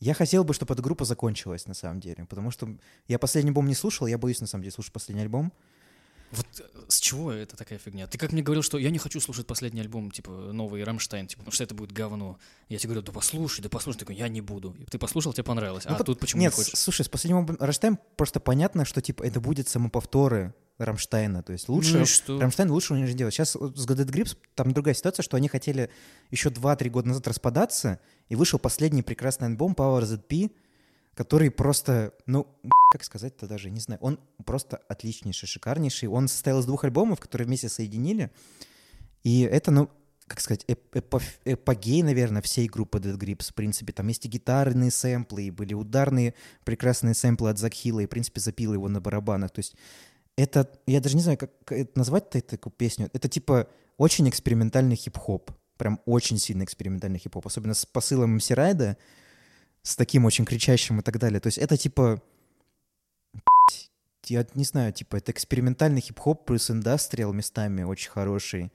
[0.00, 2.68] я хотел бы, чтобы эта группа закончилась на самом деле, потому что
[3.06, 5.52] я последний альбом не слушал, я боюсь на самом деле слушать последний альбом.
[6.32, 8.06] Вот э, с чего это такая фигня?
[8.06, 11.40] Ты как мне говорил, что я не хочу слушать последний альбом, типа, новый Рамштайн, типа,
[11.40, 12.38] потому что это будет говно.
[12.68, 13.98] Я тебе говорю, да послушай, да послушай.
[13.98, 14.76] Ты такой, я не буду.
[14.90, 15.84] Ты послушал, тебе понравилось.
[15.86, 16.78] Ну, а пот- тут почему Нет, не хочешь?
[16.78, 20.54] слушай, с последним Рамштайн просто понятно, что типа это будет самоповторы
[20.84, 21.98] Рамштайна, то есть лучше...
[21.98, 22.40] Ну что?
[22.40, 23.34] Рамштайн лучше не делать.
[23.34, 25.90] Сейчас с Death Grips там другая ситуация, что они хотели
[26.30, 30.50] еще 2-3 года назад распадаться, и вышел последний прекрасный альбом Power ZP,
[31.14, 32.46] который просто, ну,
[32.90, 36.08] как сказать-то даже, не знаю, он просто отличнейший, шикарнейший.
[36.08, 38.30] Он состоял из двух альбомов, которые вместе соединили,
[39.22, 39.90] и это, ну,
[40.30, 43.50] как сказать, эп- эпогей, наверное, всей группы Dead Grips.
[43.50, 46.34] В принципе, там есть и гитарные сэмплы, и были ударные
[46.64, 49.50] прекрасные сэмплы от Закхила, и, в принципе, запил его на барабанах.
[49.50, 49.74] То есть
[50.40, 53.10] это, я даже не знаю, как это назвать-то эту песню.
[53.12, 55.50] Это типа очень экспериментальный хип-хоп.
[55.76, 57.46] Прям очень сильно экспериментальный хип-хоп.
[57.46, 58.96] Особенно с посылом MC Райда,
[59.82, 61.40] с таким очень кричащим и так далее.
[61.40, 62.22] То есть это типа...
[64.26, 68.72] Я не знаю, типа это экспериментальный хип-хоп плюс индастриал местами очень хороший.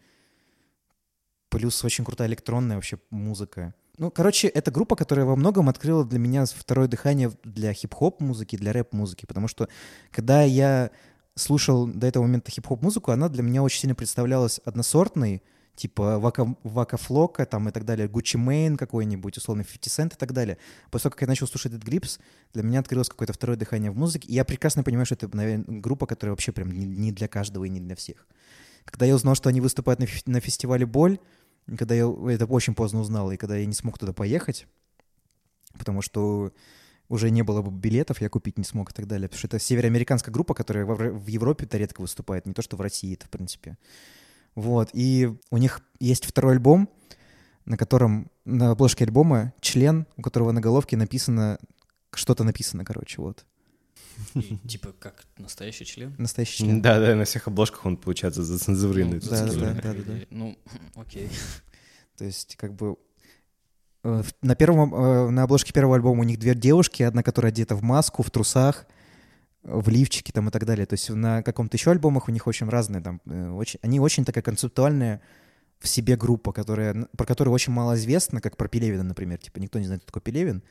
[1.49, 3.73] Плюс очень крутая электронная вообще музыка.
[3.97, 8.57] Ну, короче, это группа, которая во многом открыла для меня второе дыхание для хип-хоп музыки,
[8.57, 9.25] для рэп-музыки.
[9.25, 9.69] Потому что
[10.11, 10.91] когда я
[11.35, 15.43] слушал до этого момента хип-хоп музыку, она для меня очень сильно представлялась односортной,
[15.75, 20.17] типа Вака, Вака Флока там и так далее, Гуччи Мейн какой-нибудь, условно 50 Cent и
[20.17, 20.57] так далее.
[20.89, 22.19] После того, как я начал слушать Dead Grips,
[22.53, 25.81] для меня открылось какое-то второе дыхание в музыке, и я прекрасно понимаю, что это, наверное,
[25.81, 28.27] группа, которая вообще прям не, для каждого и не для всех.
[28.85, 31.19] Когда я узнал, что они выступают на, на фестивале «Боль»,
[31.77, 34.67] когда я это очень поздно узнал, и когда я не смог туда поехать,
[35.77, 36.53] потому что
[37.09, 39.27] уже не было бы билетов, я купить не смог и так далее.
[39.27, 43.13] Потому что это североамериканская группа, которая в Европе-то редко выступает, не то что в России
[43.13, 43.77] это в принципе.
[44.55, 46.89] Вот, и у них есть второй альбом,
[47.65, 51.59] на котором, на обложке альбома член, у которого на головке написано,
[52.13, 53.45] что-то написано, короче, вот.
[54.33, 56.15] И, Типа как настоящий член?
[56.17, 56.81] Настоящий член.
[56.81, 59.19] Да, да, на всех обложках он, получается, зацензуренный.
[59.21, 60.13] Ну, да, да, да, да, да.
[60.29, 60.57] Ну,
[60.95, 61.29] окей.
[62.17, 62.95] То есть, как бы,
[64.41, 67.81] на первом, э, на обложке первого альбома у них две девушки, одна, которая одета в
[67.81, 68.85] маску, в трусах,
[69.63, 70.85] э, в лифчике там и так далее.
[70.85, 74.23] То есть на каком-то еще альбомах у них очень разные там, э, очень, они очень
[74.23, 75.21] такая концептуальная
[75.79, 79.39] в себе группа, которая, про которую очень мало известно, как про Пелевина, например.
[79.39, 80.63] Типа никто не знает, кто такой Пелевин,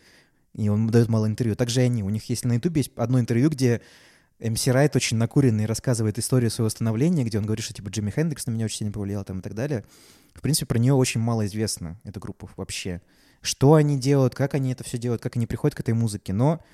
[0.54, 1.56] и он дает мало интервью.
[1.56, 2.02] Также и они.
[2.02, 3.80] У них есть на Ютубе есть одно интервью, где
[4.38, 8.46] МС Райт очень накуренный рассказывает историю своего становления, где он говорит, что типа Джимми Хендрикс
[8.46, 9.84] на меня очень сильно повлиял там и так далее.
[10.34, 13.00] В принципе, про нее очень мало известно, эту группу вообще.
[13.44, 16.32] Что они делают, как они это все делают, как они приходят к этой музыке.
[16.32, 16.64] Но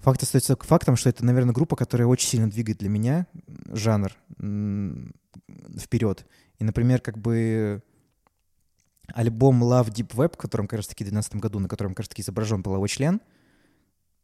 [0.00, 3.28] факт остается фактом, что это, наверное, группа, которая очень сильно двигает для меня
[3.68, 4.10] жанр
[5.78, 6.26] вперед.
[6.58, 7.80] И, например, как бы
[9.14, 12.22] альбом Love Deep Web, в котором, кажется, таки в 2012 году, на котором, кажется, таки
[12.22, 13.20] изображен половой член,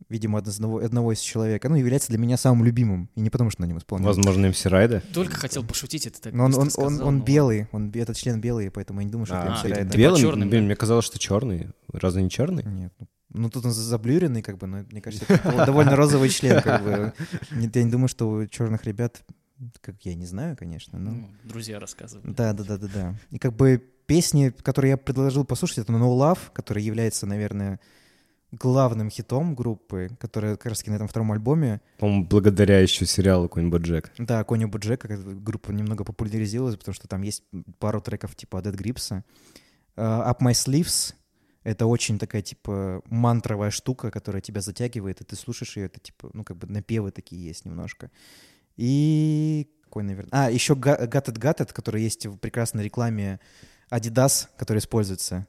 [0.09, 3.09] видимо, одного, одного из человека, ну, является для меня самым любимым.
[3.15, 4.17] И не потому, что на нем исполняет.
[4.17, 5.03] Возможно, МС Райда.
[5.15, 8.17] Только хотел пошутить, это так Но он, он, он, сказал, он ну белый, он, этот
[8.17, 10.21] член белый, поэтому я не думаю, что А, это А, бе- белый?
[10.21, 10.67] черным, Блин, да?
[10.67, 11.69] мне казалось, что черный.
[11.93, 12.65] Разве не черный?
[12.65, 12.93] Нет.
[12.99, 16.61] ну, Ну, тут он за- заблюренный, как бы, но мне кажется, это довольно розовый член,
[16.63, 17.13] как бы.
[17.53, 19.23] Нет, Я не думаю, что у черных ребят,
[19.81, 21.11] как я не знаю, конечно, но...
[21.11, 22.33] Ну, друзья рассказывали.
[22.33, 23.15] Да, да, да, да, да.
[23.31, 27.79] И как бы песни, которые я предложил послушать, это No Love, который является, наверное,
[28.53, 31.81] главным хитом группы, которая как раз на этом втором альбоме.
[31.99, 34.13] По-моему, благодаря еще сериалу Конь Боджек.
[34.19, 37.45] Да, Конь Боджек, группа немного популяризировалась, потому что там есть
[37.79, 39.23] пару треков типа Dead Grips'а.
[39.97, 41.15] Uh, Up My Sleeves—
[41.63, 46.31] это очень такая, типа, мантровая штука, которая тебя затягивает, и ты слушаешь ее, это, типа,
[46.33, 48.11] ну, как бы напевы такие есть немножко.
[48.77, 50.31] И какой, наверное...
[50.33, 53.41] А, еще Got It, который есть в прекрасной рекламе
[53.91, 55.47] Adidas, который используется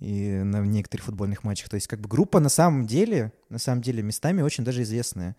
[0.00, 1.68] и на некоторых футбольных матчах.
[1.68, 5.36] То есть как бы группа на самом деле, на самом деле местами очень даже известная.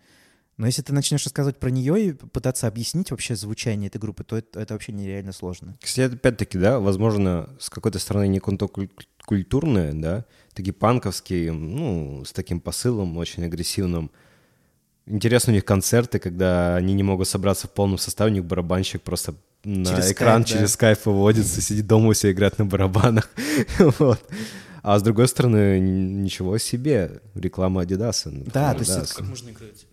[0.56, 4.36] Но если ты начнешь рассказывать про нее и пытаться объяснить вообще звучание этой группы, то
[4.36, 5.78] это, это вообще нереально сложно.
[5.80, 10.24] Кстати, опять-таки, да, возможно, с какой-то стороны не культурные, да,
[10.54, 14.10] такие панковские, ну, с таким посылом очень агрессивным.
[15.06, 19.00] Интересно у них концерты, когда они не могут собраться в полном составе, у них барабанщик
[19.02, 20.74] просто на через экран скайп, через да.
[20.74, 23.28] скайп выводится, сидит дома у себя играет на барабанах.
[23.78, 24.20] вот.
[24.82, 28.30] А с другой стороны, ничего себе, реклама Адидаса.
[28.30, 29.12] Да, то есть...
[29.14, 29.86] Как можно играть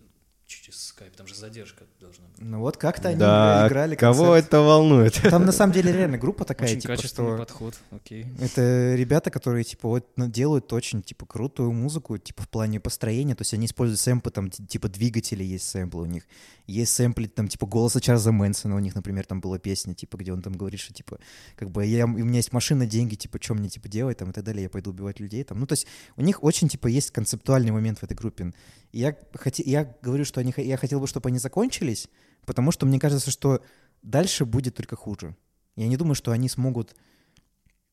[0.46, 1.14] через скайп?
[1.16, 2.25] Там же задержка должна.
[2.38, 5.14] Ну вот как-то они да, играли кого это волнует?
[5.22, 7.38] Там на самом деле реально группа такая, очень типа, что...
[7.38, 8.26] подход, окей.
[8.40, 13.34] Это ребята, которые, типа, вот ну, делают очень, типа, крутую музыку, типа, в плане построения,
[13.34, 16.24] то есть они используют сэмплы, там, типа, двигатели есть сэмплы у них,
[16.66, 20.32] есть сэмплы, там, типа, голоса Чарльза Мэнсона у них, например, там была песня, типа, где
[20.32, 21.18] он там говорит, что, типа,
[21.56, 24.32] как бы, я, у меня есть машина, деньги, типа, что мне, типа, делать, там, и
[24.32, 25.86] так далее, я пойду убивать людей, там, ну, то есть
[26.16, 28.52] у них очень, типа, есть концептуальный момент в этой группе.
[28.92, 32.08] И я, хоте, я говорю, что они, я хотел бы, чтобы они закончились,
[32.46, 33.62] потому что мне кажется, что
[34.02, 35.36] дальше будет только хуже.
[35.74, 36.96] Я не думаю, что они смогут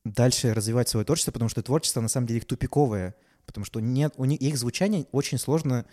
[0.06, 3.16] дальше развивать свое творчество, потому что творчество на самом деле их тупиковое,
[3.46, 5.86] потому что нет, у них, их звучание очень сложно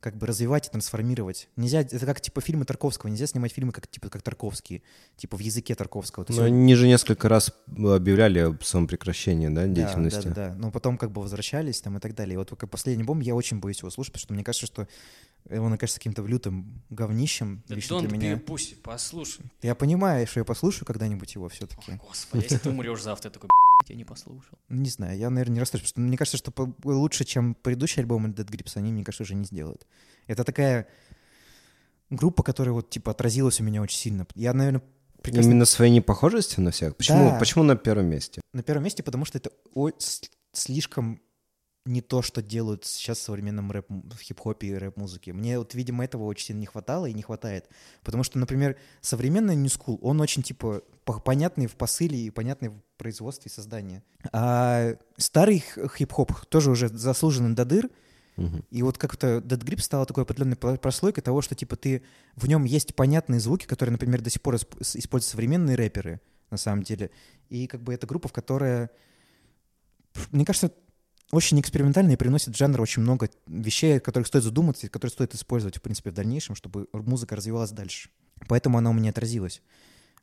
[0.00, 1.48] как бы развивать и трансформировать.
[1.56, 4.82] Нельзя, это как типа фильмы Тарковского, нельзя снимать фильмы как типа как Тарковские,
[5.16, 6.24] типа в языке Тарковского.
[6.24, 10.28] То Но есть, они же несколько раз объявляли об своем прекращении, да, деятельности.
[10.28, 10.54] Да, да, да.
[10.54, 12.34] Но потом как бы возвращались там и так далее.
[12.34, 14.88] И вот как последний альбом я очень боюсь его слушать, потому что мне кажется, что
[15.48, 17.62] он окажется каким-то лютым говнищем.
[17.68, 18.36] Да лично для меня.
[18.44, 19.44] Пусть, послушай.
[19.62, 21.92] Я понимаю, что я послушаю когда-нибудь его все-таки.
[21.92, 23.48] Ой, господи, если ты умрешь завтра, я такой,
[23.88, 24.58] я не послушал.
[24.68, 28.26] Не знаю, я, наверное, не расстроюсь, потому что мне кажется, что лучше, чем предыдущий альбом
[28.26, 29.85] Dead Grips, они, мне кажется, уже не сделают.
[30.26, 30.88] Это такая
[32.10, 34.26] группа, которая вот, типа, отразилась у меня очень сильно.
[34.34, 34.82] Я, наверное,
[35.22, 35.50] прекрасно...
[35.50, 36.96] Именно своей непохожестью на всех?
[36.96, 37.38] Почему, да.
[37.38, 38.40] почему на первом месте?
[38.52, 39.50] На первом месте, потому что это
[40.52, 41.20] слишком
[41.86, 45.32] не то, что делают сейчас в современном рэп, в хип-хопе и рэп-музыке.
[45.32, 47.68] Мне вот, видимо, этого очень сильно не хватало и не хватает.
[48.02, 53.50] Потому что, например, современный School, он очень, типа, понятный в посыле и понятный в производстве
[53.50, 54.02] и создании.
[54.32, 55.62] А старый
[55.96, 57.88] хип-хоп тоже уже заслуженный до дыр,
[58.70, 62.02] И вот как-то Dead Grip стала такой определенной прослойкой того, что типа ты
[62.34, 66.82] в нем есть понятные звуки, которые, например, до сих пор используют современные рэперы, на самом
[66.82, 67.10] деле.
[67.48, 68.88] И как бы это группа, в которой,
[70.32, 70.70] мне кажется,
[71.32, 75.34] очень экспериментально и приносит в жанр очень много вещей, о которых стоит задуматься, которые стоит
[75.34, 78.10] использовать, в принципе, в дальнейшем, чтобы музыка развивалась дальше.
[78.48, 79.62] Поэтому она у меня отразилась.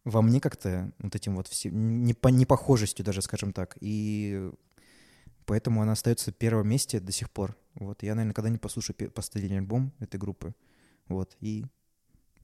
[0.06, 3.76] Во мне как-то вот этим вот всем, не по непохожестью даже, скажем так.
[3.82, 4.52] И
[5.46, 7.56] поэтому она остается в первом месте до сих пор.
[7.76, 8.04] Вот.
[8.04, 10.54] Я, наверное, никогда не послушаю последний альбом этой группы.
[11.08, 11.36] Вот.
[11.40, 11.66] И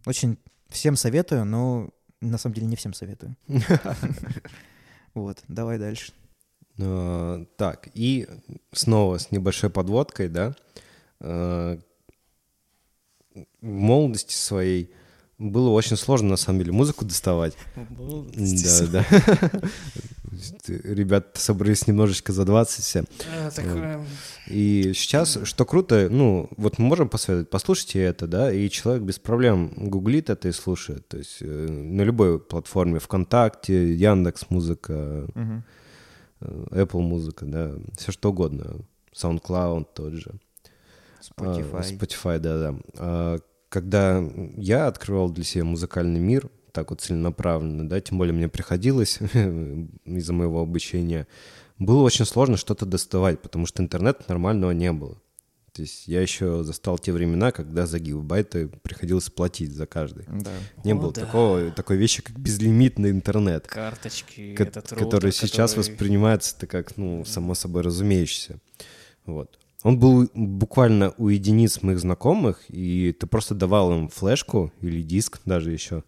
[0.05, 0.37] очень
[0.69, 1.89] всем советую, но
[2.21, 3.35] на самом деле не всем советую.
[5.15, 6.13] Вот, давай дальше.
[6.77, 8.27] Э, так, и
[8.71, 10.55] снова с небольшой подводкой, да,
[11.19, 11.79] э,
[13.33, 14.93] в молодости своей
[15.39, 17.57] было очень сложно, на самом деле, музыку доставать.
[17.75, 19.05] Да, да.
[20.67, 23.03] Ребята собрались немножечко за 20 все.
[23.31, 24.05] А,
[24.47, 29.17] и сейчас, что круто, ну, вот мы можем посоветовать, послушайте это, да, и человек без
[29.17, 31.07] проблем гуглит это и слушает.
[31.07, 35.25] То есть э, на любой платформе, ВКонтакте, Яндекс Музыка,
[36.41, 38.77] Apple музыка, да, все что угодно.
[39.13, 40.31] SoundCloud тот же.
[41.21, 41.81] Spotify.
[41.81, 43.39] Spotify, да, да.
[43.69, 44.23] Когда
[44.57, 49.19] я открывал для себя музыкальный мир, так вот целенаправленно, да, тем более мне приходилось
[50.05, 51.27] из-за моего обучения,
[51.77, 55.21] было очень сложно что-то доставать, потому что интернета нормального не было.
[55.71, 60.25] То есть я еще застал те времена, когда за гигабайты приходилось платить за каждый.
[60.27, 60.51] Да.
[60.83, 61.21] Не О, было да.
[61.21, 63.67] такого, такой вещи, как безлимитный интернет.
[63.67, 65.91] Карточки, ко- этот роутер, который сейчас который...
[65.91, 68.59] воспринимается как, ну, само собой разумеющееся.
[69.25, 69.58] Вот.
[69.83, 75.39] Он был буквально у единиц моих знакомых, и ты просто давал им флешку или диск
[75.45, 76.03] даже еще,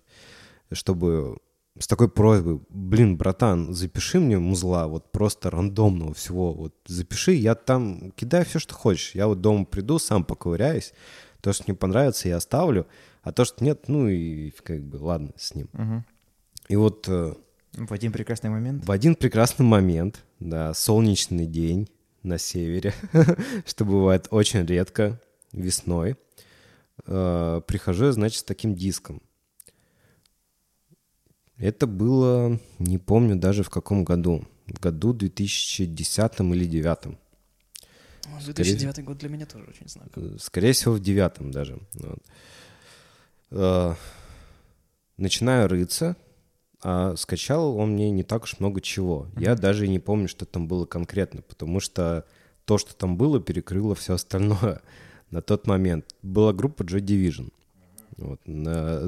[0.72, 1.38] чтобы
[1.80, 7.56] с такой просьбой, блин, братан, запиши мне музла, вот просто рандомного всего, вот запиши, я
[7.56, 10.94] там кидаю все, что хочешь, я вот дома приду, сам поковыряюсь,
[11.40, 12.88] то, что мне понравится, я оставлю,
[13.24, 15.70] а то, что нет, ну и как бы ладно с ним.
[15.74, 16.04] Угу.
[16.70, 17.06] И вот...
[17.08, 17.36] Э,
[17.74, 18.86] в один прекрасный момент?
[18.86, 21.88] В один прекрасный момент, да, солнечный день,
[22.24, 22.94] на севере,
[23.66, 25.20] что бывает очень редко
[25.52, 26.16] весной.
[27.06, 29.22] Э, прихожу я, значит, с таким диском.
[31.58, 34.48] Это было, не помню даже в каком году.
[34.68, 37.18] В году 2010 или 2009.
[38.46, 40.40] 2009 Скорее, год для меня тоже очень знаковый.
[40.40, 41.80] Скорее всего, в девятом даже.
[41.94, 42.20] Вот.
[43.52, 43.96] Э,
[45.18, 46.16] начинаю рыться,
[46.84, 49.28] а скачал он мне не так уж много чего.
[49.34, 49.44] Mm-hmm.
[49.44, 52.26] Я даже и не помню, что там было конкретно, потому что
[52.66, 54.82] то, что там было, перекрыло все остальное
[55.30, 56.06] на тот момент.
[56.22, 57.52] Была группа Joy Division.
[58.18, 58.42] Вот,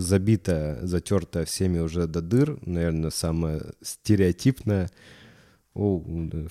[0.01, 4.89] забитая, затертая всеми уже до дыр, наверное, самая стереотипная.
[5.75, 6.01] О,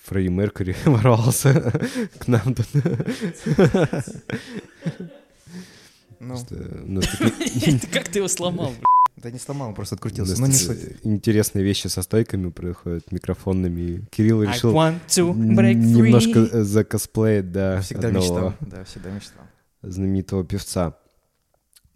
[0.05, 1.73] Фредди Меркьюри ворвался
[2.19, 2.67] к нам тут.
[6.21, 6.37] Ну.
[6.85, 7.01] ну
[7.93, 8.73] как ты его сломал,
[9.23, 10.41] да не сломал, просто открутился.
[10.41, 10.55] Но не
[11.05, 14.07] Интересные вещи со стойками происходят, микрофонными.
[14.11, 14.73] Кирилл решил
[15.75, 19.45] немножко э, закосплеить, да, Всегда мечтал, да, всегда мечтал.
[19.83, 20.97] Знаменитого певца.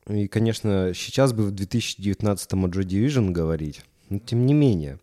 [0.08, 5.00] И, конечно, сейчас бы в 2019-м о Joy Division говорить, но тем не менее,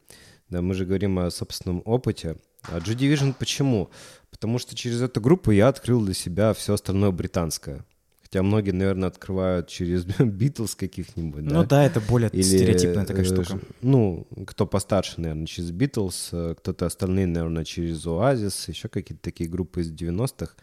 [0.49, 2.37] да, мы же говорим о собственном опыте.
[2.63, 3.89] А Joy Division почему?
[4.31, 7.85] Потому что через эту группу я открыл для себя все остальное британское.
[8.33, 11.53] Хотя многие, наверное, открывают через Битлз каких-нибудь, да?
[11.53, 13.59] Ну да, это более Или, стереотипная такая э, штука.
[13.83, 19.47] Ну, кто постарше, наверное, через Битлз, э, кто-то остальные, наверное, через Оазис, еще какие-то такие
[19.47, 20.55] группы из 90-х.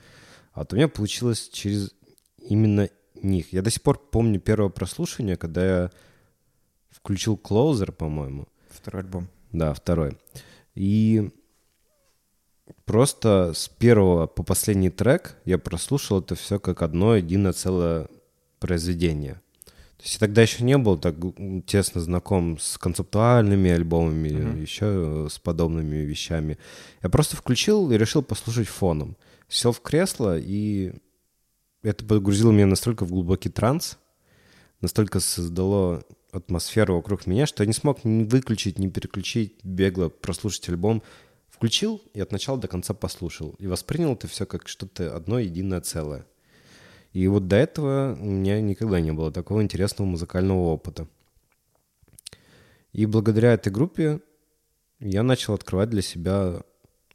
[0.53, 1.95] А вот у меня получилось через
[2.39, 3.53] именно них.
[3.53, 5.91] Я до сих пор помню первое прослушивание, когда я
[6.91, 8.49] включил Closer, по-моему.
[8.69, 9.29] Второй альбом.
[9.53, 10.19] Да, второй.
[10.75, 11.31] И
[12.85, 18.09] просто с первого по последний трек я прослушал это все как одно единое целое
[18.59, 19.41] произведение.
[19.97, 21.17] То есть я тогда еще не был так
[21.67, 24.61] тесно знаком с концептуальными альбомами, mm-hmm.
[24.63, 26.57] еще с подобными вещами.
[27.03, 29.17] Я просто включил и решил послушать фоном.
[29.49, 30.95] Сел в кресло, и
[31.83, 33.99] это погрузило меня настолько в глубокий транс,
[34.81, 36.03] настолько создало
[36.33, 41.03] атмосферу вокруг меня, что я не смог ни выключить, ни переключить, бегло прослушать альбом
[41.61, 43.55] Включил и от начала до конца послушал.
[43.59, 46.24] И воспринял это все как что-то одно единое целое.
[47.12, 51.07] И вот до этого у меня никогда не было такого интересного музыкального опыта.
[52.95, 54.20] И благодаря этой группе
[55.01, 56.62] я начал открывать для себя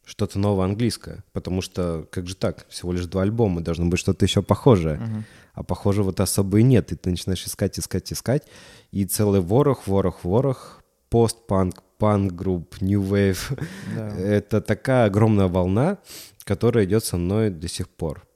[0.03, 4.25] что-то новое английское, потому что как же так, всего лишь два альбома, должно быть что-то
[4.25, 5.23] еще похожее, uh-huh.
[5.55, 8.43] а похожего-то особо и нет, и ты начинаешь искать, искать, искать,
[8.91, 13.59] и целый ворох, ворох, ворох, постпанк, панк-групп, New Wave.
[13.95, 14.09] Да.
[14.17, 15.97] Это такая огромная волна,
[16.43, 18.27] которая идет со мной до сих пор.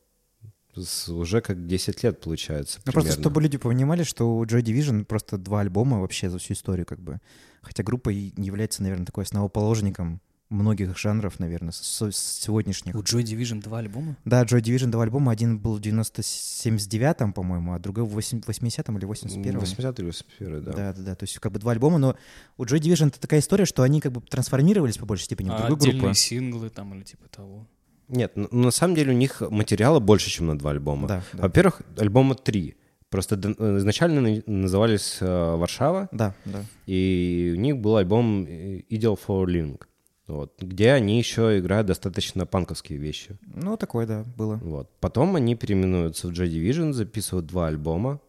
[0.76, 2.80] С, уже как 10 лет получается.
[2.86, 6.54] Ну, просто чтобы люди понимали, что у Joy Division просто два альбома вообще за всю
[6.54, 7.20] историю, как бы.
[7.62, 12.96] Хотя группа является, наверное, такой основоположником многих жанров, наверное, с, с сегодняшних.
[12.96, 14.18] У Joy Division два альбома?
[14.26, 15.32] Да, Joy Division два альбома.
[15.32, 19.60] Один был в 79-м, по-моему, а другой в 80-м или 81-м.
[19.60, 20.72] 80 или 81 да.
[20.72, 21.16] Да, да, да.
[21.16, 22.16] То есть как бы два альбома, но
[22.58, 25.54] у Joy Division это такая история, что они как бы трансформировались по большей степени в
[25.54, 26.16] а другую отдельные группу.
[26.16, 27.68] синглы там или типа того?
[28.08, 31.08] Нет, на самом деле у них материала больше, чем на два альбома.
[31.08, 31.44] Да, да.
[31.44, 32.76] Во-первых, альбома три.
[33.10, 36.10] Просто э, изначально назывались э, «Варшава».
[36.12, 36.64] Да, да.
[36.86, 39.82] И у них был альбом «Ideal for Link».
[40.30, 43.36] Вот, где они еще играют достаточно панковские вещи.
[43.56, 44.58] Ну, такое, да, было.
[44.58, 44.90] Вот.
[45.00, 48.20] Потом они переименуются в Joy Division, записывают два альбома.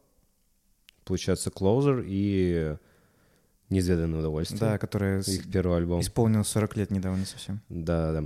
[1.04, 2.76] Получается Closer и
[3.70, 4.60] Неизведанное удовольствие.
[4.60, 6.00] Да, которое их первый альбом.
[6.00, 7.60] Исполнил 40 лет недавно совсем.
[7.68, 8.24] Да, да.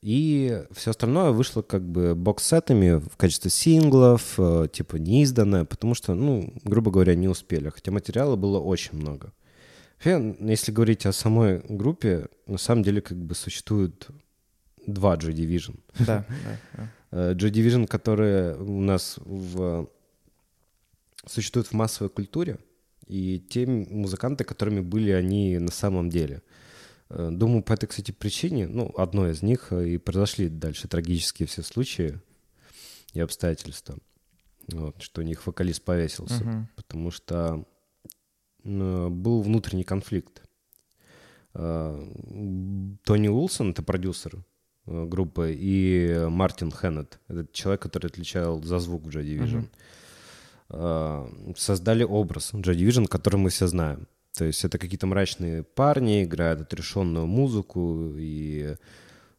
[0.00, 6.14] И все остальное вышло как бы бокс-сетами в качестве синглов, э, типа неизданное, потому что,
[6.14, 7.68] ну, грубо говоря, не успели.
[7.68, 9.34] Хотя материала было очень много.
[10.04, 14.08] Если говорить о самой группе, на самом деле как бы существует
[14.86, 15.78] два Joy Division.
[15.98, 16.24] Да,
[16.74, 16.88] да.
[17.12, 19.90] Э, Joy Division, которые у нас в...
[21.26, 22.60] существуют в массовой культуре,
[23.08, 26.40] и те музыканты, которыми были они на самом деле.
[27.08, 31.48] Э, думаю, по этой, кстати, причине, ну, одной из них э, и произошли дальше трагические
[31.48, 32.20] все случаи
[33.12, 33.98] и обстоятельства.
[34.68, 36.44] Вот, что у них вокалист повесился.
[36.44, 36.64] Uh-huh.
[36.76, 37.79] Потому что Э,
[38.64, 40.42] был внутренний конфликт.
[41.54, 42.06] Э,
[43.04, 44.44] Тони Уилсон, это продюсер
[44.86, 49.68] э, группы, и Мартин Хеннет, это человек, который отвечал за звук в Joy Division,
[50.68, 51.56] uh-huh.
[51.56, 54.06] создали образ Joy Division, который мы все знаем.
[54.36, 58.76] То есть это какие-то мрачные парни, играют отрешенную музыку, и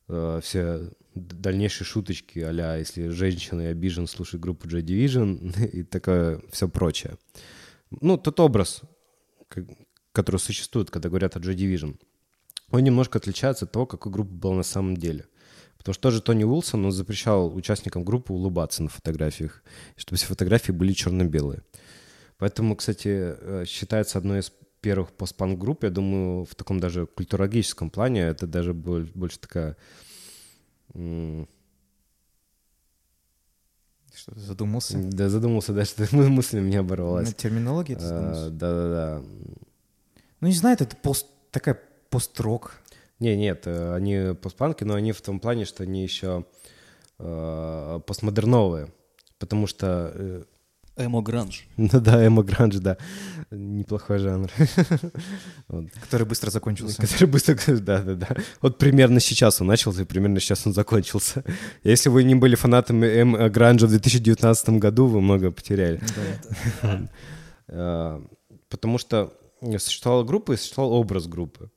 [0.10, 6.42] э, все дальнейшие шуточки а если женщина и обижен, слушай группу Joy Division и такое
[6.52, 7.18] все прочее.
[7.90, 8.82] Ну, тот образ
[10.12, 12.00] которые существуют, когда говорят о Joy Division,
[12.70, 15.26] он немножко отличается от того, какой группа была на самом деле.
[15.78, 19.64] Потому что тоже Тони Уилсон, он запрещал участникам группы улыбаться на фотографиях,
[19.96, 21.64] чтобы все фотографии были черно-белые.
[22.38, 27.90] Поэтому, кстати, э, считается одной из первых постпанк групп, я думаю, в таком даже культурологическом
[27.90, 29.78] плане, это даже больше такая...
[34.14, 34.98] Что ты задумался?
[34.98, 37.28] Да, задумался, да, что мысль у меня оборвалась.
[37.28, 38.50] На терминологии ты задумался?
[38.50, 39.22] Да-да-да.
[40.42, 41.80] Ну, не знаю, это пост, такая
[42.10, 42.82] пост-рок.
[43.20, 46.46] Не, нет, э, они постпанки, но они в том плане, что они еще
[47.20, 48.92] э, постмодерновые,
[49.38, 50.46] потому что...
[51.06, 51.66] Эмо-гранж.
[51.78, 52.98] Ну да, эмо-гранж, да.
[53.52, 54.50] Неплохой жанр.
[56.02, 57.02] Который быстро закончился.
[57.02, 58.28] Который быстро, да-да-да.
[58.62, 61.44] Вот примерно сейчас он начался, и примерно сейчас он закончился.
[61.84, 66.00] Если вы не были фанатами эмо-гранжа в 2019 году, вы много потеряли.
[67.74, 68.22] Э,
[68.68, 69.34] потому что
[69.78, 71.70] существовала группа и существовал образ группы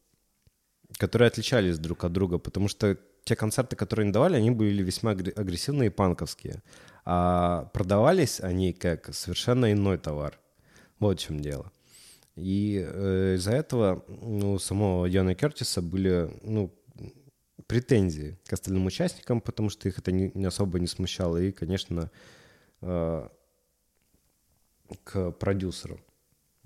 [0.99, 5.13] которые отличались друг от друга, потому что те концерты, которые они давали, они были весьма
[5.13, 6.63] агрессивные и панковские.
[7.05, 10.39] А продавались они как совершенно иной товар.
[10.99, 11.71] Вот в чем дело.
[12.37, 16.75] И э, из-за этого ну, у самого Яна Кертиса были ну,
[17.67, 21.37] претензии к остальным участникам, потому что их это не, не особо не смущало.
[21.37, 22.11] И, конечно,
[22.81, 23.29] э,
[25.05, 26.01] к продюсеру.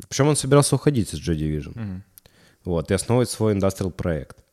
[0.09, 1.74] Причем он собирался уходить из Joy Division.
[1.74, 2.01] Mm-hmm.
[2.65, 4.44] Вот, и основывать свой индустриал проект.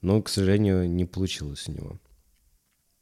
[0.00, 2.00] Но, к сожалению, не получилось у него.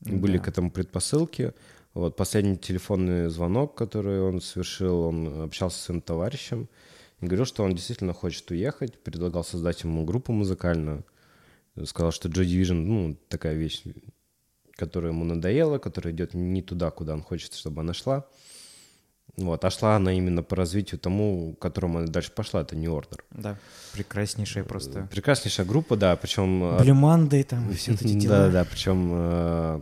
[0.01, 0.13] Да.
[0.13, 1.53] Были к этому предпосылки.
[1.95, 6.69] Вот последний телефонный звонок, который он совершил, он общался с своим товарищем
[7.21, 11.05] и говорил, что он действительно хочет уехать, предлагал создать ему группу музыкальную.
[11.85, 13.83] Сказал, что Joy Division, ну, такая вещь,
[14.77, 18.27] которая ему надоела, которая идет не туда, куда он хочет, чтобы она шла.
[19.37, 22.89] Вот, а шла она именно по развитию тому, к которому она дальше пошла, это не
[22.89, 23.25] ордер.
[23.31, 23.57] Да,
[23.93, 25.09] прекраснейшая просто.
[25.11, 26.63] Прекраснейшая группа, да, причем...
[26.79, 28.39] Blue Monday там и все эти дела.
[28.47, 29.81] Да, да, причем э,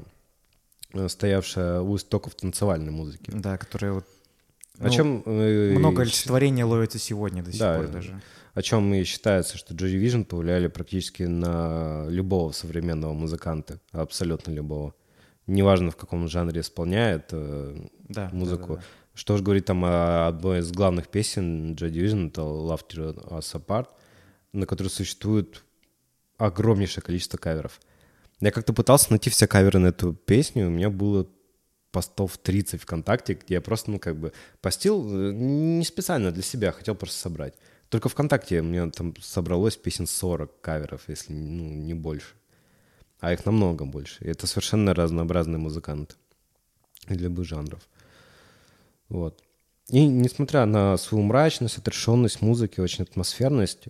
[1.09, 3.31] стоявшая у истоков танцевальной музыки.
[3.35, 4.06] Да, которая вот...
[4.78, 5.23] О ну, чем...
[5.27, 8.20] Э, много олицетворения ловится сегодня до сих да, пор даже.
[8.55, 14.94] О чем и считается, что Joy Division повлияли практически на любого современного музыканта, абсолютно любого.
[15.47, 18.69] Неважно, в каком жанре исполняет э, да, музыку.
[18.69, 18.86] Да, да, да
[19.19, 23.52] что же говорить там о одной из главных песен Joy Division, это Love Tear Us
[23.60, 23.89] Apart,
[24.52, 25.65] на которой существует
[26.36, 27.81] огромнейшее количество каверов.
[28.40, 31.28] Я как-то пытался найти все каверы на эту песню, у меня было
[31.90, 36.73] постов 30 ВКонтакте, где я просто, ну, как бы постил э, не специально для себя,
[36.73, 37.55] хотел просто собрать.
[37.89, 42.35] Только ВКонтакте у меня там собралось песен 40 каверов, если ну, не больше.
[43.20, 44.24] А их намного больше.
[44.24, 46.15] И это совершенно разнообразные музыканты
[47.06, 47.81] для любых жанров.
[49.09, 49.43] Вот.
[49.89, 53.89] И несмотря на свою мрачность, отрешенность музыки, очень атмосферность,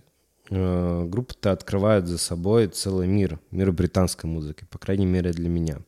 [0.49, 5.79] э, группа-то открывает за собой целый мир, мир британской музыки, по крайней мере для меня.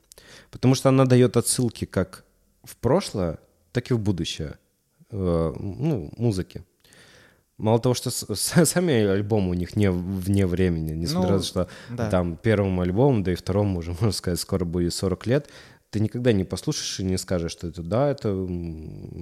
[0.50, 2.26] Потому что она дает отсылки как
[2.64, 3.40] в прошлое,
[3.72, 4.56] так и в будущее
[5.10, 6.64] э, ну, музыки.
[7.58, 11.68] Мало того, что сами альбомы у них не вне времени, несмотря ну, на то, что
[11.90, 12.10] да.
[12.10, 15.50] там первому альбому, да и второму уже, можно сказать, скоро будет 40 лет,
[15.92, 18.30] ты никогда не послушаешь и не скажешь, что это, да, это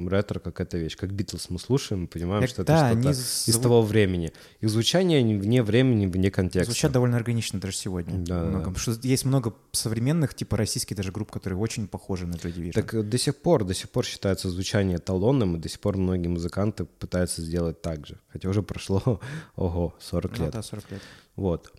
[0.07, 0.95] ретро какая-то вещь.
[0.95, 3.51] Как Битлз мы слушаем, понимаем, так, что да, это что-то зву...
[3.51, 4.31] из того времени.
[4.61, 6.71] Их звучание вне времени, вне контекста.
[6.71, 8.19] Звучат довольно органично даже сегодня.
[8.19, 8.71] Да, много.
[8.71, 12.73] Потому что есть много современных, типа российских даже групп, которые очень похожи на Joy Division.
[12.73, 16.27] Так до сих пор, до сих пор считается звучание эталонным, и до сих пор многие
[16.27, 18.19] музыканты пытаются сделать так же.
[18.27, 19.19] Хотя уже прошло,
[19.55, 20.53] ого, 40 ну, лет.
[20.53, 21.01] да, 40 лет.
[21.35, 21.73] Вот.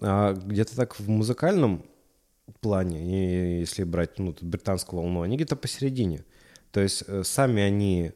[0.00, 1.84] А где-то так в музыкальном
[2.60, 6.24] плане, и если брать ну, британскую волну, они где-то посередине.
[6.70, 8.12] То есть э, сами они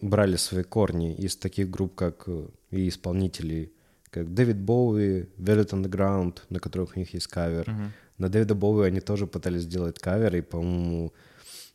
[0.00, 3.72] брали свои корни из таких групп, как э, и исполнителей,
[4.10, 7.64] как Дэвид Боуи, Velvet Underground, на которых у них есть кавер.
[7.64, 7.90] Uh-huh.
[8.18, 11.12] На Дэвида Боуи они тоже пытались сделать кавер, и, по-моему,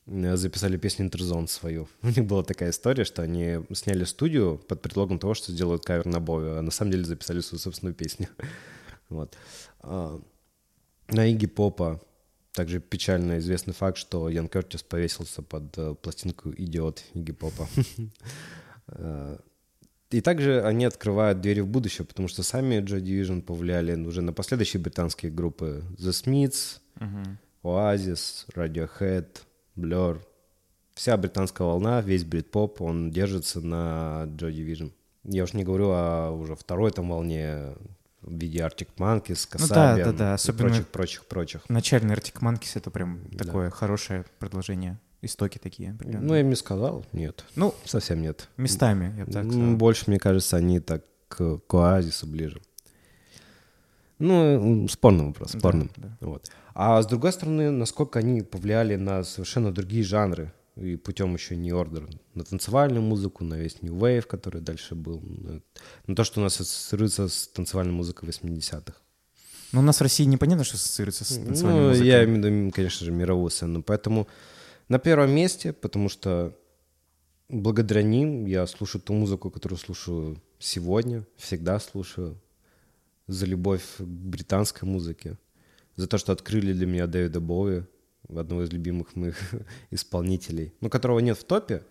[0.08, 1.88] э, записали песню Интерзон свою.
[2.02, 6.06] У них была такая история, что они сняли студию под предлогом того, что сделают кавер
[6.06, 8.28] на Боуи, а на самом деле записали свою собственную песню.
[9.10, 9.38] вот.
[11.10, 12.02] На Игги Попа
[12.54, 17.68] также печально известный факт, что Ян Кертис повесился под э, пластинку «Идиот» Игги Попа.
[18.88, 19.38] Э,
[20.10, 24.34] и также они открывают двери в будущее, потому что сами Joy Division повлияли уже на
[24.34, 25.86] последующие британские группы.
[25.98, 26.82] The Smiths,
[27.64, 29.28] Oasis, Radiohead,
[29.78, 30.22] Blur.
[30.94, 34.92] Вся британская волна, весь брит-поп, он держится на Joy Division.
[35.24, 37.74] Я уж не говорю о уже второй там волне
[38.24, 40.34] в виде Arctic Monkeys, Kasabian ну, да, да, да.
[40.34, 41.70] Особенно и прочих, прочих, прочих.
[41.70, 43.46] Начальный Arctic Monkeys— это прям да.
[43.46, 45.00] такое хорошее продолжение.
[45.22, 45.98] Истоки такие.
[46.04, 47.46] Ну, я им не сказал, нет.
[47.56, 48.50] Ну, совсем нет.
[48.58, 49.76] Местами, я так сказал.
[49.76, 52.62] Больше, мне кажется, они так к, к Оазису ближе.
[54.20, 55.90] Ну, спорный вопрос, спорный.
[55.96, 56.50] Да, Вот.
[56.74, 61.72] А с другой стороны, насколько они повлияли на совершенно другие жанры, и путем еще не
[61.72, 65.22] ордер на танцевальную музыку, на весь New Wave, который дальше был,
[66.08, 68.96] на, то, что у нас ассоциируется с танцевальной музыкой 80-х.
[69.72, 72.08] Ну, у нас в России непонятно, что ассоциируется с танцевальной ну, музыкой.
[72.08, 73.84] я имею в виду, конечно же, мировую сцену.
[73.84, 74.28] Поэтому
[74.88, 76.58] на первом месте, потому что
[77.50, 82.40] благодаря ним я слушаю ту музыку, которую слушаю сегодня, всегда слушаю,
[83.28, 85.38] за любовь к британской музыке,
[85.96, 87.84] за то, что открыли для меня Дэвида Боуи,
[88.30, 89.38] одного из любимых моих
[89.92, 91.84] исполнителей, но которого нет в топе,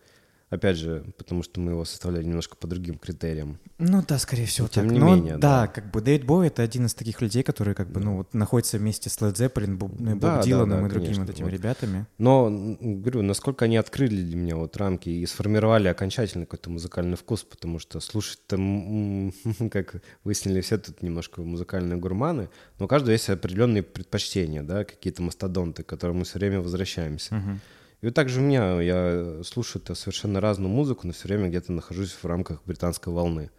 [0.52, 3.58] Опять же, потому что мы его составляли немножко по другим критериям.
[3.78, 4.92] Ну да, скорее всего, Но тем так.
[4.92, 5.66] не Но менее, да, да.
[5.66, 8.76] как бы Дэвид Боуи— это один из таких людей, которые как бы, ну, вот находятся
[8.76, 11.24] вместе с Led Zeppelin, Боб, ну, и Боб Да, да, Диланом да, и другими конечно,
[11.24, 11.52] вот этими вот.
[11.54, 12.06] ребятами.
[12.18, 17.44] Но, говорю, насколько они открыли для меня вот рамки и сформировали окончательно какой-то музыкальный вкус,
[17.44, 19.32] потому что слушать там,
[19.70, 25.22] как выяснили все тут немножко музыкальные гурманы, но у каждого есть определенные предпочтения, да, какие-то
[25.22, 27.36] мастодонты, к которым мы все время возвращаемся.
[27.36, 27.60] Мгм.
[28.02, 31.72] И вот так же у меня, я слушаю совершенно разную музыку, но все время где-то
[31.72, 33.50] нахожусь в рамках британской волны.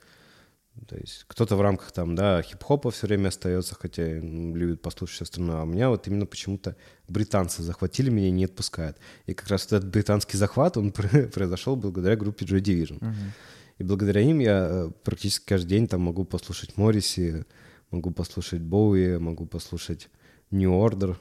[0.87, 5.15] То есть кто-то в рамках там, да, хип-хопа все время остается, хотя м, любит послушать
[5.15, 5.57] все остальное.
[5.57, 6.75] А у меня вот именно почему-то
[7.07, 8.97] британцы захватили меня и не отпускают.
[9.27, 10.91] И как раз вот этот британский захват, он
[11.33, 12.97] произошел благодаря группе Joy Division.
[13.01, 13.33] Мгм.
[13.77, 17.45] И благодаря им я э, практически каждый день там могу послушать Морриси,
[17.91, 20.09] могу послушать Боуи, могу послушать
[20.51, 21.15] New Order.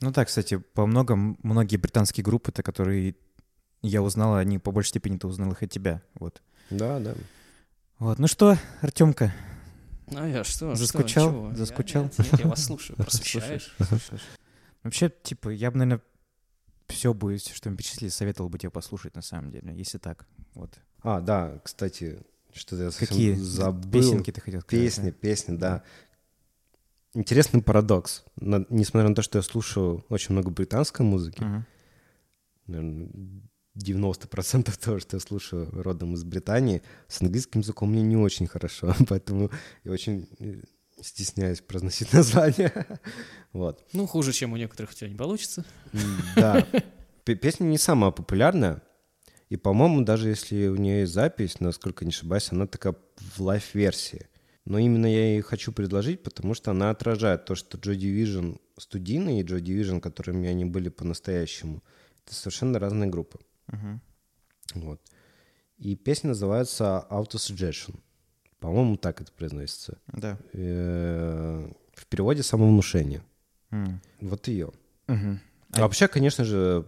[0.00, 3.16] Ну да, кстати, по многом, многие британские группы-то, которые
[3.82, 6.42] я узнал, они по большей степени-то узнал их от тебя, вот.
[6.70, 7.14] Да, да.
[7.98, 9.34] Вот, ну что, Артемка,
[10.14, 10.74] А я что?
[10.74, 11.28] Заскучал?
[11.28, 11.54] Что, ничего.
[11.54, 12.02] Заскучал?
[12.04, 13.76] Нет, нет, я вас слушаю, просвещаешь.
[14.82, 16.02] вообще, типа, я бы, наверное,
[16.88, 20.78] все бы, что мы перечислили, советовал бы тебе послушать, на самом деле, если так, вот.
[21.02, 22.20] А, да, кстати,
[22.52, 24.00] что-то я совсем Какие забыл.
[24.00, 24.84] песенки ты хотел сказать?
[24.84, 25.82] Песни, песни, да.
[27.14, 28.24] Интересный парадокс.
[28.36, 31.42] На- несмотря на то, что я слушаю очень много британской музыки,
[32.66, 33.08] наверное,
[33.76, 38.94] 90% того, что я слушаю родом из Британии, с английским языком мне не очень хорошо,
[39.08, 39.50] поэтому
[39.84, 40.62] я очень э,
[41.02, 42.86] стесняюсь произносить название.
[43.52, 43.84] Вот.
[43.92, 45.64] Ну, хуже, чем у некоторых у тебя не получится.
[46.36, 46.66] Да.
[47.24, 48.82] Песня не самая популярная.
[49.48, 53.69] И, по-моему, даже если у нее есть запись, насколько не ошибаюсь, она такая в live
[53.69, 54.28] -версии.
[54.64, 59.40] Но именно я ей хочу предложить, потому что она отражает то, что Joy Division студийный
[59.40, 61.82] и Joy Division, которыми они были по-настоящему,
[62.24, 63.38] это совершенно разные группы.
[63.68, 64.00] Мгм.
[64.74, 65.00] Вот.
[65.78, 67.98] И песня называется Auto Suggestion.
[68.58, 69.98] По-моему, так это произносится.
[70.08, 70.38] Да.
[70.52, 73.22] Э, В переводе самовнушение.
[73.70, 74.00] М.
[74.20, 74.72] Вот ее.
[75.06, 75.40] Мгм.
[75.72, 76.86] А вообще, конечно же,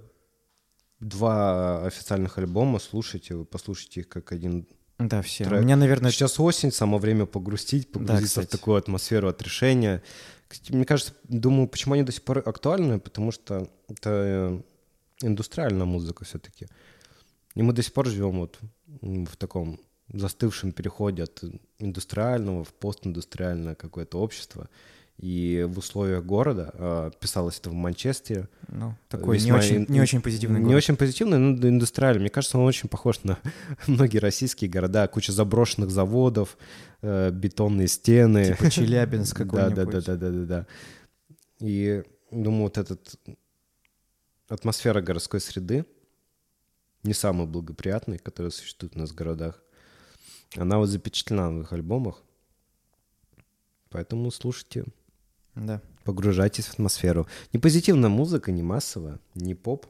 [1.01, 4.67] два официальных альбома слушайте, вы послушайте их как один.
[5.09, 5.45] Да, все.
[5.45, 5.61] Трек.
[5.61, 8.61] У меня, наверное, Сейчас осень, само время погрустить, погрузиться в кстати.
[8.61, 10.03] такую атмосферу отрешения.
[10.49, 14.61] Кстати, мне кажется, думаю, почему они до сих пор актуальны, потому что это э,
[15.23, 16.67] индустриальная музыка все-таки.
[17.55, 18.59] И мы до сих пор живем вот
[19.01, 19.81] в таком
[20.13, 21.43] застывшем переходе от
[21.79, 24.69] индустриального в постиндустриальное какое-то общество.
[25.23, 29.87] И в условиях города, а, писалось это в Манчестере, ну, такой не весьма очень, ин-
[29.89, 30.79] не очень позитивный не город.
[30.79, 32.23] очень позитивный, но индустриальный.
[32.23, 33.39] Мне кажется, он очень похож на
[33.87, 35.07] многие российские города.
[35.07, 36.59] Куча заброшенных заводов,
[37.03, 38.57] э, бетонные стены.
[38.57, 39.75] Типа Челябинск какой-нибудь.
[39.77, 40.67] да, да, да, да, да, да.
[41.61, 43.15] И думаю, вот этот
[44.49, 45.87] атмосфера городской среды
[47.05, 49.63] не самая благоприятная, которая существует у нас в городах.
[50.57, 52.23] Она вот запечатлена в их альбомах.
[53.89, 54.85] Поэтому слушайте,
[55.55, 55.81] Да.
[56.05, 57.27] погружайтесь в атмосферу.
[57.53, 59.87] Не позитивная музыка, не массовая, не поп.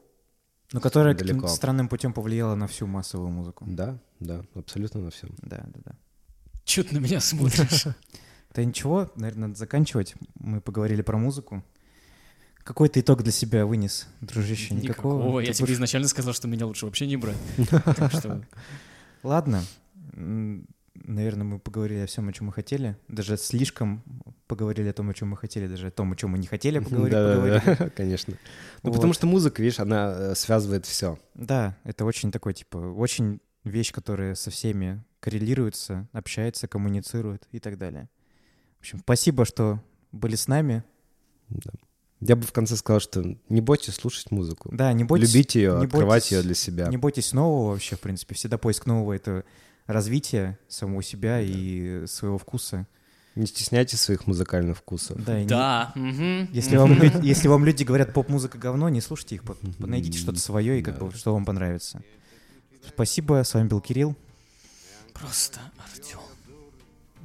[0.71, 1.35] Но которая Далеко.
[1.35, 3.63] каким-то странным путем повлияла на всю массовую музыку.
[3.67, 5.29] Да, да, абсолютно на всем.
[5.41, 5.91] Да, да, да.
[6.65, 7.85] Чё ты на меня смотришь?
[8.55, 10.13] Да ничего, наверное, надо заканчивать.
[10.35, 11.63] Мы поговорили про музыку.
[12.63, 14.75] Какой ты итог для себя вынес, дружище?
[14.75, 15.15] Никакого?
[15.17, 15.39] Никакого.
[15.39, 17.35] Я Ты тебе будешь- изначально сказал, что меня лучше вообще не брать.
[17.97, 18.45] Так что
[19.23, 19.63] Ладно.
[20.95, 22.95] Наверное, мы поговорили о всем, о чем мы хотели.
[23.07, 24.03] Даже слишком
[24.47, 26.79] поговорили о том, о чем мы хотели, даже о том, о чем мы не хотели
[26.79, 27.11] поговорить.
[27.13, 28.37] Да, да, да, конечно.
[28.83, 28.95] Ну, Вот.
[28.95, 31.17] потому что музыка, видишь, она э, связывает все.
[31.33, 37.77] Да, это очень такой, типа, очень вещь, которая со всеми коррелируется, общается, коммуницирует и так
[37.79, 38.07] далее.
[38.77, 40.83] В общем, спасибо, что были с нами.
[42.19, 44.69] Я бы в конце сказал, что не бойтесь слушать музыку.
[44.71, 45.33] Да, не бойтесь...
[45.33, 46.87] Любите ее, не открывать бойтесь- ее для себя.
[46.87, 48.35] Не бойтесь нового вообще, в принципе.
[48.35, 49.43] Всегда поиск нового— это
[49.87, 52.87] развитие самого себя и своего вкуса.
[53.35, 55.23] Не стесняйтесь своих музыкальных вкусов.
[55.25, 55.91] Да, и не- Да.
[55.95, 59.43] мгм, Если вам, если вам люди говорят поп-музыка говно, не слушайте их,
[59.79, 61.05] найдите что-то свое и как Да.
[61.05, 62.03] бы, что вам понравится.
[62.87, 64.15] Спасибо, с вами был Кирилл.
[65.13, 65.59] Просто
[65.91, 66.19] Артем.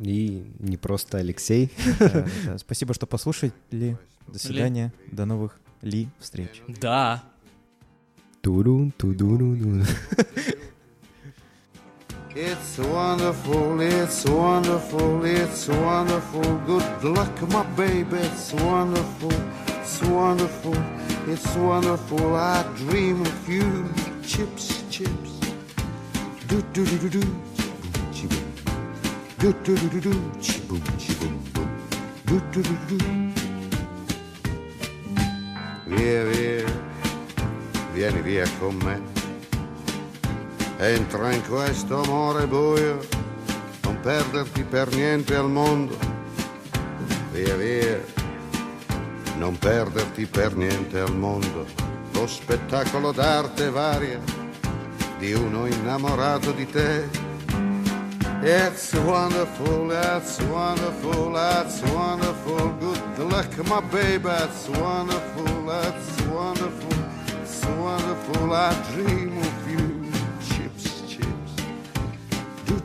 [0.01, 1.73] И не просто Алексей.
[1.99, 2.59] Да, да.
[2.59, 3.53] Спасибо, что послушали.
[3.71, 4.93] До свидания.
[5.11, 6.63] До новых ли встреч.
[6.69, 7.23] Да.
[8.41, 9.85] Турун, тудурун.
[12.41, 16.59] It's wonderful, it's wonderful, it's wonderful.
[16.67, 18.19] Good luck, my baby.
[18.19, 19.33] It's wonderful,
[19.67, 20.77] it's wonderful,
[21.27, 22.37] it's wonderful.
[22.37, 23.93] I dream of you.
[24.23, 25.41] Chips, chips.
[26.47, 27.23] Do do do do do.
[28.15, 28.47] Chiboom.
[29.41, 30.15] Do do do do do.
[30.39, 31.71] Chiboom, chiboom, boom.
[32.25, 33.33] Do do do do do.
[35.89, 36.67] Via, via,
[37.93, 39.18] vieni via con me.
[40.81, 43.01] Entra in questo amore buio,
[43.83, 45.99] non perderti per niente al mondo.
[47.33, 48.01] Via via,
[49.39, 51.67] non perderti per niente al mondo.
[52.13, 54.21] Lo spettacolo d'arte varia
[55.19, 57.09] di uno innamorato di te.
[58.41, 62.73] It's wonderful, it's wonderful, it's wonderful.
[63.17, 66.95] Good luck, my baby, it's wonderful, it's wonderful,
[67.43, 68.53] it's wonderful.
[68.53, 69.28] I dream